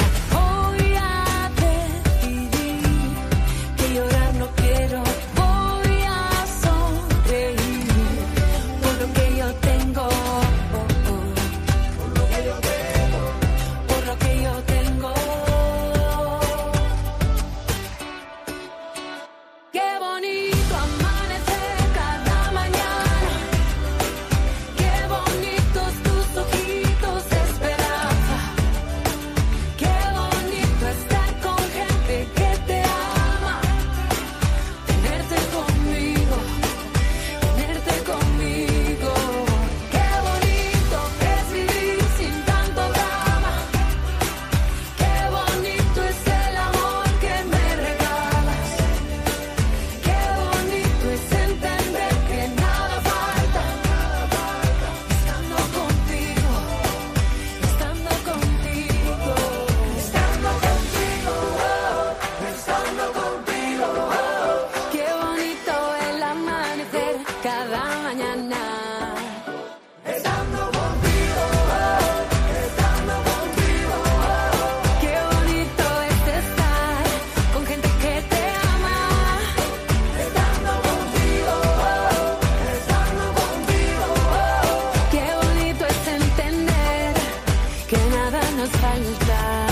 Nos 88.63 88.71
falta. 88.80 89.67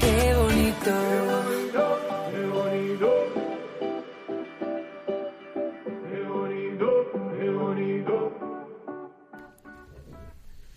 Qué 0.00 0.34
bonito. 0.34 0.92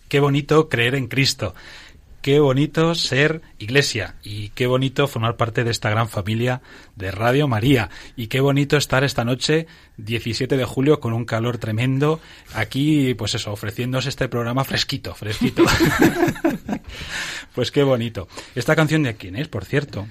Qué 0.08 0.20
bonito 0.20 0.68
creer 0.68 0.94
en 0.94 1.08
Cristo. 1.08 1.54
Qué 2.20 2.38
bonito 2.38 2.94
ser 2.94 3.42
iglesia 3.58 4.14
y 4.22 4.50
qué 4.50 4.68
bonito 4.68 5.08
formar 5.08 5.36
parte 5.36 5.64
de 5.64 5.72
esta 5.72 5.90
gran 5.90 6.08
familia 6.08 6.62
de 6.94 7.10
Radio 7.10 7.48
María 7.48 7.90
y 8.14 8.28
qué 8.28 8.40
bonito 8.40 8.76
estar 8.76 9.02
esta 9.02 9.24
noche 9.24 9.66
17 9.96 10.56
de 10.56 10.64
julio 10.64 11.00
con 11.00 11.14
un 11.14 11.24
calor 11.24 11.58
tremendo 11.58 12.20
aquí 12.54 13.14
pues 13.14 13.34
eso 13.34 13.50
ofreciéndose 13.50 14.08
este 14.08 14.28
programa 14.28 14.62
fresquito, 14.62 15.16
fresquito. 15.16 15.64
Pues 17.54 17.70
qué 17.70 17.82
bonito. 17.82 18.28
¿Esta 18.54 18.74
canción 18.76 19.02
de 19.02 19.14
quién 19.16 19.36
es, 19.36 19.48
por 19.48 19.64
cierto? 19.64 20.06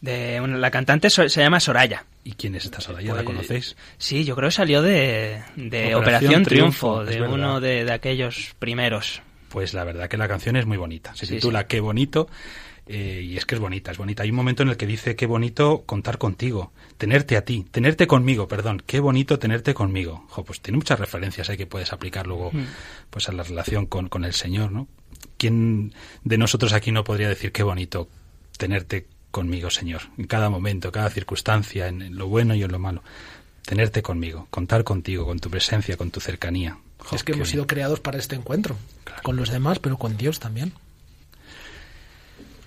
De, 0.00 0.40
bueno, 0.40 0.58
la 0.58 0.70
cantante 0.70 1.10
so- 1.10 1.28
se 1.28 1.40
llama 1.40 1.60
Soraya. 1.60 2.04
¿Y 2.24 2.32
quién 2.32 2.54
es 2.56 2.64
esta 2.64 2.80
Soraya? 2.80 3.08
¿La 3.14 3.22
Pues, 3.22 3.26
conocéis? 3.26 3.76
Sí, 3.98 4.24
yo 4.24 4.34
creo 4.34 4.48
que 4.48 4.54
salió 4.54 4.82
de, 4.82 5.42
de 5.56 5.94
Operación 5.94 6.02
Operación, 6.30 6.42
Triunfo, 6.44 7.04
de 7.04 7.20
verdad. 7.20 7.34
uno 7.34 7.60
de, 7.60 7.84
de 7.84 7.92
aquellos 7.92 8.54
primeros. 8.58 9.22
Pues 9.48 9.74
la 9.74 9.84
verdad 9.84 10.08
que 10.08 10.16
la 10.16 10.28
canción 10.28 10.56
es 10.56 10.66
muy 10.66 10.76
bonita. 10.76 11.14
Se 11.14 11.26
Sí, 11.26 11.34
titula 11.36 11.66
Qué 11.66 11.78
bonito. 11.80 12.28
eh, 12.86 13.22
y 13.24 13.36
es 13.36 13.46
que 13.46 13.54
es 13.54 13.60
bonita, 13.60 13.92
es 13.92 13.98
bonita. 13.98 14.24
Hay 14.24 14.30
un 14.30 14.36
momento 14.36 14.64
en 14.64 14.70
el 14.70 14.76
que 14.76 14.86
dice 14.86 15.14
qué 15.14 15.26
bonito 15.26 15.84
contar 15.86 16.18
contigo, 16.18 16.72
tenerte 16.98 17.36
a 17.36 17.44
ti, 17.44 17.64
tenerte 17.70 18.08
conmigo, 18.08 18.48
perdón, 18.48 18.82
qué 18.84 18.98
bonito 18.98 19.38
tenerte 19.38 19.72
conmigo. 19.72 20.26
Jo, 20.30 20.42
pues 20.44 20.60
tiene 20.60 20.78
muchas 20.78 20.98
referencias 20.98 21.48
ahí 21.48 21.56
que 21.56 21.66
puedes 21.66 21.92
aplicar 21.92 22.26
luego 22.26 22.50
Mm. 22.52 22.64
pues 23.10 23.28
a 23.28 23.32
la 23.32 23.44
relación 23.44 23.86
con, 23.86 24.08
con 24.08 24.24
el 24.24 24.32
Señor, 24.32 24.72
¿no? 24.72 24.88
¿Quién 25.36 25.92
de 26.24 26.38
nosotros 26.38 26.72
aquí 26.72 26.92
no 26.92 27.04
podría 27.04 27.28
decir 27.28 27.52
qué 27.52 27.62
bonito 27.62 28.08
tenerte 28.56 29.06
conmigo, 29.30 29.70
Señor, 29.70 30.02
en 30.18 30.26
cada 30.26 30.50
momento, 30.50 30.92
cada 30.92 31.10
circunstancia, 31.10 31.88
en, 31.88 32.02
en 32.02 32.16
lo 32.16 32.28
bueno 32.28 32.54
y 32.54 32.62
en 32.62 32.72
lo 32.72 32.78
malo? 32.78 33.02
Tenerte 33.64 34.02
conmigo, 34.02 34.46
contar 34.50 34.84
contigo, 34.84 35.24
con 35.24 35.38
tu 35.38 35.48
presencia, 35.48 35.96
con 35.96 36.10
tu 36.10 36.20
cercanía. 36.20 36.78
Jo, 36.98 37.16
es 37.16 37.24
que 37.24 37.32
hemos 37.32 37.48
bien. 37.48 37.52
sido 37.52 37.66
creados 37.66 38.00
para 38.00 38.18
este 38.18 38.34
encuentro, 38.36 38.76
con 39.22 39.36
los 39.36 39.50
demás, 39.50 39.78
pero 39.78 39.98
con 39.98 40.16
Dios 40.16 40.38
también. 40.40 40.72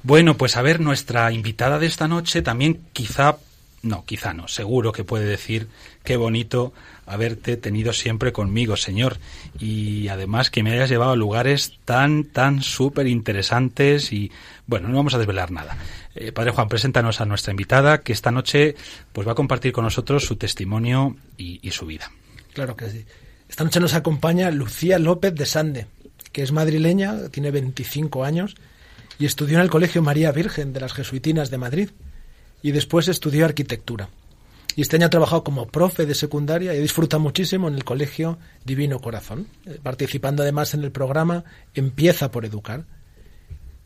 Bueno, 0.04 0.38
pues 0.38 0.56
a 0.56 0.62
ver, 0.62 0.80
nuestra 0.80 1.32
invitada 1.32 1.80
de 1.80 1.88
esta 1.88 2.08
noche 2.08 2.42
también 2.44 2.80
quizá, 2.94 3.38
no, 3.86 4.04
quizá 4.04 4.34
no, 4.34 4.48
seguro 4.48 4.92
que 4.92 5.04
puede 5.04 5.26
decir 5.26 5.68
qué 6.04 6.18
bonito 6.18 6.74
haberte 7.06 7.56
tenido 7.56 7.94
siempre 7.94 8.34
conmigo, 8.34 8.76
Señor, 8.76 9.20
y 9.60 10.08
además 10.08 10.50
que 10.50 10.64
me 10.64 10.72
hayas 10.72 10.90
llevado 10.90 11.12
a 11.12 11.16
lugares 11.16 11.74
tan, 11.86 12.26
tan 12.26 12.64
súper 12.64 13.06
interesantes 13.06 14.12
y, 14.12 14.32
bueno, 14.66 14.88
no 14.88 14.98
vamos 14.98 15.14
a 15.14 15.20
desvelar 15.20 15.52
nada. 15.52 15.78
Eh, 16.16 16.32
Padre 16.32 16.52
Juan, 16.52 16.68
preséntanos 16.68 17.22
a 17.22 17.26
nuestra 17.26 17.52
invitada 17.52 18.02
que 18.02 18.12
esta 18.12 18.32
noche 18.32 18.76
pues 19.14 19.28
va 19.28 19.34
a 19.34 19.36
compartir 19.36 19.72
con 19.72 19.84
nosotros 19.84 20.26
su 20.26 20.36
testimonio 20.36 21.16
y, 21.38 21.60
y 21.62 21.72
su 21.72 21.86
vida. 21.86 22.12
Claro 22.54 22.76
que 22.76 22.90
sí. 22.90 23.06
Esta 23.48 23.64
noche 23.64 23.80
nos 23.80 23.94
acompaña 23.94 24.50
Lucía 24.50 24.98
López 24.98 25.36
de 25.36 25.46
Sande, 25.46 25.86
que 26.32 26.42
es 26.42 26.52
madrileña, 26.52 27.30
tiene 27.30 27.52
25 27.52 28.24
años 28.24 28.56
y 29.20 29.26
estudió 29.26 29.58
en 29.58 29.64
el 29.64 29.70
Colegio 29.70 30.02
María 30.02 30.32
Virgen 30.32 30.74
de 30.74 30.80
las 30.80 30.94
Jesuitinas 30.94 31.52
de 31.52 31.58
Madrid 31.60 31.90
y 32.66 32.72
después 32.72 33.08
estudió 33.08 33.46
arquitectura. 33.46 34.10
Y 34.76 34.82
este 34.82 34.96
año 34.96 35.06
ha 35.06 35.12
trabajado 35.12 35.44
como 35.44 35.68
profe 35.68 36.08
de 36.08 36.16
secundaria 36.16 36.74
y 36.74 36.82
disfruta 36.82 37.20
muchísimo 37.20 37.68
en 37.68 37.76
el 37.76 37.84
Colegio 37.84 38.40
Divino 38.64 39.00
Corazón, 39.00 39.46
eh, 39.68 39.78
participando 39.84 40.42
además 40.42 40.74
en 40.74 40.84
el 40.84 40.92
programa 40.92 41.44
Empieza 41.76 42.32
por 42.32 42.44
Educar. 42.44 42.86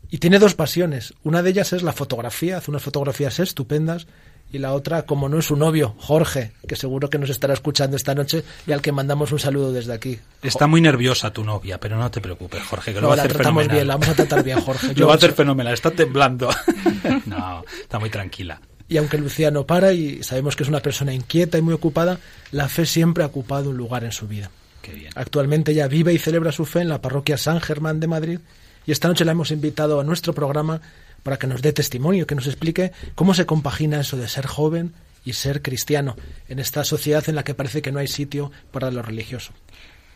Y 0.08 0.16
tiene 0.16 0.38
dos 0.38 0.54
pasiones. 0.54 1.12
Una 1.24 1.42
de 1.42 1.50
ellas 1.50 1.74
es 1.74 1.82
la 1.82 1.92
fotografía, 1.92 2.56
hace 2.56 2.70
unas 2.70 2.82
fotografías 2.82 3.38
estupendas. 3.38 4.06
Y 4.50 4.58
la 4.58 4.72
otra, 4.72 5.02
como 5.02 5.28
no 5.28 5.38
es 5.38 5.44
su 5.44 5.56
novio, 5.56 5.94
Jorge, 5.98 6.52
que 6.66 6.74
seguro 6.74 7.10
que 7.10 7.18
nos 7.18 7.28
estará 7.28 7.52
escuchando 7.52 7.96
esta 7.96 8.14
noche 8.14 8.44
y 8.66 8.72
al 8.72 8.80
que 8.80 8.92
mandamos 8.92 9.30
un 9.30 9.38
saludo 9.38 9.72
desde 9.72 9.92
aquí. 9.92 10.18
Está 10.42 10.66
muy 10.66 10.80
nerviosa 10.80 11.30
tu 11.30 11.44
novia, 11.44 11.78
pero 11.78 11.98
no 11.98 12.10
te 12.10 12.22
preocupes, 12.22 12.62
Jorge, 12.62 12.94
que 12.94 13.00
lo 13.02 13.08
va 13.08 13.14
a 13.14 13.18
hacer 13.18 13.34
tratamos 13.34 13.64
fenomenal. 13.64 13.76
bien, 13.76 13.86
la 13.88 13.94
vamos 13.94 14.08
a 14.08 14.14
tratar 14.14 14.42
bien, 14.42 14.60
Jorge. 14.62 14.94
Lo 14.94 15.06
va 15.06 15.12
a 15.12 15.16
hacer 15.16 15.34
fenomenal, 15.34 15.74
está 15.74 15.90
temblando. 15.90 16.48
no, 17.26 17.62
está 17.82 17.98
muy 17.98 18.08
tranquila. 18.08 18.58
Y 18.90 18.96
aunque 18.96 19.16
Lucía 19.16 19.52
no 19.52 19.66
para 19.66 19.92
y 19.92 20.22
sabemos 20.24 20.56
que 20.56 20.64
es 20.64 20.68
una 20.68 20.82
persona 20.82 21.14
inquieta 21.14 21.56
y 21.56 21.62
muy 21.62 21.72
ocupada, 21.72 22.18
la 22.50 22.68
fe 22.68 22.84
siempre 22.84 23.22
ha 23.22 23.28
ocupado 23.28 23.70
un 23.70 23.76
lugar 23.76 24.02
en 24.02 24.10
su 24.10 24.26
vida. 24.26 24.50
Qué 24.82 24.92
bien. 24.92 25.12
Actualmente 25.14 25.70
ella 25.70 25.86
vive 25.86 26.12
y 26.12 26.18
celebra 26.18 26.50
su 26.50 26.64
fe 26.64 26.80
en 26.80 26.88
la 26.88 27.00
parroquia 27.00 27.38
San 27.38 27.60
Germán 27.60 28.00
de 28.00 28.08
Madrid 28.08 28.40
y 28.86 28.90
esta 28.90 29.06
noche 29.06 29.24
la 29.24 29.32
hemos 29.32 29.52
invitado 29.52 30.00
a 30.00 30.04
nuestro 30.04 30.34
programa 30.34 30.80
para 31.22 31.38
que 31.38 31.46
nos 31.46 31.62
dé 31.62 31.72
testimonio, 31.72 32.26
que 32.26 32.34
nos 32.34 32.48
explique 32.48 32.90
cómo 33.14 33.32
se 33.32 33.46
compagina 33.46 34.00
eso 34.00 34.16
de 34.16 34.26
ser 34.26 34.46
joven 34.46 34.92
y 35.24 35.34
ser 35.34 35.62
cristiano 35.62 36.16
en 36.48 36.58
esta 36.58 36.82
sociedad 36.82 37.22
en 37.28 37.36
la 37.36 37.44
que 37.44 37.54
parece 37.54 37.82
que 37.82 37.92
no 37.92 38.00
hay 38.00 38.08
sitio 38.08 38.50
para 38.72 38.90
lo 38.90 39.02
religioso. 39.02 39.52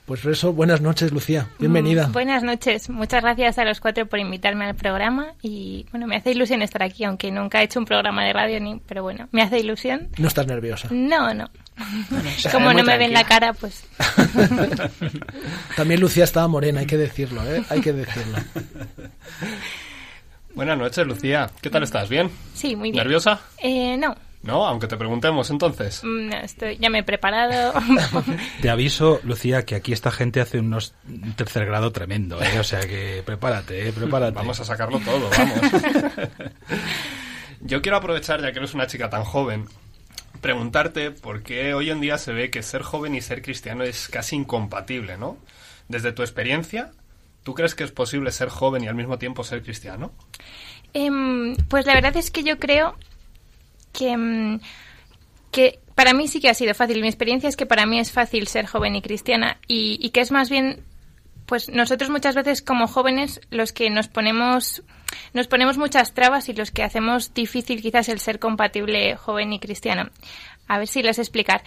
Pues 0.07 0.20
por 0.20 0.32
eso, 0.32 0.52
buenas 0.52 0.82
noches, 0.82 1.12
Lucía. 1.12 1.48
Bienvenida. 1.59 2.09
Mm, 2.09 2.12
Buenas 2.12 2.42
noches. 2.42 2.90
Muchas 2.90 3.22
gracias 3.22 3.59
a 3.59 3.64
los 3.64 3.80
cuatro 3.80 4.05
por 4.05 4.18
invitarme 4.18 4.66
al 4.66 4.74
programa 4.74 5.28
y 5.40 5.86
bueno, 5.92 6.07
me 6.07 6.16
hace 6.16 6.32
ilusión 6.32 6.61
estar 6.61 6.82
aquí, 6.82 7.05
aunque 7.05 7.30
nunca 7.30 7.62
he 7.62 7.64
hecho 7.64 7.78
un 7.78 7.86
programa 7.86 8.22
de 8.22 8.34
radio 8.34 8.61
ni, 8.61 8.78
pero 8.86 9.02
bueno, 9.02 9.28
me 9.32 9.40
hace 9.40 9.61
ilusión. 9.61 10.09
No 10.18 10.28
estás 10.28 10.46
nerviosa. 10.46 10.88
No, 10.90 11.32
no. 11.32 11.48
Como 12.52 12.74
no 12.74 12.84
me 12.84 12.98
ven 12.98 13.14
la 13.14 13.24
cara, 13.24 13.55
pues 13.55 13.84
También 15.76 16.00
Lucía 16.00 16.24
estaba 16.24 16.48
morena, 16.48 16.80
hay 16.80 16.86
que 16.86 16.98
decirlo, 16.98 17.42
¿eh? 17.50 17.64
Hay 17.70 17.80
que 17.80 17.94
decirlo. 17.94 18.36
Buenas 20.55 20.76
noches, 20.76 21.07
Lucía. 21.07 21.48
¿Qué 21.62 21.70
tal 21.70 21.82
estás? 21.82 22.11
¿Bien? 22.11 22.30
sí, 22.52 22.76
muy 22.76 22.92
bien. 22.92 23.02
¿Nerviosa? 23.02 23.40
Eh, 23.57 23.96
no, 23.96 24.14
No, 24.45 24.66
aunque 24.66 24.86
te 24.86 24.99
preguntemos 24.99 25.49
entonces. 25.49 26.03
Mm, 26.05 26.28
no, 26.28 26.36
estoy, 26.36 26.76
ya 26.76 26.90
me 26.90 26.99
he 26.99 27.03
preparado. 27.03 27.72
Te 28.61 28.68
aviso, 28.68 29.20
Lucía, 29.24 29.64
que 29.64 29.74
aquí 29.74 29.95
esta 29.95 30.11
gente 30.11 30.42
hace 30.42 30.59
unos 30.59 30.95
un 31.09 31.32
tercer 31.32 31.64
grado 31.64 31.92
tremendo, 31.92 32.42
¿eh? 32.42 32.59
O 32.59 32.64
sea 32.64 32.80
que 32.80 33.22
prepárate, 33.24 33.88
¿eh? 33.88 33.92
Prepárate. 33.92 34.36
Vamos 34.36 34.61
a 34.61 34.64
sacarlo 34.66 35.01
todo, 35.01 35.30
vamos. 35.30 35.61
Yo 37.61 37.80
quiero 37.80 37.97
aprovechar, 37.97 38.42
ya 38.42 38.53
que 38.53 38.59
eres 38.59 38.74
una 38.74 38.86
chica 38.86 39.09
tan 39.09 39.24
joven, 39.24 39.66
preguntarte 40.42 41.11
por 41.11 41.42
qué 41.42 41.72
hoy 41.72 41.88
en 41.88 42.03
día 42.03 42.18
se 42.18 42.34
ve 42.34 42.51
que 42.51 42.62
ser 42.62 42.82
joven 42.82 43.14
y 43.14 43.22
ser 43.22 43.40
cristiano 43.40 43.82
es 43.82 44.09
casi 44.09 44.36
incompatible, 44.36 45.16
¿no? 45.16 45.38
Desde 45.88 46.12
tu 46.12 46.20
experiencia, 46.20 46.92
¿tú 47.45 47.55
crees 47.55 47.74
que 47.74 47.84
es 47.84 47.92
posible 47.92 48.30
ser 48.30 48.51
joven 48.51 48.84
y 48.84 48.88
al 48.88 48.95
mismo 48.95 49.16
tiempo 49.16 49.42
ser 49.42 49.62
cristiano? 49.62 50.12
Em, 50.92 51.57
pues 51.68 51.86
la 51.86 51.95
verdad 51.95 52.14
es 52.18 52.30
que 52.30 52.42
yo 52.42 52.59
creo 52.59 52.95
que, 53.97 54.11
em, 54.11 54.61
que 55.51 55.78
para 55.95 56.12
mí 56.12 56.28
sí 56.28 56.40
que 56.40 56.51
ha 56.51 56.55
sido 56.55 56.74
fácil. 56.74 57.01
Mi 57.01 57.09
experiencia 57.09 57.49
es 57.49 57.57
que 57.57 57.66
para 57.66 57.86
mí 57.86 57.99
es 57.99 58.12
fácil 58.12 58.49
ser 58.49 58.66
joven 58.66 58.97
y 58.97 59.03
cristiana 59.03 59.59
y, 59.66 59.99
y 60.05 60.11
que 60.11 60.20
es 60.20 60.30
más 60.30 60.51
bien, 60.51 60.82
pues 61.47 61.70
nosotros 61.70 62.11
muchas 62.11 62.34
veces 62.34 62.61
como 62.61 62.86
jóvenes 62.86 63.40
los 63.51 63.72
que 63.72 63.88
nos 63.90 64.09
ponemos 64.09 64.82
nos 65.32 65.47
ponemos 65.47 65.78
muchas 65.78 66.12
trabas 66.12 66.49
y 66.49 66.55
los 66.55 66.70
que 66.70 66.82
hacemos 66.82 67.34
difícil 67.34 67.82
quizás 67.82 68.09
el 68.09 68.20
ser 68.20 68.38
compatible 68.38 69.16
joven 69.16 69.53
y 69.53 69.61
cristiano. 69.61 70.11
A 70.66 70.78
ver 70.78 70.88
si 70.88 71.03
les 71.03 71.18
explicar. 71.18 71.62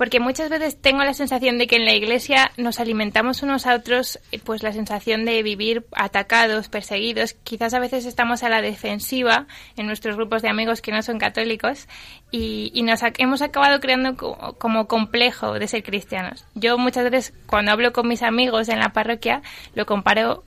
Porque 0.00 0.18
muchas 0.18 0.48
veces 0.48 0.80
tengo 0.80 1.04
la 1.04 1.12
sensación 1.12 1.58
de 1.58 1.66
que 1.66 1.76
en 1.76 1.84
la 1.84 1.92
iglesia 1.92 2.52
nos 2.56 2.80
alimentamos 2.80 3.42
unos 3.42 3.66
a 3.66 3.74
otros, 3.74 4.18
eh, 4.32 4.40
pues 4.42 4.62
la 4.62 4.72
sensación 4.72 5.26
de 5.26 5.42
vivir 5.42 5.84
atacados, 5.92 6.70
perseguidos. 6.70 7.34
Quizás 7.44 7.74
a 7.74 7.80
veces 7.80 8.06
estamos 8.06 8.42
a 8.42 8.48
la 8.48 8.62
defensiva 8.62 9.46
en 9.76 9.86
nuestros 9.86 10.16
grupos 10.16 10.40
de 10.40 10.48
amigos 10.48 10.80
que 10.80 10.90
no 10.90 11.02
son 11.02 11.18
católicos 11.18 11.86
y, 12.30 12.72
nos 12.82 13.00
hemos 13.18 13.42
acabado 13.42 13.78
creando 13.80 14.16
co- 14.16 14.56
como 14.58 14.88
complejo 14.88 15.58
de 15.58 15.68
ser 15.68 15.82
cristianos. 15.82 16.46
Yo 16.54 16.78
muchas 16.78 17.04
veces 17.10 17.34
cuando 17.46 17.70
hablo 17.72 17.92
con 17.92 18.08
mis 18.08 18.22
amigos 18.22 18.70
en 18.70 18.78
la 18.78 18.94
parroquia 18.94 19.42
lo 19.74 19.84
comparo 19.84 20.44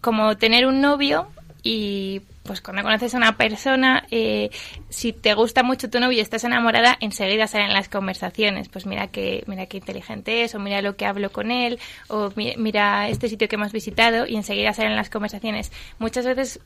como 0.00 0.36
tener 0.38 0.66
un 0.66 0.80
novio 0.80 1.28
y 1.62 2.22
pues 2.42 2.60
cuando 2.60 2.82
conoces 2.82 3.14
a 3.14 3.18
una 3.18 3.36
persona, 3.36 4.04
eh, 4.10 4.50
si 4.88 5.12
te 5.12 5.34
gusta 5.34 5.62
mucho 5.62 5.88
tu 5.90 6.00
novio 6.00 6.18
y 6.18 6.20
estás 6.20 6.44
enamorada, 6.44 6.96
enseguida 7.00 7.46
salen 7.46 7.72
las 7.72 7.88
conversaciones. 7.88 8.68
Pues 8.68 8.84
mira 8.86 9.06
que 9.08 9.44
mira 9.46 9.66
qué 9.66 9.76
inteligente 9.78 10.42
es, 10.42 10.54
o 10.54 10.58
mira 10.58 10.82
lo 10.82 10.96
que 10.96 11.06
hablo 11.06 11.30
con 11.30 11.50
él, 11.50 11.78
o 12.08 12.32
mi- 12.34 12.54
mira 12.56 13.08
este 13.08 13.28
sitio 13.28 13.48
que 13.48 13.56
hemos 13.56 13.72
visitado 13.72 14.26
y 14.26 14.36
enseguida 14.36 14.72
salen 14.72 14.96
las 14.96 15.10
conversaciones. 15.10 15.70
Muchas 15.98 16.26
veces 16.26 16.60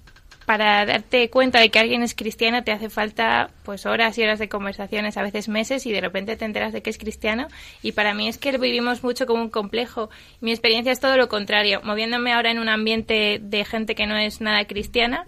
para 0.47 0.87
darte 0.87 1.29
cuenta 1.29 1.59
de 1.59 1.71
que 1.71 1.81
alguien 1.81 2.05
es 2.05 2.15
cristiano 2.15 2.63
te 2.63 2.71
hace 2.71 2.89
falta 2.89 3.51
pues 3.65 3.85
horas 3.85 4.17
y 4.17 4.23
horas 4.23 4.39
de 4.39 4.49
conversaciones, 4.49 5.17
a 5.17 5.23
veces 5.23 5.49
meses, 5.49 5.85
y 5.87 5.93
de 5.93 6.01
repente 6.01 6.37
te 6.37 6.45
enteras 6.45 6.73
de 6.73 6.83
que 6.83 6.91
es 6.91 6.99
cristiano. 6.99 7.49
Y 7.83 7.93
para 7.93 8.15
mí 8.15 8.29
es 8.29 8.39
que 8.39 8.57
vivimos 8.57 9.03
mucho 9.03 9.27
como 9.27 9.43
un 9.43 9.51
complejo. 9.51 10.09
Mi 10.41 10.53
experiencia 10.53 10.93
es 10.93 11.01
todo 11.01 11.17
lo 11.17 11.29
contrario. 11.29 11.81
Moviéndome 11.83 12.33
ahora 12.33 12.53
en 12.53 12.61
un 12.61 12.69
ambiente 12.69 13.41
de 13.43 13.65
gente 13.65 13.97
que 13.97 14.07
no 14.07 14.17
es 14.17 14.41
nada 14.41 14.65
cristiana, 14.67 15.27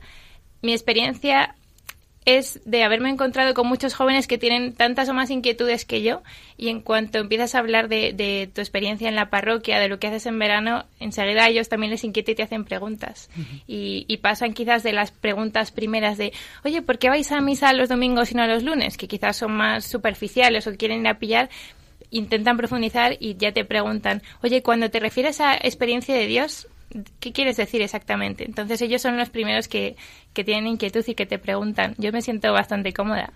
mi 0.62 0.72
experiencia 0.72 1.54
es 2.28 2.60
de 2.66 2.84
haberme 2.84 3.08
encontrado 3.08 3.54
con 3.54 3.66
muchos 3.66 3.94
jóvenes 3.94 4.26
que 4.26 4.36
tienen 4.36 4.74
tantas 4.74 5.08
o 5.08 5.14
más 5.14 5.30
inquietudes 5.30 5.86
que 5.86 6.02
yo 6.02 6.22
y 6.58 6.68
en 6.68 6.82
cuanto 6.82 7.16
empiezas 7.18 7.54
a 7.54 7.60
hablar 7.60 7.88
de, 7.88 8.12
de 8.12 8.50
tu 8.52 8.60
experiencia 8.60 9.08
en 9.08 9.14
la 9.14 9.30
parroquia, 9.30 9.78
de 9.78 9.88
lo 9.88 9.98
que 9.98 10.08
haces 10.08 10.26
en 10.26 10.38
verano, 10.38 10.84
enseguida 11.00 11.44
a 11.44 11.48
ellos 11.48 11.70
también 11.70 11.90
les 11.90 12.04
inquieta 12.04 12.32
y 12.32 12.34
te 12.34 12.42
hacen 12.42 12.66
preguntas. 12.66 13.30
y, 13.66 14.04
y 14.08 14.16
pasan 14.18 14.52
quizás 14.52 14.82
de 14.82 14.92
las 14.92 15.10
preguntas 15.10 15.70
primeras 15.70 16.18
de, 16.18 16.34
oye, 16.64 16.82
¿por 16.82 16.98
qué 16.98 17.08
vais 17.08 17.32
a 17.32 17.40
misa 17.40 17.72
los 17.72 17.88
domingos 17.88 18.30
y 18.30 18.34
no 18.34 18.46
los 18.46 18.62
lunes? 18.62 18.98
Que 18.98 19.08
quizás 19.08 19.38
son 19.38 19.52
más 19.52 19.86
superficiales 19.86 20.66
o 20.66 20.76
quieren 20.76 21.00
ir 21.00 21.08
a 21.08 21.18
pillar, 21.18 21.48
intentan 22.10 22.58
profundizar 22.58 23.16
y 23.18 23.36
ya 23.36 23.52
te 23.52 23.64
preguntan, 23.64 24.22
oye, 24.42 24.62
cuando 24.62 24.90
te 24.90 25.00
refieres 25.00 25.40
a 25.40 25.54
experiencia 25.54 26.14
de 26.14 26.26
Dios, 26.26 26.68
¿qué 27.20 27.32
quieres 27.32 27.56
decir 27.56 27.82
exactamente? 27.82 28.44
Entonces 28.44 28.80
ellos 28.82 29.02
son 29.02 29.16
los 29.16 29.30
primeros 29.30 29.68
que, 29.68 29.96
que 30.32 30.44
tienen 30.44 30.66
inquietud 30.66 31.04
y 31.06 31.14
que 31.14 31.26
te 31.26 31.38
preguntan. 31.38 31.94
Yo 31.98 32.12
me 32.12 32.22
siento 32.22 32.52
bastante 32.52 32.92
cómoda. 32.92 33.32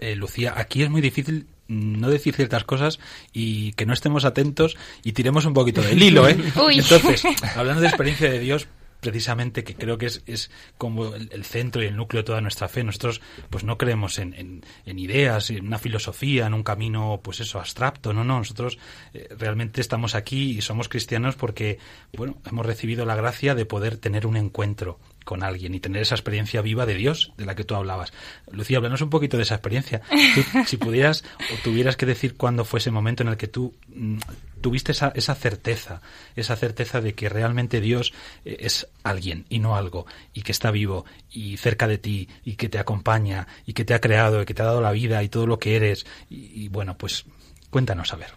Eh, 0.00 0.16
Lucía, 0.16 0.54
aquí 0.56 0.82
es 0.82 0.90
muy 0.90 1.00
difícil 1.00 1.46
no 1.68 2.10
decir 2.10 2.34
ciertas 2.34 2.64
cosas 2.64 3.00
y 3.32 3.72
que 3.72 3.86
no 3.86 3.94
estemos 3.94 4.24
atentos 4.24 4.76
y 5.02 5.12
tiremos 5.12 5.46
un 5.46 5.54
poquito 5.54 5.82
del 5.82 6.02
hilo, 6.02 6.28
¿eh? 6.28 6.36
Uy. 6.66 6.78
Entonces, 6.78 7.24
hablando 7.56 7.80
de 7.80 7.88
experiencia 7.88 8.30
de 8.30 8.38
Dios, 8.38 8.68
precisamente 9.04 9.64
que 9.64 9.74
creo 9.74 9.98
que 9.98 10.06
es, 10.06 10.22
es 10.26 10.50
como 10.78 11.14
el, 11.14 11.44
centro 11.44 11.82
y 11.82 11.86
el 11.86 11.94
núcleo 11.96 12.22
de 12.22 12.26
toda 12.26 12.40
nuestra 12.40 12.68
fe. 12.68 12.82
Nosotros 12.82 13.20
pues 13.50 13.62
no 13.64 13.76
creemos 13.76 14.18
en, 14.18 14.32
en- 14.34 14.64
en 14.86 14.98
ideas, 14.98 15.50
en 15.50 15.66
una 15.66 15.78
filosofía, 15.78 16.46
en 16.46 16.54
un 16.54 16.62
camino 16.62 17.20
pues 17.22 17.40
eso, 17.40 17.58
abstracto, 17.60 18.12
no, 18.14 18.24
no, 18.24 18.38
nosotros 18.38 18.78
eh, 19.12 19.28
realmente 19.38 19.80
estamos 19.82 20.14
aquí 20.14 20.52
y 20.52 20.62
somos 20.62 20.88
cristianos 20.88 21.36
porque, 21.36 21.78
bueno, 22.16 22.38
hemos 22.46 22.64
recibido 22.64 23.04
la 23.04 23.14
gracia 23.14 23.54
de 23.54 23.66
poder 23.66 23.98
tener 23.98 24.26
un 24.26 24.36
encuentro 24.38 24.98
con 25.24 25.42
alguien 25.42 25.74
y 25.74 25.80
tener 25.80 26.02
esa 26.02 26.14
experiencia 26.14 26.62
viva 26.62 26.86
de 26.86 26.94
Dios 26.94 27.32
de 27.36 27.46
la 27.46 27.54
que 27.54 27.64
tú 27.64 27.74
hablabas. 27.74 28.12
Lucía, 28.50 28.78
háblanos 28.78 29.00
un 29.00 29.10
poquito 29.10 29.36
de 29.36 29.42
esa 29.42 29.56
experiencia. 29.56 30.02
Tú, 30.34 30.42
si 30.66 30.76
pudieras 30.76 31.24
o 31.52 31.62
tuvieras 31.62 31.96
que 31.96 32.06
decir 32.06 32.36
cuándo 32.36 32.64
fue 32.64 32.78
ese 32.78 32.90
momento 32.90 33.22
en 33.22 33.30
el 33.30 33.36
que 33.36 33.48
tú 33.48 33.74
mm, 33.88 34.18
tuviste 34.60 34.92
esa, 34.92 35.12
esa 35.14 35.34
certeza, 35.34 36.00
esa 36.36 36.56
certeza 36.56 37.00
de 37.00 37.14
que 37.14 37.28
realmente 37.28 37.80
Dios 37.80 38.12
eh, 38.44 38.56
es 38.60 38.88
alguien 39.02 39.46
y 39.48 39.58
no 39.58 39.76
algo, 39.76 40.06
y 40.32 40.42
que 40.42 40.52
está 40.52 40.70
vivo 40.70 41.04
y 41.30 41.56
cerca 41.56 41.88
de 41.88 41.98
ti, 41.98 42.28
y 42.44 42.56
que 42.56 42.68
te 42.68 42.78
acompaña, 42.78 43.46
y 43.66 43.72
que 43.72 43.84
te 43.84 43.94
ha 43.94 44.00
creado, 44.00 44.42
y 44.42 44.46
que 44.46 44.54
te 44.54 44.62
ha 44.62 44.66
dado 44.66 44.80
la 44.80 44.92
vida 44.92 45.22
y 45.22 45.28
todo 45.28 45.46
lo 45.46 45.58
que 45.58 45.76
eres. 45.76 46.06
Y, 46.30 46.64
y 46.64 46.68
bueno, 46.68 46.96
pues 46.96 47.24
cuéntanos 47.70 48.12
a 48.12 48.16
ver. 48.16 48.30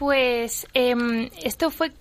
Pues 0.00 0.66
em, 0.72 1.28
esto 1.42 1.70
fue 1.70 1.92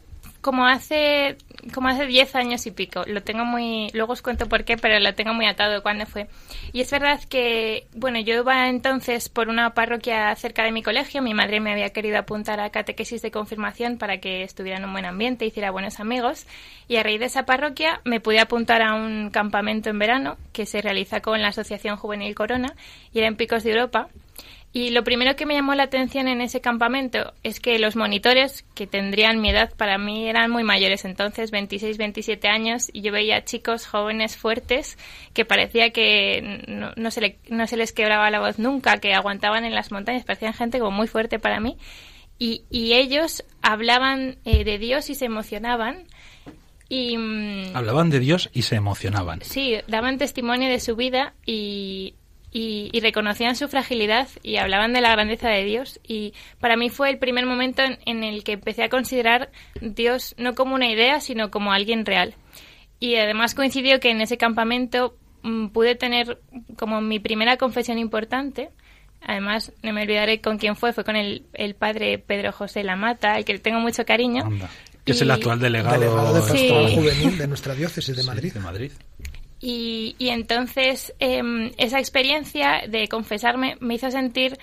como 0.42 0.66
hace 0.66 1.38
como 1.74 1.90
hace 1.90 2.06
10 2.06 2.36
años 2.36 2.66
y 2.66 2.72
pico. 2.72 3.04
Lo 3.06 3.22
tengo 3.22 3.46
muy 3.46 3.90
luego 3.94 4.14
os 4.14 4.22
cuento 4.22 4.48
por 4.48 4.64
qué, 4.64 4.78
pero 4.78 5.00
lo 5.00 5.14
tengo 5.14 5.34
muy 5.34 5.46
atado 5.46 5.82
cuándo 5.84 6.06
fue. 6.06 6.28
Y 6.72 6.82
es 6.82 6.92
verdad 6.92 7.20
que 7.30 7.88
bueno, 7.96 8.20
yo 8.20 8.36
iba 8.36 8.70
entonces 8.70 9.30
por 9.30 9.50
una 9.50 9.74
parroquia 9.74 10.36
cerca 10.36 10.64
de 10.64 10.72
mi 10.72 10.84
colegio, 10.84 11.22
mi 11.22 11.34
madre 11.34 11.60
me 11.60 11.72
había 11.72 11.90
querido 11.90 12.18
apuntar 12.18 12.60
a 12.60 12.70
catequesis 12.70 13.22
de 13.22 13.32
confirmación 13.32 13.98
para 13.98 14.20
que 14.20 14.44
estuviera 14.44 14.78
en 14.78 14.86
un 14.86 14.94
buen 14.94 15.06
ambiente, 15.06 15.46
hiciera 15.46 15.72
buenos 15.72 16.00
amigos, 16.00 16.46
y 16.88 16.96
a 16.96 17.04
raíz 17.04 17.20
de 17.20 17.26
esa 17.26 17.46
parroquia 17.46 18.02
me 18.06 18.20
pude 18.20 18.40
apuntar 18.40 18.82
a 18.82 18.94
un 18.94 19.30
campamento 19.30 19.90
en 19.90 20.00
verano 20.00 20.38
que 20.54 20.66
se 20.66 20.82
realiza 20.82 21.22
con 21.22 21.42
la 21.42 21.50
Asociación 21.50 21.98
Juvenil 21.98 22.36
Corona 22.36 22.74
y 23.14 23.20
era 23.20 23.28
en 23.28 23.36
Picos 23.36 23.64
de 23.64 23.72
Europa. 23.72 24.08
Y 24.72 24.92
lo 24.92 25.04
primero 25.04 25.36
que 25.36 25.48
me 25.48 25.56
llamó 25.56 25.74
la 25.74 25.84
atención 25.84 26.28
en 26.28 26.42
ese 26.42 26.62
campamento 26.62 27.34
es 27.42 27.60
que 27.60 27.80
los 27.80 27.96
monitores, 27.96 28.66
que 28.76 28.86
tendrían 28.86 29.42
mi 29.42 29.50
edad, 29.50 29.74
para 29.76 29.98
mí 29.98 30.30
eran 30.30 30.52
muy 30.52 30.64
mayores 30.64 31.06
entonces, 31.06 31.50
26, 31.50 31.98
27 31.98 32.48
años, 32.48 32.90
y 32.94 33.02
yo 33.02 33.12
veía 33.12 33.44
chicos 33.46 33.88
jóvenes 33.88 34.38
fuertes 34.38 35.00
que 35.34 35.44
parecía 35.44 35.90
que 35.90 36.64
no, 36.68 36.92
no 36.96 37.10
se, 37.10 37.22
le- 37.22 37.40
no 37.50 37.66
se 37.66 37.78
les 37.78 37.94
quebraba 37.94 38.30
la 38.30 38.40
voz 38.42 38.60
nunca, 38.60 39.00
que 39.00 39.14
aguantaban 39.16 39.66
en 39.66 39.74
las 39.74 39.92
montañas, 39.92 40.24
parecían 40.24 40.54
gente 40.54 40.78
como 40.78 40.92
muy 40.92 41.08
fuerte 41.08 41.40
para 41.40 41.60
mí. 41.60 41.78
Y, 42.38 42.62
y 42.70 42.94
ellos 42.94 43.44
hablaban 43.64 44.38
eh, 44.46 44.64
de 44.64 44.78
Dios 44.78 45.10
y 45.10 45.16
se 45.16 45.26
emocionaban. 45.26 46.04
Y, 46.88 47.18
mm, 47.18 47.76
Hablaban 47.76 48.10
de 48.12 48.20
Dios 48.20 48.50
y 48.54 48.62
se 48.64 48.76
emocionaban. 48.76 49.42
Sí, 49.42 49.76
daban 49.88 50.18
testimonio 50.20 50.70
de 50.70 50.80
su 50.80 50.96
vida 50.96 51.34
y, 51.46 52.14
y, 52.52 52.90
y 52.92 53.00
reconocían 53.00 53.56
su 53.56 53.68
fragilidad 53.68 54.28
y 54.44 54.58
hablaban 54.58 54.94
de 54.94 55.02
la 55.02 55.12
grandeza 55.12 55.50
de 55.50 55.64
Dios. 55.64 56.00
Y 56.08 56.34
para 56.60 56.78
mí 56.78 56.90
fue 56.90 57.10
el 57.10 57.18
primer 57.20 57.46
momento 57.46 57.82
en, 57.84 58.00
en 58.06 58.24
el 58.24 58.44
que 58.44 58.54
empecé 58.54 58.84
a 58.84 58.90
considerar 58.90 59.52
Dios 59.82 60.34
no 60.38 60.56
como 60.56 60.76
una 60.76 60.90
idea, 60.90 61.20
sino 61.22 61.52
como 61.52 61.72
alguien 61.72 62.06
real. 62.06 62.36
Y 63.00 63.16
además 63.16 63.56
coincidió 63.56 64.00
que 64.00 64.10
en 64.12 64.22
ese 64.22 64.38
campamento 64.38 65.16
mm, 65.44 65.68
pude 65.68 65.96
tener 65.96 66.40
como 66.78 67.02
mi 67.02 67.20
primera 67.20 67.58
confesión 67.58 67.98
importante. 67.98 68.70
Además, 69.22 69.74
no 69.84 69.92
me 69.94 70.04
olvidaré 70.04 70.40
con 70.42 70.58
quién 70.58 70.76
fue, 70.76 70.94
fue 70.94 71.04
con 71.04 71.16
el, 71.18 71.46
el 71.54 71.76
padre 71.76 72.18
Pedro 72.20 72.52
José 72.54 72.84
Lamata, 72.84 73.34
al 73.36 73.46
que 73.46 73.54
le 73.54 73.60
tengo 73.60 73.80
mucho 73.80 74.06
cariño. 74.06 74.44
Anda, 74.46 74.70
que 75.06 75.12
es 75.12 75.22
el 75.22 75.32
actual 75.32 75.60
delegado, 75.60 76.00
Delegado 76.00 76.34
de 76.36 76.42
Sí. 76.42 76.70
Pastoral 76.70 76.96
Juvenil 76.96 77.38
de 77.38 77.48
nuestra 77.48 77.76
diócesis 77.76 78.16
de 78.16 78.22
Sí, 78.22 78.28
Madrid. 78.28 78.54
de 78.54 78.60
Madrid. 78.62 78.92
Y, 79.62 80.16
y 80.20 80.30
entonces 80.30 81.14
em, 81.20 81.72
esa 81.78 82.00
experiencia 82.00 82.82
de 82.88 83.08
confesarme 83.08 83.76
me 83.80 83.96
hizo 83.96 84.10
sentir 84.12 84.58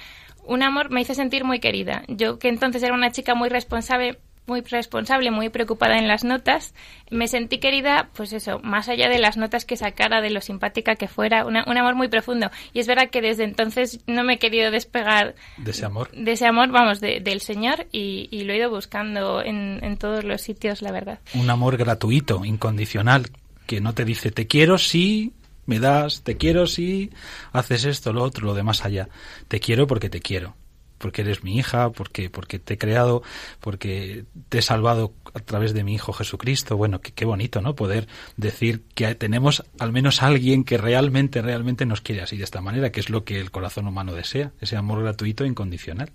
un 0.45 0.63
amor, 0.63 0.91
me 0.91 1.01
hizo 1.01 1.15
sentir 1.15 1.45
muy 1.45 1.59
querida. 1.61 2.03
Yo 2.09 2.39
que 2.39 2.49
entonces 2.49 2.83
era 2.83 2.95
una 2.95 3.11
chica 3.11 3.35
muy 3.35 3.49
responsable, 3.49 4.19
muy 4.47 4.61
responsable, 4.61 5.33
muy 5.33 5.49
preocupada 5.49 5.99
en 5.99 6.07
las 6.07 6.23
notas, 6.23 6.73
me 7.11 7.27
sentí 7.27 7.59
querida, 7.59 8.11
pues 8.15 8.33
eso, 8.33 8.61
más 8.63 8.89
allá 8.89 9.09
de 9.09 9.19
las 9.19 9.37
notas 9.37 9.65
que 9.65 9.77
sacara, 9.77 10.21
de 10.21 10.31
lo 10.31 10.41
simpática 10.41 10.95
que 10.95 11.09
fuera, 11.09 11.45
una- 11.45 11.65
un 11.67 11.77
amor 11.77 11.97
muy 11.97 12.07
profundo. 12.07 12.49
Y 12.73 12.79
es 12.79 12.87
verdad 12.87 13.11
que 13.11 13.21
desde 13.23 13.43
entonces 13.43 13.99
no 14.07 14.23
me 14.23 14.35
he 14.35 14.39
querido 14.39 14.71
despegar 14.71 15.35
De 15.57 15.73
ese 15.73 15.85
amor. 15.85 16.13
de 16.13 16.31
ese 16.31 16.47
amor, 16.47 16.69
vamos, 16.71 17.01
de- 17.01 17.19
del 17.19 17.41
Señor 17.41 17.87
y, 17.91 18.29
y 18.31 18.45
lo 18.45 18.53
he 18.53 18.59
ido 18.59 18.71
buscando 18.71 19.43
en, 19.43 19.81
en 19.83 19.97
todos 19.97 20.23
los 20.23 20.41
sitios, 20.43 20.81
la 20.81 20.93
verdad. 20.93 21.19
un 21.35 21.51
amor 21.51 21.77
gratuito, 21.77 22.45
incondicional, 22.45 23.27
que 23.67 23.81
no 23.81 23.95
te 23.95 24.05
dice 24.05 24.31
te 24.31 24.47
quiero 24.47 24.79
si 24.79 25.33
me 25.67 25.81
das, 25.81 26.23
te 26.23 26.37
quiero 26.37 26.67
si 26.67 27.11
haces 27.53 27.85
esto, 27.85 28.13
lo 28.13 28.23
otro, 28.23 28.47
lo 28.47 28.55
de 28.55 28.63
más 28.63 28.85
allá. 28.85 29.09
Te 29.49 29.61
quiero 29.61 29.87
porque 29.87 30.09
te 30.09 30.21
quiero, 30.21 30.55
porque 30.99 31.23
eres 31.23 31.43
mi 31.43 31.59
hija, 31.59 31.91
porque 31.91 32.31
porque 32.31 32.59
te 32.59 32.75
he 32.75 32.79
creado, 32.79 33.23
porque 33.61 34.25
te 34.49 34.59
he 34.59 34.63
salvado 34.63 35.13
a 35.35 35.41
través 35.41 35.75
de 35.75 35.85
mi 35.85 35.95
hijo 35.95 36.13
Jesucristo. 36.13 36.77
Bueno, 36.77 37.01
qué, 37.01 37.13
qué 37.13 37.25
bonito, 37.25 37.61
¿no? 37.61 37.75
Poder 37.75 38.07
decir 38.37 38.85
que 38.95 39.15
tenemos 39.17 39.65
al 39.79 39.93
menos 39.93 40.23
alguien 40.23 40.65
que 40.65 40.79
realmente 40.79 41.43
realmente 41.43 41.85
nos 41.85 42.01
quiere 42.01 42.23
así 42.23 42.37
de 42.37 42.45
esta 42.45 42.61
manera, 42.61 42.93
que 42.93 43.01
es 43.01 43.11
lo 43.11 43.25
que 43.25 43.41
el 43.41 43.51
corazón 43.51 43.89
humano 43.89 44.15
desea, 44.15 44.53
ese 44.61 44.77
amor 44.77 45.03
gratuito 45.03 45.45
e 45.45 45.49
incondicional. 45.49 46.13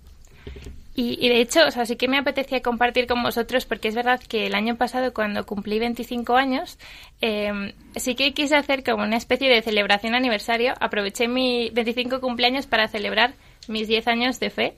Y, 0.94 1.18
y 1.24 1.30
de 1.30 1.40
hecho, 1.40 1.66
o 1.66 1.70
sea, 1.70 1.86
sí 1.86 1.96
que 1.96 2.06
me 2.06 2.18
apetecía 2.18 2.60
compartir 2.60 3.06
con 3.06 3.22
vosotros 3.22 3.64
porque 3.64 3.88
es 3.88 3.94
verdad 3.94 4.20
que 4.20 4.46
el 4.46 4.54
año 4.54 4.76
pasado, 4.76 5.14
cuando 5.14 5.46
cumplí 5.46 5.78
25 5.78 6.36
años, 6.36 6.78
eh, 7.22 7.72
sí 7.96 8.14
que 8.14 8.34
quise 8.34 8.56
hacer 8.56 8.84
como 8.84 9.02
una 9.02 9.16
especie 9.16 9.48
de 9.48 9.62
celebración 9.62 10.14
aniversario. 10.14 10.74
Aproveché 10.80 11.28
mi 11.28 11.70
25 11.70 12.20
cumpleaños 12.20 12.66
para 12.66 12.88
celebrar 12.88 13.32
mis 13.68 13.88
10 13.88 14.06
años 14.08 14.38
de 14.38 14.50
fe 14.50 14.74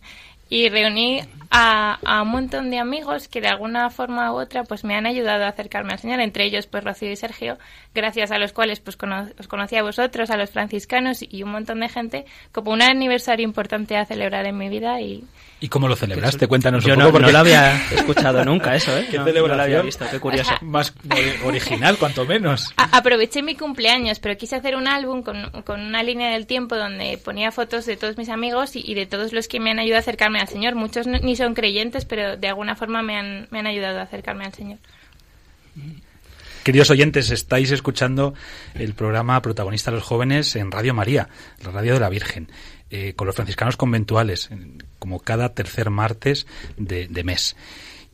y 0.49 0.69
reuní 0.69 1.23
a, 1.51 1.99
a 2.05 2.23
un 2.23 2.29
montón 2.29 2.71
de 2.71 2.79
amigos 2.79 3.29
que 3.29 3.41
de 3.41 3.49
alguna 3.49 3.91
forma 3.91 4.33
u 4.33 4.37
otra 4.37 4.65
pues 4.65 4.85
me 4.85 4.95
han 4.95 5.07
ayudado 5.07 5.45
a 5.45 5.49
acercarme 5.49 5.93
al 5.93 5.99
Señor, 5.99 6.21
entre 6.21 6.45
ellos 6.45 6.67
pues 6.67 6.85
Rocío 6.85 7.11
y 7.11 7.17
Sergio, 7.17 7.59
gracias 7.95 8.31
a 8.31 8.39
los 8.39 8.53
cuales 8.53 8.79
pues 8.81 8.97
os 9.39 9.49
conocí 9.49 9.77
a 9.77 9.83
vosotros, 9.83 10.31
a 10.31 10.37
los 10.37 10.51
franciscanos 10.51 11.23
y 11.23 11.43
un 11.43 11.51
montón 11.51 11.81
de 11.81 11.89
gente, 11.89 12.25
como 12.53 12.73
un 12.73 12.83
aniversario 12.83 13.45
importante 13.45 13.97
a 13.97 14.05
celebrar 14.05 14.47
en 14.47 14.59
mi 14.59 14.69
vida 14.69 15.01
y, 15.01 15.25
¿Y 15.65 15.69
cómo 15.69 15.89
lo 15.89 15.97
celebraste? 15.97 16.47
Cuéntanos 16.47 16.85
Yo 16.85 16.93
un 16.93 16.99
no, 16.99 17.07
poco. 17.07 17.21
no 17.21 17.25
porque- 17.25 17.33
lo 17.33 17.39
había 17.39 17.75
escuchado 17.91 18.45
nunca 18.45 18.77
eso, 18.77 18.95
¿eh? 18.99 19.07
Qué 19.11 19.17
No, 19.17 19.25
no 19.25 19.33
lo 19.33 19.39
había 19.41 19.43
celebración. 19.81 19.87
visto, 19.87 20.05
qué 20.11 20.21
curioso. 20.21 20.53
Más 20.61 20.95
ori- 21.09 21.43
original, 21.47 21.97
cuanto 21.97 22.27
menos. 22.27 22.71
A- 22.77 22.99
aproveché 22.99 23.43
mi 23.43 23.55
cumpleaños, 23.57 24.19
pero 24.19 24.37
quise 24.37 24.57
hacer 24.57 24.77
un 24.77 24.87
álbum 24.87 25.23
con, 25.23 25.51
con 25.63 25.81
una 25.81 26.03
línea 26.03 26.29
del 26.33 26.47
tiempo 26.47 26.77
donde 26.77 27.17
ponía 27.17 27.51
fotos 27.51 27.87
de 27.87 27.97
todos 27.97 28.19
mis 28.19 28.29
amigos 28.29 28.77
y, 28.77 28.83
y 28.85 28.93
de 28.93 29.07
todos 29.07 29.33
los 29.33 29.49
que 29.49 29.59
me 29.59 29.71
han 29.71 29.79
ayudado 29.79 30.01
a 30.01 30.01
acercarme 30.01 30.39
al 30.39 30.49
Señor. 30.49 30.75
Muchos 30.75 31.07
no- 31.07 31.19
ni 31.21 31.35
son 31.35 31.55
creyentes, 31.55 32.05
pero 32.05 32.37
de 32.37 32.49
alguna 32.49 32.77
forma 32.77 33.01
me 33.03 33.17
han, 33.17 33.49
me 33.51 33.61
han 33.61 33.67
ayudado 33.67 34.01
a 34.01 34.03
acercarme 34.03 34.45
al 34.45 34.53
Señor. 34.53 34.79
Queridos 36.63 36.89
oyentes, 36.91 37.31
estáis 37.31 37.71
escuchando 37.71 38.35
el 38.75 38.95
programa 38.95 39.41
Protagonista 39.43 39.91
de 39.91 39.97
los 39.99 40.05
Jóvenes 40.07 40.57
en 40.57 40.71
Radio 40.71 40.95
María, 40.95 41.29
la 41.63 41.71
radio 41.73 41.95
de 41.95 42.01
la 42.01 42.09
Virgen, 42.09 42.51
eh, 42.97 43.13
con 43.15 43.27
los 43.27 43.35
franciscanos 43.35 43.77
conventuales, 43.77 44.49
en- 44.53 44.85
como 45.01 45.19
cada 45.19 45.53
tercer 45.55 45.91
martes 45.91 46.47
de, 46.77 47.09
de 47.09 47.25
mes. 47.25 47.57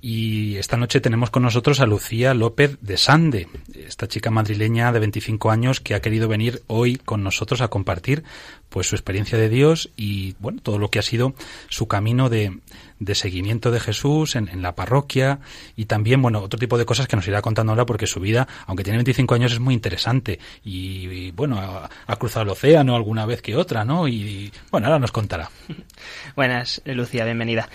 Y 0.02 0.56
esta 0.56 0.78
noche 0.78 1.02
tenemos 1.02 1.28
con 1.28 1.42
nosotros 1.42 1.80
a 1.80 1.84
Lucía 1.86 2.32
López 2.32 2.78
de 2.80 2.96
Sande, 2.96 3.48
esta 3.74 4.08
chica 4.08 4.30
madrileña 4.30 4.90
de 4.92 4.98
25 5.00 5.50
años 5.50 5.80
que 5.80 5.94
ha 5.94 6.00
querido 6.00 6.26
venir 6.26 6.62
hoy 6.68 6.96
con 6.96 7.22
nosotros 7.22 7.60
a 7.60 7.68
compartir 7.68 8.24
pues 8.70 8.86
su 8.86 8.94
experiencia 8.94 9.36
de 9.36 9.50
Dios 9.50 9.90
y 9.98 10.36
bueno, 10.38 10.60
todo 10.62 10.78
lo 10.78 10.88
que 10.90 10.98
ha 11.00 11.02
sido 11.02 11.34
su 11.68 11.86
camino 11.86 12.30
de, 12.30 12.58
de 13.00 13.14
seguimiento 13.14 13.70
de 13.72 13.80
Jesús 13.80 14.36
en, 14.36 14.48
en 14.48 14.62
la 14.62 14.76
parroquia 14.76 15.40
y 15.74 15.86
también, 15.86 16.22
bueno, 16.22 16.40
otro 16.40 16.58
tipo 16.60 16.78
de 16.78 16.84
cosas 16.84 17.08
que 17.08 17.16
nos 17.16 17.26
irá 17.26 17.42
contando 17.42 17.72
ahora 17.72 17.86
porque 17.86 18.06
su 18.06 18.20
vida, 18.20 18.46
aunque 18.66 18.84
tiene 18.84 18.98
25 18.98 19.34
años, 19.34 19.52
es 19.52 19.58
muy 19.58 19.74
interesante 19.74 20.38
y, 20.62 21.08
y, 21.08 21.30
bueno, 21.32 21.58
ha, 21.58 21.90
ha 22.06 22.16
cruzado 22.16 22.44
el 22.44 22.50
océano 22.50 22.94
alguna 22.94 23.26
vez 23.26 23.42
que 23.42 23.56
otra, 23.56 23.84
¿no? 23.84 24.06
Y, 24.06 24.52
bueno, 24.70 24.86
ahora 24.86 24.98
nos 24.98 25.10
contará. 25.10 25.50
Buenas, 26.36 26.82
Lucía, 26.84 27.24
bienvenida. 27.24 27.68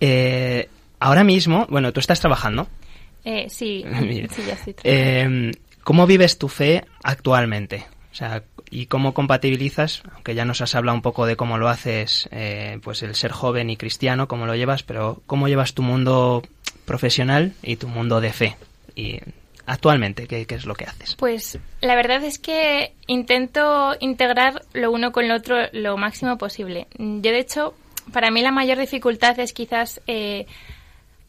Eh, 0.00 0.68
ahora 0.98 1.24
mismo, 1.24 1.66
bueno, 1.68 1.92
tú 1.92 2.00
estás 2.00 2.18
trabajando. 2.18 2.66
Eh, 3.24 3.46
sí, 3.50 3.84
sí, 4.30 4.42
ya 4.46 4.54
estoy 4.54 4.74
trabajando. 4.74 4.80
Eh, 4.84 5.52
¿Cómo 5.84 6.06
vives 6.06 6.38
tu 6.38 6.48
fe 6.48 6.84
actualmente? 7.02 7.86
O 8.12 8.14
sea, 8.14 8.42
¿y 8.70 8.86
cómo 8.86 9.14
compatibilizas? 9.14 10.02
Aunque 10.14 10.34
ya 10.34 10.44
nos 10.44 10.60
has 10.60 10.74
hablado 10.74 10.96
un 10.96 11.02
poco 11.02 11.26
de 11.26 11.36
cómo 11.36 11.58
lo 11.58 11.68
haces, 11.68 12.28
eh, 12.32 12.78
pues 12.82 13.02
el 13.02 13.14
ser 13.14 13.32
joven 13.32 13.70
y 13.70 13.76
cristiano, 13.76 14.28
cómo 14.28 14.46
lo 14.46 14.54
llevas, 14.54 14.82
pero 14.82 15.22
¿cómo 15.26 15.48
llevas 15.48 15.74
tu 15.74 15.82
mundo 15.82 16.42
profesional 16.84 17.52
y 17.62 17.76
tu 17.76 17.88
mundo 17.88 18.20
de 18.20 18.32
fe? 18.32 18.56
Y 18.94 19.18
actualmente, 19.66 20.26
¿qué, 20.26 20.46
qué 20.46 20.54
es 20.54 20.66
lo 20.66 20.74
que 20.74 20.84
haces? 20.84 21.16
Pues 21.16 21.58
la 21.80 21.94
verdad 21.94 22.22
es 22.24 22.38
que 22.38 22.92
intento 23.06 23.96
integrar 24.00 24.62
lo 24.72 24.90
uno 24.92 25.12
con 25.12 25.28
lo 25.28 25.34
otro 25.36 25.56
lo 25.72 25.96
máximo 25.96 26.38
posible. 26.38 26.86
Yo, 26.98 27.32
de 27.32 27.38
hecho, 27.38 27.74
para 28.12 28.30
mí 28.30 28.40
la 28.42 28.52
mayor 28.52 28.78
dificultad 28.78 29.38
es 29.40 29.52
quizás, 29.52 30.00
eh, 30.06 30.46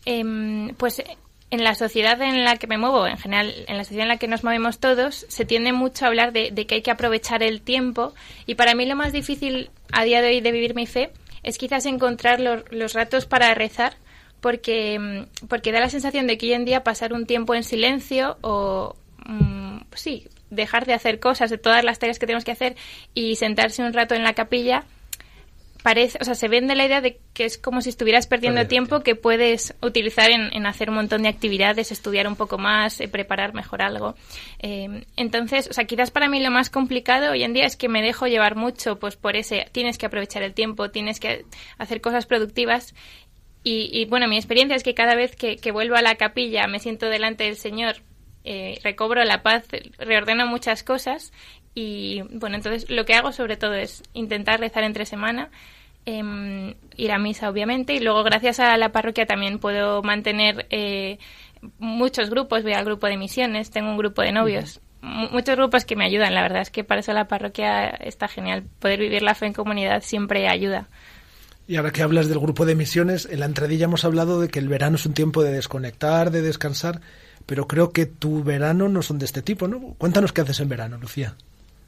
em, 0.06 0.74
pues, 0.76 1.04
en 1.52 1.64
la 1.64 1.76
sociedad 1.76 2.20
en 2.22 2.44
la 2.44 2.56
que 2.56 2.68
me 2.68 2.78
muevo, 2.78 3.06
en 3.06 3.18
general, 3.18 3.54
en 3.68 3.78
la 3.78 3.84
sociedad 3.84 4.04
en 4.04 4.10
la 4.10 4.18
que 4.18 4.28
nos 4.28 4.44
movemos 4.44 4.80
todos, 4.80 5.26
se 5.28 5.46
tiende 5.46 5.74
mucho 5.74 6.06
a 6.06 6.08
hablar 6.08 6.32
de, 6.32 6.50
de 6.52 6.66
que 6.66 6.76
hay 6.76 6.82
que 6.82 6.92
aprovechar 6.92 7.44
el 7.44 7.62
tiempo. 7.62 8.14
Y 8.46 8.56
para 8.56 8.74
mí 8.74 8.86
lo 8.86 8.96
más 8.96 9.12
difícil 9.12 9.70
a 9.92 10.04
día 10.04 10.22
de 10.22 10.30
hoy 10.30 10.42
de 10.42 10.52
vivir 10.52 10.76
mi 10.76 10.88
fe 10.88 11.12
es 11.44 11.58
quizás 11.58 11.86
encontrar 11.86 12.40
los, 12.40 12.94
ratos 12.94 13.26
para 13.26 13.54
rezar, 13.54 13.96
porque, 14.40 15.00
mm, 15.00 15.48
porque 15.48 15.72
da 15.72 15.80
la 15.80 15.90
sensación 15.90 16.28
de 16.28 16.38
que 16.38 16.48
hoy 16.48 16.54
en 16.54 16.66
día 16.66 16.84
pasar 16.84 17.14
un 17.14 17.26
tiempo 17.26 17.56
en 17.56 17.64
silencio 17.64 18.38
o, 18.42 18.96
mm, 19.26 19.82
sí, 19.94 20.28
dejar 20.50 20.86
de 20.86 20.94
hacer 20.94 21.20
cosas, 21.20 21.50
de 21.50 21.58
todas 21.58 21.84
las 21.84 22.00
tareas 22.00 22.20
que 22.20 22.26
tenemos 22.26 22.44
que 22.44 22.52
hacer 22.52 22.76
y 23.14 23.36
sentarse 23.36 23.84
un 23.84 23.94
rato 23.94 24.16
en 24.16 24.24
la 24.24 24.34
capilla, 24.34 24.86
parece, 25.84 26.18
o 26.22 26.24
sea, 26.24 26.36
se 26.36 26.48
vende 26.48 26.76
la 26.76 26.86
idea 26.86 27.02
de 27.02 27.20
que 27.34 27.46
es 27.46 27.58
como 27.58 27.82
si 27.82 27.90
estuvieras 27.90 28.28
perdiendo 28.28 28.68
tiempo 28.68 29.02
que 29.02 29.16
puedes 29.16 29.76
utilizar 29.82 30.30
en, 30.30 30.54
en 30.54 30.66
hacer 30.66 30.90
un 30.90 30.96
montón 30.96 31.24
de 31.24 31.30
actividades, 31.30 31.92
estudiar 31.92 32.28
un 32.28 32.36
poco 32.36 32.58
más, 32.58 33.02
eh, 33.02 33.08
preparar 33.08 33.54
mejor 33.54 33.82
algo. 33.82 34.16
Eh, 34.60 35.06
entonces, 35.18 35.68
o 35.70 35.74
sea, 35.74 35.86
quizás 35.86 36.12
para 36.12 36.30
mí 36.30 36.40
lo 36.42 36.52
más 36.52 36.70
complicado 36.70 37.32
hoy 37.32 37.44
en 37.44 37.54
día 37.54 37.66
es 37.66 37.76
que 37.76 37.90
me 37.90 38.02
dejo 38.02 38.28
llevar 38.28 38.56
mucho, 38.56 39.00
pues 39.00 39.16
por 39.16 39.36
ese, 39.36 39.68
tienes 39.72 39.98
que 39.98 40.06
aprovechar 40.06 40.44
el 40.44 40.54
tiempo, 40.54 40.92
tienes 40.92 41.20
que 41.20 41.46
hacer 41.78 42.02
cosas 42.02 42.26
productivas. 42.26 42.94
Y, 43.64 43.90
y, 43.92 44.06
bueno, 44.06 44.28
mi 44.28 44.38
experiencia 44.38 44.76
es 44.76 44.84
que 44.84 44.96
cada 44.96 45.16
vez 45.16 45.36
que, 45.36 45.58
que 45.58 45.72
vuelvo 45.72 45.96
a 45.96 46.02
la 46.02 46.16
capilla, 46.16 46.66
me 46.68 46.80
siento 46.80 47.08
delante 47.08 47.44
del 47.44 47.58
Señor, 47.58 47.98
eh, 48.44 48.80
recobro 48.84 49.24
la 49.24 49.44
paz, 49.44 49.66
reordeno 50.00 50.48
muchas 50.48 50.84
cosas 50.84 51.32
y 51.76 52.22
bueno, 52.34 52.56
entonces 52.58 52.90
lo 52.90 53.06
que 53.06 53.14
hago 53.14 53.32
sobre 53.32 53.58
todo 53.58 53.74
es 53.76 54.04
intentar 54.14 54.60
rezar 54.60 54.84
entre 54.84 55.06
semana, 55.06 55.50
em, 56.06 56.74
ir 56.98 57.12
a 57.12 57.18
misa 57.20 57.50
obviamente 57.50 57.94
y 57.94 58.00
luego 58.00 58.24
gracias 58.24 58.60
a 58.60 58.76
la 58.78 58.92
parroquia 58.92 59.26
también 59.26 59.60
puedo 59.60 60.02
mantener 60.04 60.66
eh, 60.70 61.18
muchos 61.80 62.30
grupos, 62.30 62.64
voy 62.64 62.74
al 62.74 62.86
grupo 62.86 63.08
de 63.08 63.18
misiones, 63.18 63.70
tengo 63.70 63.90
un 63.92 63.98
grupo 63.98 64.22
de 64.22 64.32
novios. 64.32 64.82
mu- 65.02 65.30
Muchos 65.30 65.56
grupos 65.56 65.86
que 65.86 65.96
me 65.96 66.06
ayudan, 66.06 66.34
la 66.34 66.42
verdad 66.42 66.62
es 66.62 66.72
que 66.72 66.84
para 66.84 67.02
eso 67.02 67.14
la 67.14 67.28
parroquia 67.28 67.88
está 67.88 68.28
genial. 68.28 68.64
Poder 68.80 69.00
vivir 69.00 69.22
la 69.24 69.36
fe 69.36 69.46
en 69.48 69.54
comunidad 69.54 70.02
siempre 70.04 70.48
ayuda. 70.48 70.90
Y 71.68 71.76
ahora 71.78 71.92
que 71.92 72.02
hablas 72.04 72.28
del 72.28 72.40
grupo 72.40 72.66
de 72.66 72.76
misiones, 72.76 73.28
en 73.32 73.40
la 73.40 73.46
entradilla 73.46 73.86
hemos 73.86 74.04
hablado 74.04 74.42
de 74.42 74.50
que 74.50 74.60
el 74.60 74.68
verano 74.68 74.96
es 74.98 75.06
un 75.06 75.14
tiempo 75.14 75.44
de 75.44 75.52
desconectar, 75.54 76.32
de 76.32 76.42
descansar, 76.42 77.00
pero 77.46 77.68
creo 77.68 77.92
que 77.92 78.06
tu 78.08 78.44
verano 78.44 78.90
no 78.90 79.02
son 79.04 79.20
de 79.20 79.26
este 79.26 79.42
tipo, 79.42 79.68
¿no? 79.68 79.80
Cuéntanos 79.98 80.34
qué 80.34 80.42
haces 80.42 80.60
en 80.60 80.70
verano, 80.70 80.98
Lucía. 80.98 81.36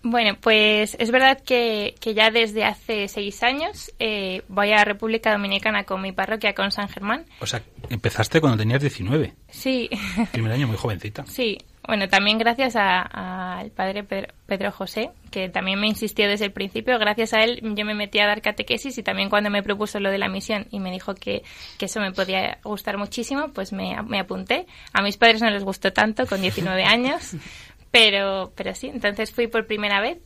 Bueno, 0.03 0.35
pues 0.39 0.97
es 0.99 1.11
verdad 1.11 1.39
que, 1.45 1.95
que 2.01 2.13
ya 2.13 2.29
desde 2.29 2.65
hace 2.65 3.07
seis 3.07 3.41
años 3.41 3.89
eh, 3.99 4.41
voy 4.49 4.71
a 4.73 4.83
República 4.83 5.31
Dominicana 5.31 5.85
con 5.85 6.01
mi 6.01 6.11
parroquia, 6.11 6.53
con 6.53 6.71
San 6.71 6.89
Germán. 6.89 7.25
O 7.39 7.45
sea, 7.45 7.61
empezaste 7.89 8.41
cuando 8.41 8.57
tenías 8.57 8.81
19. 8.81 9.33
Sí, 9.49 9.89
Primer 10.33 10.51
año 10.51 10.67
muy 10.67 10.77
jovencita. 10.77 11.25
sí. 11.25 11.57
Bueno, 11.85 12.07
también 12.07 12.37
gracias 12.37 12.77
a- 12.77 13.57
al 13.59 13.69
padre 13.71 14.05
Pedro, 14.05 14.33
Pedro 14.45 14.71
José, 14.71 15.09
que 15.31 15.49
también 15.49 15.81
me 15.81 15.87
insistió 15.87 16.29
desde 16.29 16.45
el 16.45 16.53
principio. 16.53 16.97
Gracias 16.97 17.33
a 17.33 17.43
él 17.43 17.59
yo 17.75 17.83
me 17.83 17.93
metí 17.93 18.19
a 18.19 18.25
dar 18.25 18.41
catequesis 18.41 18.97
y 18.97 19.03
también 19.03 19.29
cuando 19.29 19.49
me 19.49 19.61
propuso 19.63 19.99
lo 19.99 20.09
de 20.09 20.17
la 20.17 20.29
misión 20.29 20.65
y 20.71 20.79
me 20.79 20.91
dijo 20.91 21.13
que, 21.13 21.43
que 21.77 21.87
eso 21.87 21.99
me 21.99 22.13
podía 22.13 22.57
gustar 22.63 22.97
muchísimo, 22.97 23.49
pues 23.49 23.73
me, 23.73 24.01
me 24.03 24.17
apunté. 24.21 24.65
A 24.93 25.01
mis 25.01 25.17
padres 25.17 25.41
no 25.41 25.49
les 25.49 25.65
gustó 25.65 25.91
tanto, 25.91 26.25
con 26.25 26.39
19 26.39 26.85
años, 26.85 27.35
pero, 27.93 28.51
pero 28.55 28.73
sí, 28.73 28.87
entonces 28.87 29.31
fui 29.31 29.45
por 29.45 29.67
primera 29.67 30.01
vez. 30.01 30.17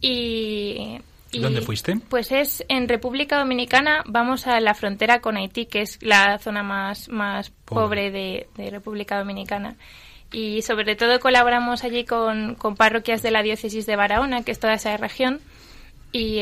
Y, 0.00 0.98
y- 1.30 1.38
¿Dónde 1.38 1.60
fuiste? 1.62 1.96
Pues 2.08 2.32
es 2.32 2.64
en 2.68 2.88
República 2.88 3.38
Dominicana, 3.38 4.02
vamos 4.06 4.46
a 4.48 4.58
la 4.60 4.74
frontera 4.74 5.20
con 5.20 5.36
Haití, 5.36 5.66
que 5.66 5.80
es 5.82 5.98
la 6.02 6.38
zona 6.38 6.62
más, 6.62 7.08
más 7.08 7.50
Pobre. 7.50 7.82
pobre 7.82 8.10
de, 8.10 8.48
de 8.56 8.70
República 8.70 9.16
Dominicana. 9.18 9.76
Y 10.32 10.62
sobre 10.62 10.96
todo 10.96 11.20
colaboramos 11.20 11.84
allí 11.84 12.04
con, 12.04 12.54
con 12.56 12.74
parroquias 12.76 13.22
de 13.22 13.30
la 13.30 13.42
diócesis 13.42 13.86
de 13.86 13.96
Barahona, 13.96 14.42
que 14.42 14.50
es 14.50 14.58
toda 14.58 14.74
esa 14.74 14.96
región, 14.96 15.40
y, 16.12 16.38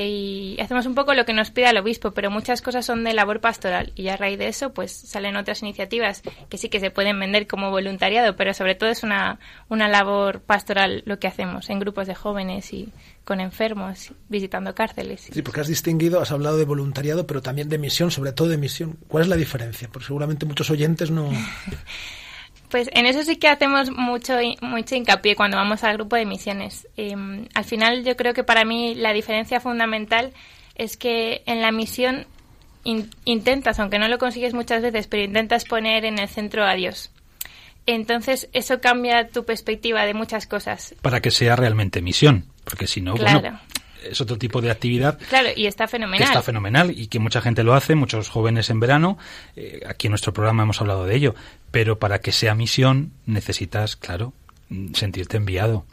y 0.57 0.61
hacemos 0.61 0.87
un 0.87 0.95
poco 0.95 1.15
lo 1.15 1.25
que 1.25 1.33
nos 1.33 1.51
pide 1.51 1.71
el 1.71 1.79
obispo, 1.79 2.13
pero 2.13 2.31
muchas 2.31 2.63
cosas 2.63 2.87
son 2.87 3.05
de 3.05 3.15
labor 3.15 3.41
pastoral 3.41 3.93
y 3.95 4.09
a 4.09 4.17
raíz 4.17 4.39
de 4.39 4.49
eso 4.49 4.73
pues 4.73 4.93
salen 4.93 5.37
otras 5.37 5.63
iniciativas 5.63 6.23
que 6.49 6.59
sí 6.59 6.69
que 6.69 6.81
se 6.81 6.91
pueden 6.91 7.19
vender 7.19 7.47
como 7.47 7.71
voluntariado, 7.71 8.37
pero 8.37 8.55
sobre 8.55 8.75
todo 8.75 8.91
es 8.91 9.03
una, 9.03 9.39
una 9.69 9.89
labor 9.89 10.41
pastoral 10.41 11.03
lo 11.07 11.19
que 11.19 11.27
hacemos 11.27 11.69
en 11.71 11.81
grupos 11.81 12.07
de 12.07 12.15
jóvenes 12.15 12.73
y 12.73 12.93
con 13.25 13.41
enfermos, 13.41 14.13
visitando 14.29 14.75
cárceles. 14.75 15.29
Sí, 15.33 15.43
porque 15.43 15.61
has 15.61 15.67
distinguido, 15.67 16.21
has 16.21 16.31
hablado 16.31 16.57
de 16.59 16.65
voluntariado, 16.65 17.27
pero 17.27 17.43
también 17.43 17.69
de 17.69 17.77
misión, 17.77 18.13
sobre 18.13 18.33
todo 18.33 18.49
de 18.49 18.57
misión. 18.57 18.99
¿Cuál 19.09 19.25
es 19.25 19.29
la 19.29 19.37
diferencia? 19.37 19.89
Porque 19.93 20.07
seguramente 20.07 20.47
muchos 20.47 20.71
oyentes 20.71 21.11
no... 21.11 21.31
Pues 22.71 22.91
en 22.93 23.07
eso 23.07 23.23
sí 23.23 23.37
que 23.37 23.49
hacemos 23.49 23.91
mucho, 23.91 24.35
mucho 24.61 24.95
hincapié 24.97 25.37
cuando 25.37 25.57
vamos 25.57 25.85
al 25.85 25.95
grupo 25.97 26.17
de 26.17 26.27
misiones. 26.27 26.89
Eh, 26.97 27.15
al 27.55 27.65
final 27.65 28.05
yo 28.05 28.17
creo 28.17 28.35
que 28.35 28.43
para 28.45 28.65
mí 28.65 28.95
la 28.95 29.13
diferencia 29.13 29.61
fundamental 29.61 30.33
es 30.75 30.97
que 30.97 31.43
en 31.47 31.63
la 31.63 31.71
misión 31.73 32.27
in- 32.85 33.09
intentas, 33.25 33.79
aunque 33.79 33.99
no 33.99 34.09
lo 34.09 34.19
consigues 34.19 34.53
muchas 34.53 34.83
veces, 34.83 35.07
pero 35.07 35.23
intentas 35.23 35.65
poner 35.65 36.05
en 36.05 36.19
el 36.19 36.29
centro 36.29 36.65
a 36.65 36.75
Dios. 36.75 37.11
Entonces 37.87 38.49
eso 38.53 38.81
cambia 38.81 39.29
tu 39.29 39.45
perspectiva 39.45 40.05
de 40.05 40.15
muchas 40.15 40.47
cosas. 40.47 40.95
Para 41.03 41.21
que 41.21 41.31
sea 41.31 41.55
realmente 41.57 42.03
misión. 42.03 42.47
Porque 42.65 42.89
si 42.89 43.01
no, 43.01 43.15
Claro. 43.15 43.41
bueno, 43.41 43.61
es 44.03 44.21
otro 44.21 44.37
tipo 44.39 44.61
de 44.61 44.71
actividad 44.73 45.19
Claro, 45.29 45.49
y 45.55 45.67
está 45.67 45.85
que 45.85 45.93
fenomenal. 45.93 46.27
está 46.29 46.43
fenomenal 46.43 46.91
y 46.91 47.07
que 47.07 47.21
mucha 47.21 47.41
gente 47.41 47.63
lo 47.63 47.75
hace, 47.75 47.95
muchos 47.95 48.29
jóvenes 48.29 48.71
en 48.71 48.81
verano. 48.81 49.19
eh, 49.55 49.81
aquí 49.89 50.09
en 50.09 50.11
nuestro 50.13 50.33
programa 50.33 50.65
hemos 50.65 50.81
hablado 50.81 51.07
de 51.07 51.15
ello. 51.15 51.35
Pero 51.77 51.99
para 51.99 52.23
que 52.23 52.33
sea 52.33 52.55
misión 52.55 53.13
necesitas, 53.27 53.97
claro, 53.97 54.33
mm, 54.71 54.95
sentirte 54.95 55.37
enviado 55.37 55.85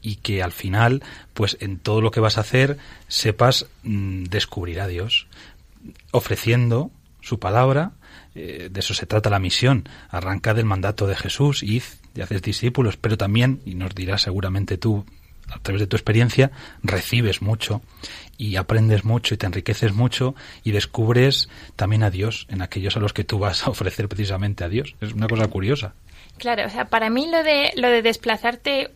y 0.00 0.14
que 0.22 0.40
al 0.40 0.52
final, 0.52 1.02
pues 1.34 1.56
en 1.58 1.80
todo 1.80 2.00
lo 2.00 2.12
que 2.12 2.20
vas 2.20 2.38
a 2.38 2.42
hacer, 2.42 2.78
sepas 3.08 3.66
mm, 3.82 4.26
descubrir 4.26 4.80
a 4.80 4.86
Dios, 4.86 5.26
ofreciendo 6.12 6.92
su 7.22 7.40
palabra. 7.40 7.90
eh, 8.36 8.68
de 8.70 8.78
eso 8.78 8.94
se 8.94 9.04
trata 9.04 9.30
la 9.30 9.40
misión. 9.40 9.88
Arranca 10.10 10.54
del 10.54 10.64
mandato 10.64 11.08
de 11.08 11.16
Jesús, 11.16 11.64
id 11.64 11.82
y 12.14 12.20
haces 12.20 12.40
discípulos, 12.40 12.96
pero 12.96 13.18
también, 13.18 13.62
y 13.64 13.74
nos 13.74 13.96
dirás 13.96 14.22
seguramente 14.22 14.78
tú, 14.78 15.04
a 15.50 15.58
través 15.58 15.80
de 15.80 15.86
tu 15.86 15.96
experiencia, 15.96 16.50
recibes 16.82 17.42
mucho 17.42 17.82
y 18.38 18.56
aprendes 18.56 19.04
mucho 19.04 19.34
y 19.34 19.36
te 19.36 19.46
enriqueces 19.46 19.92
mucho 19.92 20.34
y 20.64 20.72
descubres 20.72 21.48
también 21.76 22.02
a 22.02 22.10
Dios 22.10 22.46
en 22.48 22.62
aquellos 22.62 22.96
a 22.96 23.00
los 23.00 23.12
que 23.12 23.24
tú 23.24 23.38
vas 23.38 23.66
a 23.66 23.70
ofrecer 23.70 24.08
precisamente 24.08 24.64
a 24.64 24.68
Dios. 24.68 24.94
Es 25.00 25.12
una 25.12 25.28
cosa 25.28 25.46
curiosa. 25.48 25.94
Claro, 26.38 26.66
o 26.66 26.70
sea, 26.70 26.86
para 26.86 27.10
mí 27.10 27.28
lo 27.30 27.42
de 27.42 27.72
lo 27.76 27.88
de 27.88 28.02
desplazarte 28.02 28.90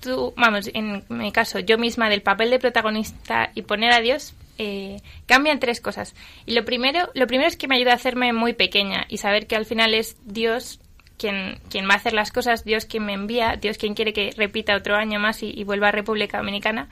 tú, 0.00 0.34
vamos, 0.36 0.70
en 0.74 1.04
mi 1.08 1.30
caso, 1.30 1.58
yo 1.58 1.78
misma 1.78 2.08
del 2.08 2.22
papel 2.22 2.50
de 2.50 2.58
protagonista 2.58 3.50
y 3.54 3.62
poner 3.62 3.92
a 3.92 4.00
Dios 4.00 4.34
eh, 4.58 5.00
cambian 5.26 5.60
tres 5.60 5.80
cosas. 5.80 6.14
Y 6.46 6.52
lo 6.52 6.64
primero, 6.64 7.10
lo 7.14 7.26
primero 7.26 7.48
es 7.48 7.56
que 7.56 7.68
me 7.68 7.76
ayuda 7.76 7.92
a 7.92 7.96
hacerme 7.96 8.32
muy 8.32 8.52
pequeña 8.52 9.06
y 9.08 9.18
saber 9.18 9.46
que 9.46 9.56
al 9.56 9.66
final 9.66 9.94
es 9.94 10.16
Dios 10.24 10.79
quien, 11.20 11.58
quien 11.68 11.86
va 11.88 11.94
a 11.94 11.96
hacer 11.96 12.14
las 12.14 12.32
cosas, 12.32 12.64
Dios 12.64 12.86
quien 12.86 13.04
me 13.04 13.12
envía, 13.12 13.56
Dios 13.60 13.76
quien 13.76 13.94
quiere 13.94 14.14
que 14.14 14.32
repita 14.36 14.74
otro 14.74 14.96
año 14.96 15.20
más 15.20 15.42
y, 15.42 15.62
vuelva 15.64 15.88
a 15.88 15.92
República 15.92 16.38
Dominicana. 16.38 16.88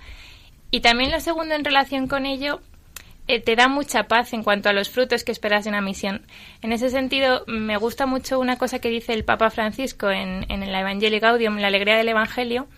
Y 0.70 0.81
también 0.81 1.11
lo 1.11 1.18
segundo 1.20 1.55
en 1.55 1.64
relación 1.64 2.07
con 2.07 2.26
ello, 2.26 2.61
eh, 3.26 3.41
te 3.41 3.57
da 3.57 3.68
mucha 3.68 4.05
paz 4.05 4.35
en 4.35 4.43
cuanto 4.43 4.68
a 4.68 4.74
los 4.74 4.91
frutos 4.91 5.24
que 5.24 5.33
esperas 5.33 5.64
de 5.64 5.70
una 5.70 5.81
misión. 5.81 6.26
En 6.61 6.72
ese 6.72 6.91
sentido, 6.91 7.45
me 7.47 7.79
gusta 7.79 8.05
mucho 8.05 8.39
una 8.39 8.57
cosa 8.57 8.79
que 8.79 8.91
dice 8.91 9.14
el 9.14 9.24
Papa 9.24 9.49
Francisco 9.49 10.11
en, 10.11 10.45
en 10.51 10.62
el 10.62 10.74
Evangelii 10.74 11.20
Gaudium, 11.20 11.57
la 11.57 11.68
alegría 11.68 11.97
del 11.97 12.11
Evangelio, 12.11 12.68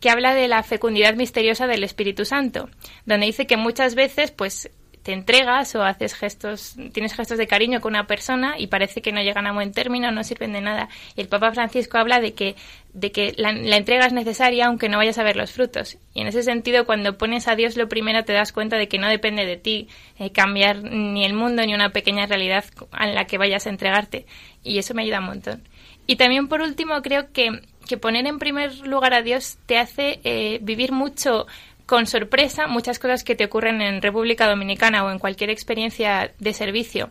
que 0.00 0.10
habla 0.10 0.34
de 0.34 0.48
la 0.48 0.62
fecundidad 0.62 1.14
misteriosa 1.14 1.66
del 1.66 1.84
Espíritu 1.84 2.26
Santo, 2.26 2.68
donde 3.06 3.26
dice 3.26 3.46
que 3.46 3.56
muchas 3.56 3.94
veces, 3.94 4.30
pues, 4.30 4.70
te 5.02 5.12
entregas 5.12 5.74
o 5.74 5.82
haces 5.82 6.14
gestos, 6.14 6.76
tienes 6.92 7.14
gestos 7.14 7.36
de 7.38 7.46
cariño 7.46 7.80
con 7.80 7.92
una 7.92 8.06
persona 8.06 8.54
y 8.58 8.68
parece 8.68 9.02
que 9.02 9.12
no 9.12 9.20
llegan 9.20 9.46
a 9.46 9.52
buen 9.52 9.72
término, 9.72 10.12
no 10.12 10.22
sirven 10.22 10.52
de 10.52 10.60
nada. 10.60 10.88
El 11.16 11.28
Papa 11.28 11.52
Francisco 11.52 11.98
habla 11.98 12.20
de 12.20 12.34
que, 12.34 12.54
de 12.92 13.10
que 13.10 13.34
la, 13.36 13.50
entrega 13.50 14.06
es 14.06 14.12
necesaria 14.12 14.66
aunque 14.66 14.88
no 14.88 14.98
vayas 14.98 15.18
a 15.18 15.24
ver 15.24 15.36
los 15.36 15.52
frutos. 15.52 15.98
Y 16.14 16.20
en 16.20 16.28
ese 16.28 16.42
sentido, 16.42 16.86
cuando 16.86 17.18
pones 17.18 17.48
a 17.48 17.56
Dios 17.56 17.76
lo 17.76 17.88
primero, 17.88 18.24
te 18.24 18.32
das 18.32 18.52
cuenta 18.52 18.76
de 18.76 18.88
que 18.88 18.98
no 18.98 19.08
depende 19.08 19.44
de 19.44 19.56
ti 19.56 19.88
eh, 20.18 20.30
cambiar 20.30 20.82
ni 20.82 21.24
el 21.24 21.34
mundo 21.34 21.66
ni 21.66 21.74
una 21.74 21.90
pequeña 21.90 22.26
realidad 22.26 22.64
en 23.00 23.14
la 23.14 23.24
que 23.24 23.38
vayas 23.38 23.66
a 23.66 23.70
entregarte. 23.70 24.26
Y 24.62 24.78
eso 24.78 24.94
me 24.94 25.02
ayuda 25.02 25.18
un 25.18 25.26
montón. 25.26 25.62
Y 26.06 26.16
también, 26.16 26.48
por 26.48 26.60
último, 26.60 27.00
creo 27.02 27.32
que, 27.32 27.62
que 27.88 27.96
poner 27.96 28.26
en 28.26 28.38
primer 28.38 28.78
lugar 28.86 29.14
a 29.14 29.22
Dios 29.22 29.58
te 29.66 29.78
hace 29.78 30.20
eh, 30.24 30.58
vivir 30.62 30.92
mucho 30.92 31.46
con 31.86 32.06
sorpresa 32.06 32.66
muchas 32.66 32.98
cosas 32.98 33.24
que 33.24 33.34
te 33.34 33.44
ocurren 33.44 33.82
en 33.82 34.02
República 34.02 34.48
Dominicana 34.48 35.04
o 35.04 35.10
en 35.10 35.18
cualquier 35.18 35.50
experiencia 35.50 36.32
de 36.38 36.52
servicio. 36.52 37.10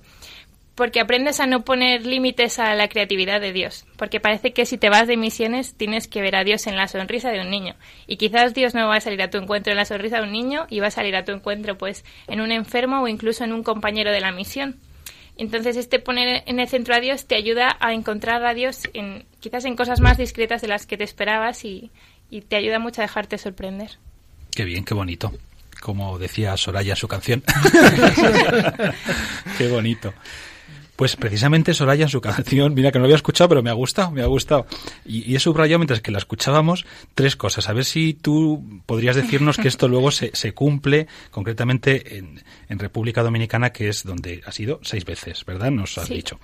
Porque 0.76 1.02
aprendes 1.02 1.40
a 1.40 1.48
no 1.48 1.64
poner 1.66 2.06
límites 2.06 2.58
a 2.58 2.74
la 2.76 2.88
creatividad 2.88 3.42
de 3.42 3.52
Dios. 3.52 3.86
Porque 3.98 4.20
parece 4.20 4.54
que 4.54 4.66
si 4.66 4.78
te 4.78 4.90
vas 4.90 5.08
de 5.08 5.18
misiones 5.18 5.76
tienes 5.76 6.08
que 6.08 6.22
ver 6.22 6.36
a 6.36 6.44
Dios 6.44 6.66
en 6.66 6.78
la 6.78 6.88
sonrisa 6.88 7.30
de 7.30 7.42
un 7.42 7.50
niño. 7.50 7.76
Y 8.08 8.18
quizás 8.18 8.54
Dios 8.54 8.74
no 8.74 8.88
va 8.88 8.96
a 8.96 9.02
salir 9.02 9.22
a 9.22 9.30
tu 9.30 9.38
encuentro 9.38 9.72
en 9.72 9.78
la 9.78 9.86
sonrisa 9.86 10.18
de 10.18 10.24
un 10.24 10.32
niño 10.32 10.66
y 10.70 10.80
va 10.80 10.88
a 10.88 10.92
salir 10.92 11.16
a 11.16 11.26
tu 11.26 11.34
encuentro 11.34 11.78
pues 11.78 12.06
en 12.28 12.42
un 12.42 12.52
enfermo 12.52 13.02
o 13.02 13.08
incluso 13.08 13.44
en 13.44 13.54
un 13.54 13.64
compañero 13.64 14.12
de 14.12 14.22
la 14.22 14.32
misión. 14.32 14.80
Entonces, 15.38 15.76
este 15.78 16.00
poner 16.00 16.44
en 16.46 16.60
el 16.60 16.68
centro 16.68 16.94
a 16.94 17.00
Dios 17.00 17.26
te 17.26 17.36
ayuda 17.36 17.76
a 17.80 17.94
encontrar 17.94 18.46
a 18.46 18.54
Dios 18.54 18.90
en, 18.94 19.26
quizás 19.40 19.66
en 19.66 19.76
cosas 19.76 20.00
más 20.00 20.18
discretas 20.18 20.62
de 20.62 20.68
las 20.68 20.86
que 20.86 20.98
te 20.98 21.04
esperabas 21.04 21.66
y, 21.66 21.90
y 22.30 22.42
te 22.42 22.56
ayuda 22.56 22.80
mucho 22.80 23.02
a 23.02 23.06
dejarte 23.06 23.38
sorprender. 23.38 23.98
Qué 24.52 24.66
bien, 24.66 24.84
qué 24.84 24.94
bonito. 24.94 25.32
Como 25.82 26.20
decía 26.20 26.56
Soraya 26.58 26.94
en 26.94 26.98
su 26.98 27.08
canción. 27.08 27.44
qué 29.58 29.68
bonito. 29.70 30.14
Pues 30.96 31.16
precisamente 31.16 31.74
Soraya 31.74 32.04
en 32.04 32.10
su 32.10 32.22
canción, 32.22 32.76
mira 32.76 32.92
que 32.92 33.00
no 33.00 33.04
lo 33.04 33.06
había 33.08 33.16
escuchado, 33.16 33.50
pero 33.50 33.64
me 33.64 33.72
ha 33.72 33.74
gustado, 33.74 34.12
me 34.12 34.22
ha 34.22 34.28
gustado. 34.28 34.68
Y, 35.04 35.32
y 35.32 35.36
he 35.36 35.40
subrayado 35.40 35.80
mientras 35.80 36.02
que 36.02 36.12
la 36.12 36.20
escuchábamos 36.20 36.86
tres 37.16 37.36
cosas. 37.36 37.70
A 37.70 37.74
ver 37.74 37.86
si 37.86 38.14
tú 38.14 38.82
podrías 38.86 39.16
decirnos 39.16 39.58
que 39.58 39.68
esto 39.68 39.88
luego 39.88 40.12
se, 40.12 40.30
se 40.36 40.54
cumple 40.54 41.08
concretamente 41.32 42.18
en, 42.20 42.44
en 42.70 42.78
República 42.78 43.24
Dominicana, 43.24 43.72
que 43.72 43.90
es 43.90 44.04
donde 44.04 44.44
ha 44.46 44.52
sido 44.52 44.80
seis 44.84 45.06
veces, 45.06 45.44
¿verdad? 45.46 45.72
Nos 45.72 45.98
has 45.98 46.08
Sí. 46.08 46.14
dicho. 46.14 46.40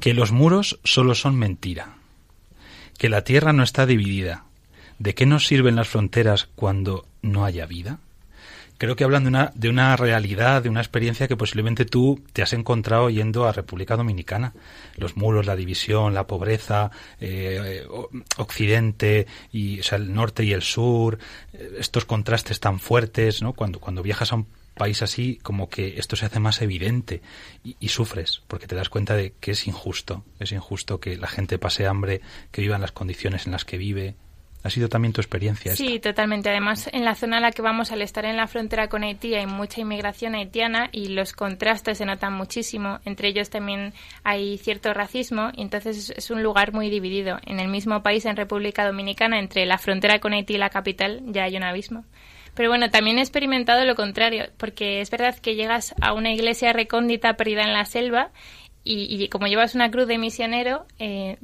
Que 0.00 0.14
los 0.14 0.32
muros 0.32 0.80
solo 0.82 1.14
son 1.14 1.36
mentira. 1.36 1.94
Que 2.98 3.08
la 3.08 3.22
tierra 3.22 3.52
no 3.52 3.62
está 3.62 3.86
dividida. 3.86 4.46
¿De 5.02 5.16
qué 5.16 5.26
nos 5.26 5.48
sirven 5.48 5.74
las 5.74 5.88
fronteras 5.88 6.48
cuando 6.54 7.08
no 7.22 7.44
haya 7.44 7.66
vida? 7.66 7.98
creo 8.78 8.96
que 8.96 9.04
hablan 9.04 9.22
de 9.22 9.28
una, 9.28 9.52
de 9.54 9.68
una 9.68 9.96
realidad, 9.96 10.62
de 10.62 10.68
una 10.68 10.80
experiencia 10.80 11.28
que 11.28 11.36
posiblemente 11.36 11.84
tú 11.84 12.20
te 12.32 12.42
has 12.42 12.52
encontrado 12.52 13.10
yendo 13.10 13.46
a 13.46 13.52
República 13.52 13.96
Dominicana. 13.96 14.54
Los 14.96 15.16
muros, 15.16 15.46
la 15.46 15.54
división, 15.54 16.14
la 16.14 16.26
pobreza, 16.26 16.90
eh, 17.20 17.86
Occidente, 18.38 19.28
y, 19.52 19.78
o 19.78 19.82
sea, 19.84 19.98
el 19.98 20.12
norte 20.12 20.42
y 20.42 20.52
el 20.52 20.62
sur, 20.62 21.20
eh, 21.52 21.76
estos 21.78 22.04
contrastes 22.04 22.58
tan 22.58 22.80
fuertes, 22.80 23.40
¿no? 23.40 23.52
Cuando, 23.52 24.02
viajas 24.02 24.32
a 24.32 24.36
un 24.36 24.48
país 24.74 25.00
así, 25.02 25.38
como 25.44 25.68
que 25.68 25.98
esto 25.98 26.16
se 26.16 26.26
hace 26.26 26.40
más 26.40 26.60
evidente 26.60 27.22
y, 27.62 27.76
y 27.78 27.88
sufres, 27.88 28.42
porque 28.48 28.66
te 28.66 28.74
das 28.74 28.88
cuenta 28.88 29.14
de 29.14 29.32
que 29.38 29.52
es 29.52 29.68
injusto, 29.68 30.24
es 30.40 30.50
injusto 30.50 30.98
que 30.98 31.16
la 31.16 31.28
gente 31.28 31.58
pase 31.58 31.86
hambre, 31.86 32.20
que 32.50 32.62
viva 32.62 32.74
en 32.74 32.82
las 32.82 32.92
condiciones 32.92 33.46
en 33.46 33.52
las 33.52 33.64
que 33.64 33.78
vive. 33.78 34.16
Ha 34.64 34.70
sido 34.70 34.88
también 34.88 35.12
tu 35.12 35.20
experiencia 35.20 35.72
esta. 35.72 35.84
Sí, 35.84 35.98
totalmente. 35.98 36.48
Además, 36.48 36.88
en 36.92 37.04
la 37.04 37.14
zona 37.16 37.38
a 37.38 37.40
la 37.40 37.50
que 37.50 37.62
vamos, 37.62 37.90
al 37.90 38.00
estar 38.00 38.24
en 38.24 38.36
la 38.36 38.46
frontera 38.46 38.88
con 38.88 39.02
Haití, 39.02 39.34
hay 39.34 39.46
mucha 39.46 39.80
inmigración 39.80 40.34
haitiana 40.36 40.88
y 40.92 41.08
los 41.08 41.32
contrastes 41.32 41.98
se 41.98 42.04
notan 42.06 42.32
muchísimo. 42.34 43.00
Entre 43.04 43.26
ellos 43.28 43.50
también 43.50 43.92
hay 44.22 44.58
cierto 44.58 44.94
racismo 44.94 45.50
y 45.56 45.62
entonces 45.62 45.96
es- 45.96 46.10
es 46.16 46.30
un 46.30 46.42
lugar 46.44 46.72
muy 46.72 46.90
dividido. 46.90 47.38
En 47.44 47.58
el 47.58 47.68
mismo 47.68 48.02
país, 48.04 48.24
en 48.24 48.36
República 48.36 48.86
Dominicana, 48.86 49.38
entre 49.40 49.66
la 49.66 49.78
frontera 49.78 50.20
con 50.20 50.32
Haití 50.32 50.54
y 50.54 50.58
la 50.58 50.70
capital, 50.70 51.20
ya 51.26 51.42
hay 51.44 51.56
un 51.56 51.64
abismo. 51.64 52.04
Pero 52.54 52.68
bueno, 52.68 52.90
también 52.90 53.16
he 53.18 53.22
experimentado 53.22 53.84
lo 53.86 53.94
contrario, 53.94 54.44
porque 54.58 55.00
es 55.00 55.10
verdad 55.10 55.34
que 55.38 55.54
llegas 55.54 55.94
a 56.02 56.12
una 56.12 56.32
iglesia 56.32 56.74
recóndita 56.74 57.32
perdida 57.34 57.62
en 57.62 57.72
la 57.72 57.86
selva 57.86 58.30
y, 58.84 59.28
como 59.28 59.46
llevas 59.46 59.74
una 59.74 59.90
cruz 59.90 60.08
de 60.08 60.18
misionero, 60.18 60.86
eh, 60.98 61.38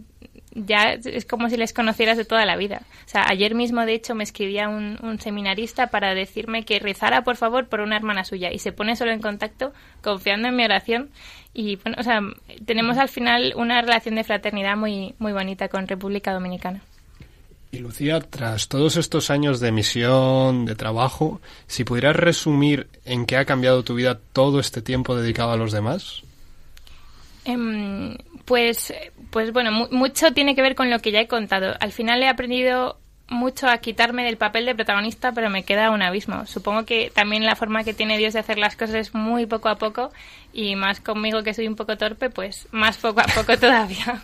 ya 0.52 0.92
es 0.92 1.24
como 1.24 1.48
si 1.48 1.56
les 1.56 1.72
conocieras 1.72 2.16
de 2.16 2.24
toda 2.24 2.44
la 2.44 2.56
vida. 2.56 2.82
O 3.06 3.08
sea, 3.08 3.24
ayer 3.28 3.54
mismo, 3.54 3.84
de 3.86 3.94
hecho, 3.94 4.14
me 4.14 4.24
escribía 4.24 4.68
un, 4.68 4.98
un 5.02 5.20
seminarista 5.20 5.88
para 5.88 6.14
decirme 6.14 6.64
que 6.64 6.80
rezara, 6.80 7.22
por 7.22 7.36
favor, 7.36 7.68
por 7.68 7.80
una 7.80 7.96
hermana 7.96 8.24
suya 8.24 8.52
y 8.52 8.58
se 8.58 8.72
pone 8.72 8.96
solo 8.96 9.12
en 9.12 9.20
contacto 9.20 9.72
confiando 10.02 10.48
en 10.48 10.56
mi 10.56 10.64
oración. 10.64 11.10
Y 11.54 11.76
bueno, 11.76 11.96
o 12.00 12.02
sea, 12.02 12.20
tenemos 12.66 12.98
al 12.98 13.08
final 13.08 13.52
una 13.56 13.80
relación 13.80 14.16
de 14.16 14.24
fraternidad 14.24 14.76
muy, 14.76 15.14
muy 15.18 15.32
bonita 15.32 15.68
con 15.68 15.86
República 15.86 16.32
Dominicana. 16.32 16.82
Y 17.70 17.78
Lucía, 17.78 18.20
tras 18.20 18.68
todos 18.68 18.96
estos 18.96 19.30
años 19.30 19.60
de 19.60 19.72
misión, 19.72 20.64
de 20.64 20.74
trabajo, 20.74 21.40
si 21.66 21.84
pudieras 21.84 22.16
resumir 22.16 22.88
en 23.04 23.26
qué 23.26 23.36
ha 23.36 23.44
cambiado 23.44 23.82
tu 23.82 23.94
vida 23.94 24.18
todo 24.32 24.58
este 24.58 24.80
tiempo 24.80 25.14
dedicado 25.14 25.52
a 25.52 25.56
los 25.56 25.70
demás. 25.70 26.22
Em, 27.50 28.14
pues, 28.44 28.92
pues 29.30 29.52
bueno, 29.54 29.72
mu- 29.72 29.88
mucho 29.90 30.32
tiene 30.34 30.54
que 30.54 30.60
ver 30.60 30.74
con 30.74 30.90
lo 30.90 30.98
que 31.00 31.12
ya 31.12 31.20
he 31.20 31.28
contado. 31.28 31.74
Al 31.80 31.92
final 31.92 32.22
he 32.22 32.28
aprendido 32.28 32.98
mucho 33.30 33.68
a 33.68 33.78
quitarme 33.78 34.22
del 34.24 34.36
papel 34.36 34.66
de 34.66 34.74
protagonista, 34.74 35.32
pero 35.32 35.48
me 35.48 35.62
queda 35.62 35.90
un 35.90 36.02
abismo. 36.02 36.44
Supongo 36.46 36.84
que 36.84 37.10
también 37.14 37.44
la 37.46 37.56
forma 37.56 37.84
que 37.84 37.94
tiene 37.94 38.18
Dios 38.18 38.34
de 38.34 38.40
hacer 38.40 38.58
las 38.58 38.76
cosas 38.76 38.96
es 38.96 39.14
muy 39.14 39.46
poco 39.46 39.68
a 39.70 39.76
poco 39.76 40.10
y 40.52 40.76
más 40.76 41.00
conmigo 41.00 41.42
que 41.42 41.54
soy 41.54 41.68
un 41.68 41.76
poco 41.76 41.96
torpe, 41.96 42.28
pues 42.30 42.68
más 42.70 42.98
poco 42.98 43.20
a 43.20 43.24
poco 43.34 43.56
todavía. 43.60 44.22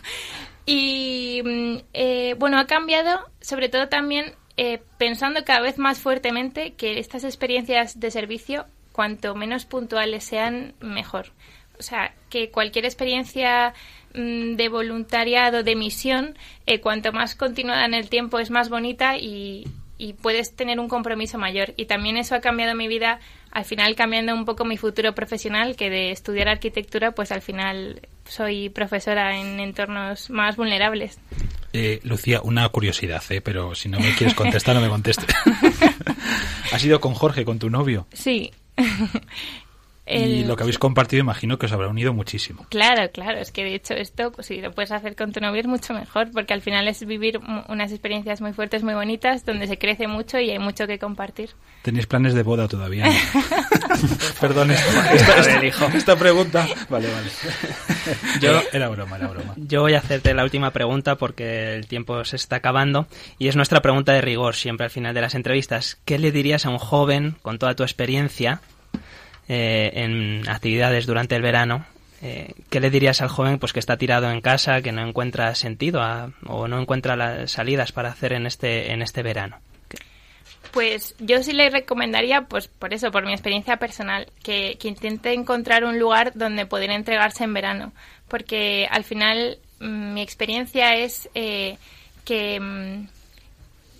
Y 0.65 1.41
mm, 1.43 1.77
eh, 1.93 2.35
bueno, 2.37 2.59
ha 2.59 2.67
cambiado 2.67 3.19
sobre 3.41 3.69
todo 3.69 3.87
también 3.89 4.33
eh, 4.57 4.81
pensando 4.97 5.43
cada 5.45 5.61
vez 5.61 5.77
más 5.77 5.99
fuertemente 5.99 6.73
que 6.73 6.99
estas 6.99 7.23
experiencias 7.23 7.99
de 7.99 8.11
servicio, 8.11 8.65
cuanto 8.91 9.35
menos 9.35 9.65
puntuales 9.65 10.23
sean, 10.23 10.73
mejor. 10.79 11.31
O 11.79 11.83
sea, 11.83 12.13
que 12.29 12.49
cualquier 12.49 12.85
experiencia 12.85 13.73
mm, 14.13 14.55
de 14.55 14.69
voluntariado, 14.69 15.63
de 15.63 15.75
misión, 15.75 16.37
eh, 16.65 16.79
cuanto 16.79 17.11
más 17.11 17.35
continuada 17.35 17.85
en 17.85 17.93
el 17.93 18.09
tiempo 18.09 18.39
es 18.39 18.51
más 18.51 18.69
bonita 18.69 19.17
y, 19.17 19.67
y 19.97 20.13
puedes 20.13 20.55
tener 20.55 20.79
un 20.79 20.87
compromiso 20.87 21.37
mayor. 21.37 21.73
Y 21.77 21.85
también 21.85 22.17
eso 22.17 22.35
ha 22.35 22.41
cambiado 22.41 22.75
mi 22.75 22.87
vida, 22.87 23.19
al 23.51 23.65
final 23.65 23.95
cambiando 23.95 24.33
un 24.33 24.45
poco 24.45 24.65
mi 24.65 24.77
futuro 24.77 25.13
profesional, 25.15 25.75
que 25.75 25.89
de 25.89 26.11
estudiar 26.11 26.49
arquitectura, 26.49 27.11
pues 27.11 27.31
al 27.31 27.41
final 27.41 28.01
soy 28.27 28.69
profesora 28.69 29.39
en 29.39 29.59
entornos 29.59 30.29
más 30.29 30.55
vulnerables. 30.57 31.19
Eh, 31.73 31.99
Lucía, 32.03 32.41
una 32.41 32.67
curiosidad, 32.69 33.23
¿eh? 33.29 33.41
pero 33.41 33.75
si 33.75 33.89
no 33.89 33.99
me 33.99 34.13
quieres 34.15 34.33
contestar, 34.33 34.75
no 34.75 34.81
me 34.81 34.89
contestes. 34.89 35.27
¿Has 36.71 36.83
ido 36.83 36.99
con 36.99 37.13
Jorge, 37.13 37.45
con 37.45 37.59
tu 37.59 37.69
novio? 37.69 38.07
Sí. 38.13 38.51
Y 40.07 40.43
lo 40.43 40.55
que 40.55 40.61
habéis 40.63 40.77
compartido, 40.77 41.21
imagino 41.21 41.57
que 41.57 41.65
os 41.65 41.71
habrá 41.71 41.87
unido 41.87 42.13
muchísimo. 42.13 42.67
Claro, 42.69 43.09
claro, 43.11 43.39
es 43.39 43.51
que 43.51 43.63
de 43.63 43.73
hecho 43.73 43.95
esto, 43.95 44.31
pues, 44.31 44.45
si 44.47 44.61
lo 44.61 44.71
puedes 44.71 44.91
hacer 44.91 45.15
con 45.15 45.31
tu 45.31 45.39
novio 45.39 45.61
es 45.61 45.67
mucho 45.67 45.93
mejor, 45.95 46.29
porque 46.31 46.53
al 46.53 46.61
final 46.61 46.87
es 46.87 47.03
vivir 47.05 47.39
unas 47.67 47.91
experiencias 47.91 48.39
muy 48.39 48.53
fuertes, 48.53 48.83
muy 48.83 48.93
bonitas, 48.93 49.45
donde 49.45 49.65
se 49.67 49.79
crece 49.79 50.07
mucho 50.07 50.39
y 50.39 50.51
hay 50.51 50.59
mucho 50.59 50.85
que 50.85 50.99
compartir. 50.99 51.49
¿Tenéis 51.81 52.05
planes 52.05 52.35
de 52.35 52.43
boda 52.43 52.67
todavía? 52.67 53.07
no? 53.07 53.13
Perdón, 54.41 54.71
esta, 54.71 55.39
esta- 55.39 55.65
hijo. 55.65 55.85
esta 55.95 56.15
pregunta. 56.15 56.67
Vale, 56.89 57.07
vale. 57.11 57.29
Yo- 58.41 58.61
era 58.73 58.89
broma, 58.89 59.15
era 59.17 59.27
broma. 59.27 59.53
Yo 59.57 59.81
voy 59.81 59.93
a 59.93 59.99
hacerte 59.99 60.33
la 60.33 60.43
última 60.43 60.71
pregunta 60.71 61.15
porque 61.15 61.73
el 61.75 61.87
tiempo 61.87 62.23
se 62.25 62.35
está 62.35 62.57
acabando 62.57 63.07
y 63.39 63.47
es 63.47 63.55
nuestra 63.55 63.81
pregunta 63.81 64.13
de 64.13 64.21
rigor 64.21 64.55
siempre 64.55 64.85
al 64.85 64.91
final 64.91 65.13
de 65.15 65.21
las 65.21 65.35
entrevistas. 65.35 65.97
¿Qué 66.05 66.19
le 66.19 66.31
dirías 66.31 66.65
a 66.65 66.69
un 66.69 66.77
joven 66.77 67.35
con 67.41 67.57
toda 67.57 67.75
tu 67.75 67.83
experiencia 67.83 68.61
eh, 69.47 69.91
en 69.95 70.47
actividades 70.49 71.05
durante 71.05 71.35
el 71.35 71.41
verano? 71.41 71.85
Eh, 72.21 72.53
¿Qué 72.69 72.79
le 72.79 72.89
dirías 72.89 73.21
al 73.21 73.27
joven 73.27 73.59
pues 73.59 73.73
que 73.73 73.79
está 73.79 73.97
tirado 73.97 74.29
en 74.31 74.41
casa, 74.41 74.81
que 74.81 74.91
no 74.91 75.05
encuentra 75.07 75.53
sentido 75.55 76.01
a- 76.01 76.31
o 76.45 76.67
no 76.67 76.79
encuentra 76.81 77.15
las 77.15 77.51
salidas 77.51 77.91
para 77.91 78.09
hacer 78.09 78.33
en 78.33 78.45
este 78.47 78.91
en 78.91 79.01
este 79.01 79.21
verano? 79.21 79.57
Pues 80.71 81.15
yo 81.19 81.41
sí 81.41 81.53
le 81.53 81.69
recomendaría, 81.69 82.41
pues 82.41 82.67
por 82.67 82.93
eso, 82.93 83.09
por 83.11 83.25
mi 83.25 83.31
experiencia 83.31 83.77
personal, 83.77 84.27
que, 84.43 84.77
que 84.79 84.89
intente 84.89 85.31
encontrar 85.33 85.85
un 85.85 85.99
lugar 85.99 86.33
donde 86.35 86.65
poder 86.65 86.89
entregarse 86.89 87.45
en 87.45 87.53
verano. 87.53 87.93
Porque 88.27 88.85
al 88.91 89.05
final 89.05 89.57
mm, 89.79 90.13
mi 90.13 90.21
experiencia 90.21 90.95
es 90.95 91.29
eh, 91.33 91.77
que, 92.25 92.59
mm, 92.59 93.07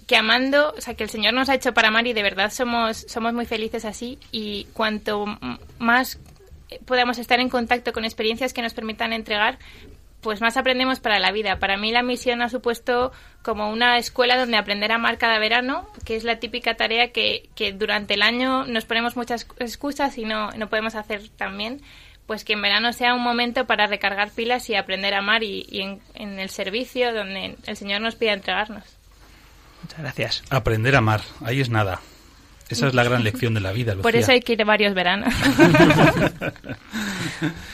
que 0.07 0.15
amando, 0.15 0.73
o 0.77 0.81
sea, 0.81 0.93
que 0.93 1.03
el 1.03 1.09
Señor 1.09 1.33
nos 1.33 1.49
ha 1.49 1.55
hecho 1.55 1.73
para 1.73 1.87
amar 1.87 2.05
y 2.07 2.13
de 2.13 2.23
verdad 2.23 2.51
somos, 2.51 3.05
somos 3.07 3.33
muy 3.33 3.45
felices 3.45 3.85
así. 3.85 4.19
Y 4.31 4.65
cuanto 4.73 5.25
más 5.79 6.19
podamos 6.85 7.17
estar 7.17 7.39
en 7.39 7.49
contacto 7.49 7.93
con 7.93 8.05
experiencias 8.05 8.53
que 8.53 8.61
nos 8.61 8.73
permitan 8.73 9.13
entregar, 9.13 9.57
pues 10.21 10.41
más 10.41 10.57
aprendemos 10.57 10.99
para 10.99 11.19
la 11.19 11.31
vida. 11.31 11.59
Para 11.59 11.77
mí 11.77 11.91
la 11.91 12.03
misión 12.03 12.41
ha 12.41 12.49
supuesto 12.49 13.11
como 13.43 13.71
una 13.71 13.97
escuela 13.97 14.37
donde 14.37 14.57
aprender 14.57 14.91
a 14.91 14.95
amar 14.95 15.17
cada 15.17 15.39
verano, 15.39 15.87
que 16.03 16.15
es 16.15 16.23
la 16.23 16.39
típica 16.39 16.75
tarea 16.75 17.11
que, 17.11 17.49
que 17.55 17.73
durante 17.73 18.15
el 18.15 18.23
año 18.23 18.65
nos 18.65 18.85
ponemos 18.85 19.15
muchas 19.15 19.47
excusas 19.59 20.17
y 20.17 20.25
no, 20.25 20.51
no 20.51 20.67
podemos 20.67 20.95
hacer 20.95 21.29
tan 21.29 21.57
bien. 21.57 21.81
Pues 22.25 22.43
que 22.43 22.53
en 22.53 22.61
verano 22.63 22.91
sea 22.91 23.13
un 23.13 23.21
momento 23.21 23.67
para 23.67 23.85
recargar 23.85 24.31
pilas 24.31 24.67
y 24.71 24.75
aprender 24.75 25.13
a 25.13 25.19
amar 25.19 25.43
y, 25.43 25.67
en 26.15 26.39
el 26.39 26.49
servicio 26.49 27.13
donde 27.13 27.55
el 27.67 27.77
Señor 27.77 28.01
nos 28.01 28.15
pide 28.15 28.31
entregarnos. 28.31 28.94
Muchas 29.85 29.99
gracias. 29.99 30.43
Aprender 30.49 30.95
a 30.95 30.97
amar, 30.97 31.21
ahí 31.41 31.61
es 31.61 31.69
nada. 31.69 32.01
Esa 32.69 32.87
es 32.87 32.95
la 32.95 33.03
gran 33.03 33.23
lección 33.23 33.53
de 33.53 33.59
la 33.59 33.71
vida, 33.71 33.93
Lucía. 33.93 34.01
Por 34.11 34.15
eso 34.15 34.31
hay 34.31 34.41
que 34.41 34.53
ir 34.53 34.65
varios 34.65 34.95
veranos. 34.95 35.33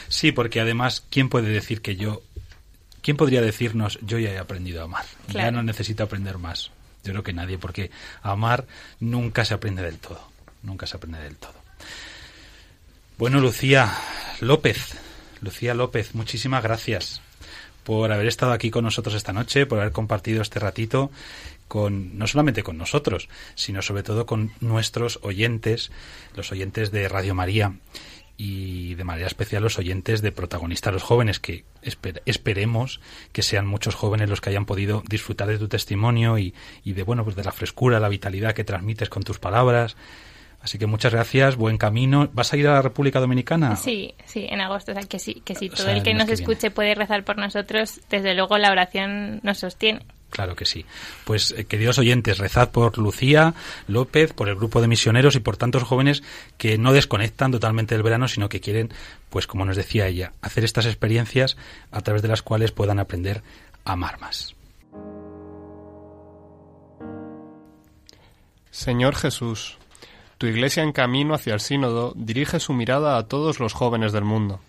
Sí, 0.09 0.33
porque 0.33 0.59
además, 0.59 1.05
¿quién 1.09 1.29
puede 1.29 1.49
decir 1.49 1.81
que 1.81 1.95
yo... 1.95 2.21
¿Quién 3.01 3.15
podría 3.15 3.41
decirnos, 3.41 3.97
yo 4.01 4.19
ya 4.19 4.31
he 4.31 4.37
aprendido 4.37 4.81
a 4.81 4.85
amar? 4.85 5.05
Ya 5.29 5.51
no 5.51 5.63
necesito 5.63 6.03
aprender 6.03 6.37
más. 6.37 6.71
Yo 7.03 7.13
creo 7.13 7.23
que 7.23 7.31
nadie, 7.31 7.57
porque 7.57 7.91
amar 8.21 8.65
nunca 8.99 9.45
se 9.45 9.53
aprende 9.53 9.81
del 9.83 9.99
todo. 9.99 10.19
Nunca 10.63 10.85
se 10.85 10.97
aprende 10.97 11.19
del 11.19 11.37
todo. 11.37 11.53
Bueno, 13.17 13.39
Lucía 13.39 13.89
López, 14.41 14.97
Lucía 15.41 15.73
López, 15.73 16.13
muchísimas 16.13 16.61
gracias 16.63 17.21
por 17.83 18.11
haber 18.11 18.27
estado 18.27 18.51
aquí 18.51 18.69
con 18.69 18.83
nosotros 18.83 19.15
esta 19.15 19.33
noche, 19.33 19.65
por 19.65 19.79
haber 19.79 19.91
compartido 19.91 20.41
este 20.41 20.59
ratito 20.59 21.11
con 21.71 22.17
no 22.17 22.27
solamente 22.27 22.63
con 22.63 22.77
nosotros, 22.77 23.29
sino 23.55 23.81
sobre 23.81 24.03
todo 24.03 24.25
con 24.25 24.51
nuestros 24.59 25.19
oyentes, 25.21 25.89
los 26.35 26.51
oyentes 26.51 26.91
de 26.91 27.07
Radio 27.07 27.33
María. 27.33 27.75
y 28.37 28.95
de 28.95 29.03
manera 29.03 29.27
especial 29.27 29.61
los 29.63 29.77
oyentes 29.77 30.21
de 30.21 30.31
protagonistas 30.31 30.91
los 30.93 31.03
jóvenes 31.03 31.39
que 31.39 31.63
esper- 31.83 32.21
esperemos 32.25 32.99
que 33.31 33.41
sean 33.43 33.67
muchos 33.67 33.93
jóvenes 33.95 34.29
los 34.29 34.41
que 34.41 34.49
hayan 34.49 34.65
podido 34.65 35.03
disfrutar 35.07 35.47
de 35.47 35.59
tu 35.59 35.67
testimonio 35.67 36.37
y, 36.39 36.53
y 36.83 36.93
de 36.93 37.03
bueno 37.03 37.23
pues 37.23 37.35
de 37.35 37.43
la 37.43 37.51
frescura 37.51 37.99
la 37.99 38.09
vitalidad 38.09 38.53
que 38.55 38.63
transmites 38.63 39.09
con 39.09 39.21
tus 39.23 39.37
palabras 39.37 39.95
así 40.61 40.79
que 40.79 40.87
muchas 40.87 41.13
gracias 41.13 41.55
buen 41.55 41.77
camino 41.77 42.29
vas 42.33 42.51
a 42.51 42.57
ir 42.57 42.67
a 42.67 42.73
la 42.73 42.81
República 42.81 43.19
Dominicana 43.19 43.75
Sí, 43.75 44.15
sí, 44.25 44.47
en 44.49 44.59
agosto. 44.61 44.91
O 44.91 44.95
sea, 44.95 45.03
que 45.03 45.19
sí, 45.19 45.41
que 45.45 45.53
si 45.55 45.67
O 45.67 45.73
todo 45.73 45.85
sea, 45.85 45.93
el 45.95 46.01
que 46.03 46.13
nos 46.15 46.25
que 46.25 46.33
escuche 46.33 46.71
puede 46.71 46.95
rezar 46.95 47.23
por 47.23 47.37
nosotros, 47.37 48.01
desde 48.09 48.33
luego 48.33 48.57
la 48.57 48.71
oración 48.71 49.39
nos 49.43 49.59
sostiene. 49.59 50.01
Claro 50.31 50.55
que 50.55 50.65
sí. 50.65 50.85
Pues, 51.25 51.51
eh, 51.51 51.65
queridos 51.65 51.99
oyentes, 51.99 52.39
rezad 52.39 52.71
por 52.71 52.97
Lucía 52.97 53.53
López, 53.87 54.33
por 54.33 54.47
el 54.49 54.55
grupo 54.55 54.81
de 54.81 54.87
misioneros 54.87 55.35
y 55.35 55.41
por 55.41 55.57
tantos 55.57 55.83
jóvenes 55.83 56.23
que 56.57 56.77
no 56.77 56.93
desconectan 56.93 57.51
totalmente 57.51 57.93
del 57.93 58.03
verano, 58.03 58.27
sino 58.27 58.49
que 58.49 58.61
quieren, 58.61 58.93
pues 59.29 59.45
como 59.45 59.65
nos 59.65 59.75
decía 59.75 60.07
ella, 60.07 60.31
hacer 60.41 60.63
estas 60.63 60.85
experiencias 60.85 61.57
a 61.91 62.01
través 62.01 62.21
de 62.21 62.29
las 62.29 62.41
cuales 62.41 62.71
puedan 62.71 62.97
aprender 62.97 63.43
a 63.83 63.91
amar 63.91 64.19
más. 64.21 64.55
Señor 68.71 69.15
Jesús, 69.15 69.77
tu 70.37 70.47
iglesia 70.47 70.81
en 70.81 70.93
camino 70.93 71.33
hacia 71.33 71.53
el 71.53 71.59
sínodo 71.59 72.13
dirige 72.15 72.61
su 72.61 72.71
mirada 72.71 73.17
a 73.17 73.27
todos 73.27 73.59
los 73.59 73.73
jóvenes 73.73 74.13
del 74.13 74.23
mundo. 74.23 74.61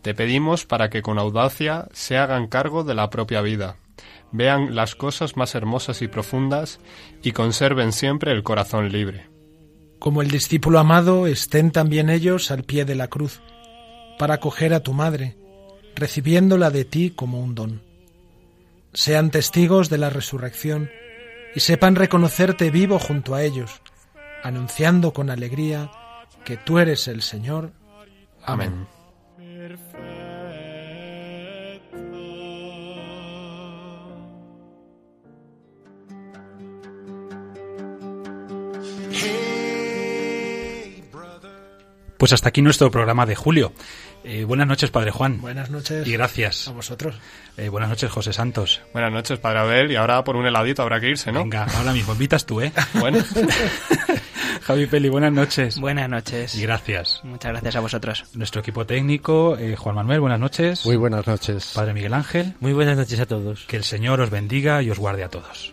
Te 0.00 0.14
pedimos 0.14 0.64
para 0.64 0.88
que 0.88 1.02
con 1.02 1.18
audacia 1.18 1.86
se 1.92 2.16
hagan 2.16 2.46
cargo 2.46 2.82
de 2.82 2.94
la 2.94 3.10
propia 3.10 3.42
vida, 3.42 3.76
vean 4.32 4.74
las 4.74 4.94
cosas 4.94 5.36
más 5.36 5.54
hermosas 5.54 6.02
y 6.02 6.08
profundas 6.08 6.80
y 7.22 7.32
conserven 7.32 7.92
siempre 7.92 8.32
el 8.32 8.42
corazón 8.42 8.90
libre. 8.90 9.28
Como 9.98 10.22
el 10.22 10.30
discípulo 10.30 10.78
amado, 10.78 11.26
estén 11.26 11.70
también 11.70 12.08
ellos 12.08 12.50
al 12.50 12.64
pie 12.64 12.84
de 12.84 12.94
la 12.94 13.08
cruz, 13.08 13.40
para 14.18 14.34
acoger 14.34 14.72
a 14.72 14.80
tu 14.80 14.92
madre, 14.92 15.36
recibiéndola 15.94 16.70
de 16.70 16.84
ti 16.84 17.10
como 17.10 17.40
un 17.40 17.54
don. 17.54 17.82
Sean 18.92 19.30
testigos 19.30 19.88
de 19.88 19.98
la 19.98 20.10
resurrección 20.10 20.90
y 21.54 21.60
sepan 21.60 21.96
reconocerte 21.96 22.70
vivo 22.70 22.98
junto 22.98 23.34
a 23.34 23.42
ellos, 23.42 23.82
anunciando 24.42 25.12
con 25.12 25.30
alegría 25.30 25.90
que 26.44 26.56
tú 26.56 26.78
eres 26.78 27.06
el 27.08 27.22
Señor. 27.22 27.72
Amén. 28.42 28.86
Pues 42.20 42.34
hasta 42.34 42.50
aquí 42.50 42.60
nuestro 42.60 42.90
programa 42.90 43.24
de 43.24 43.34
julio. 43.34 43.72
Eh, 44.24 44.44
buenas 44.44 44.66
noches, 44.66 44.90
Padre 44.90 45.10
Juan. 45.10 45.40
Buenas 45.40 45.70
noches. 45.70 46.06
Y 46.06 46.12
gracias. 46.12 46.68
A 46.68 46.72
vosotros. 46.72 47.14
Eh, 47.56 47.70
buenas 47.70 47.88
noches, 47.88 48.10
José 48.10 48.34
Santos. 48.34 48.82
Buenas 48.92 49.10
noches, 49.10 49.38
Padre 49.38 49.60
Abel, 49.60 49.90
y 49.90 49.96
ahora 49.96 50.22
por 50.22 50.36
un 50.36 50.44
heladito 50.44 50.82
habrá 50.82 51.00
que 51.00 51.08
irse, 51.08 51.32
¿no? 51.32 51.38
Venga, 51.40 51.64
ahora 51.78 51.94
mismo 51.94 52.12
invitas 52.12 52.44
tú, 52.44 52.60
¿eh? 52.60 52.72
Bueno, 52.92 53.20
Javi 54.64 54.84
Peli, 54.84 55.08
buenas 55.08 55.32
noches. 55.32 55.80
Buenas 55.80 56.10
noches. 56.10 56.54
Y 56.56 56.60
gracias. 56.60 57.22
Muchas 57.24 57.52
gracias 57.52 57.76
a 57.76 57.80
vosotros. 57.80 58.24
Nuestro 58.34 58.60
equipo 58.60 58.84
técnico, 58.84 59.56
eh, 59.56 59.74
Juan 59.76 59.94
Manuel, 59.94 60.20
buenas 60.20 60.40
noches. 60.40 60.84
Muy 60.84 60.96
buenas 60.96 61.26
noches. 61.26 61.72
Padre 61.74 61.94
Miguel 61.94 62.12
Ángel, 62.12 62.52
Muy 62.60 62.74
buenas 62.74 62.98
noches 62.98 63.18
a 63.18 63.24
todos. 63.24 63.64
que 63.64 63.78
el 63.78 63.84
Señor 63.84 64.20
os 64.20 64.28
bendiga 64.28 64.82
y 64.82 64.90
os 64.90 64.98
guarde 64.98 65.24
a 65.24 65.30
todos. 65.30 65.72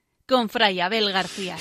con 0.31 0.47
Fray 0.47 0.79
Abel 0.79 1.11
García. 1.11 1.57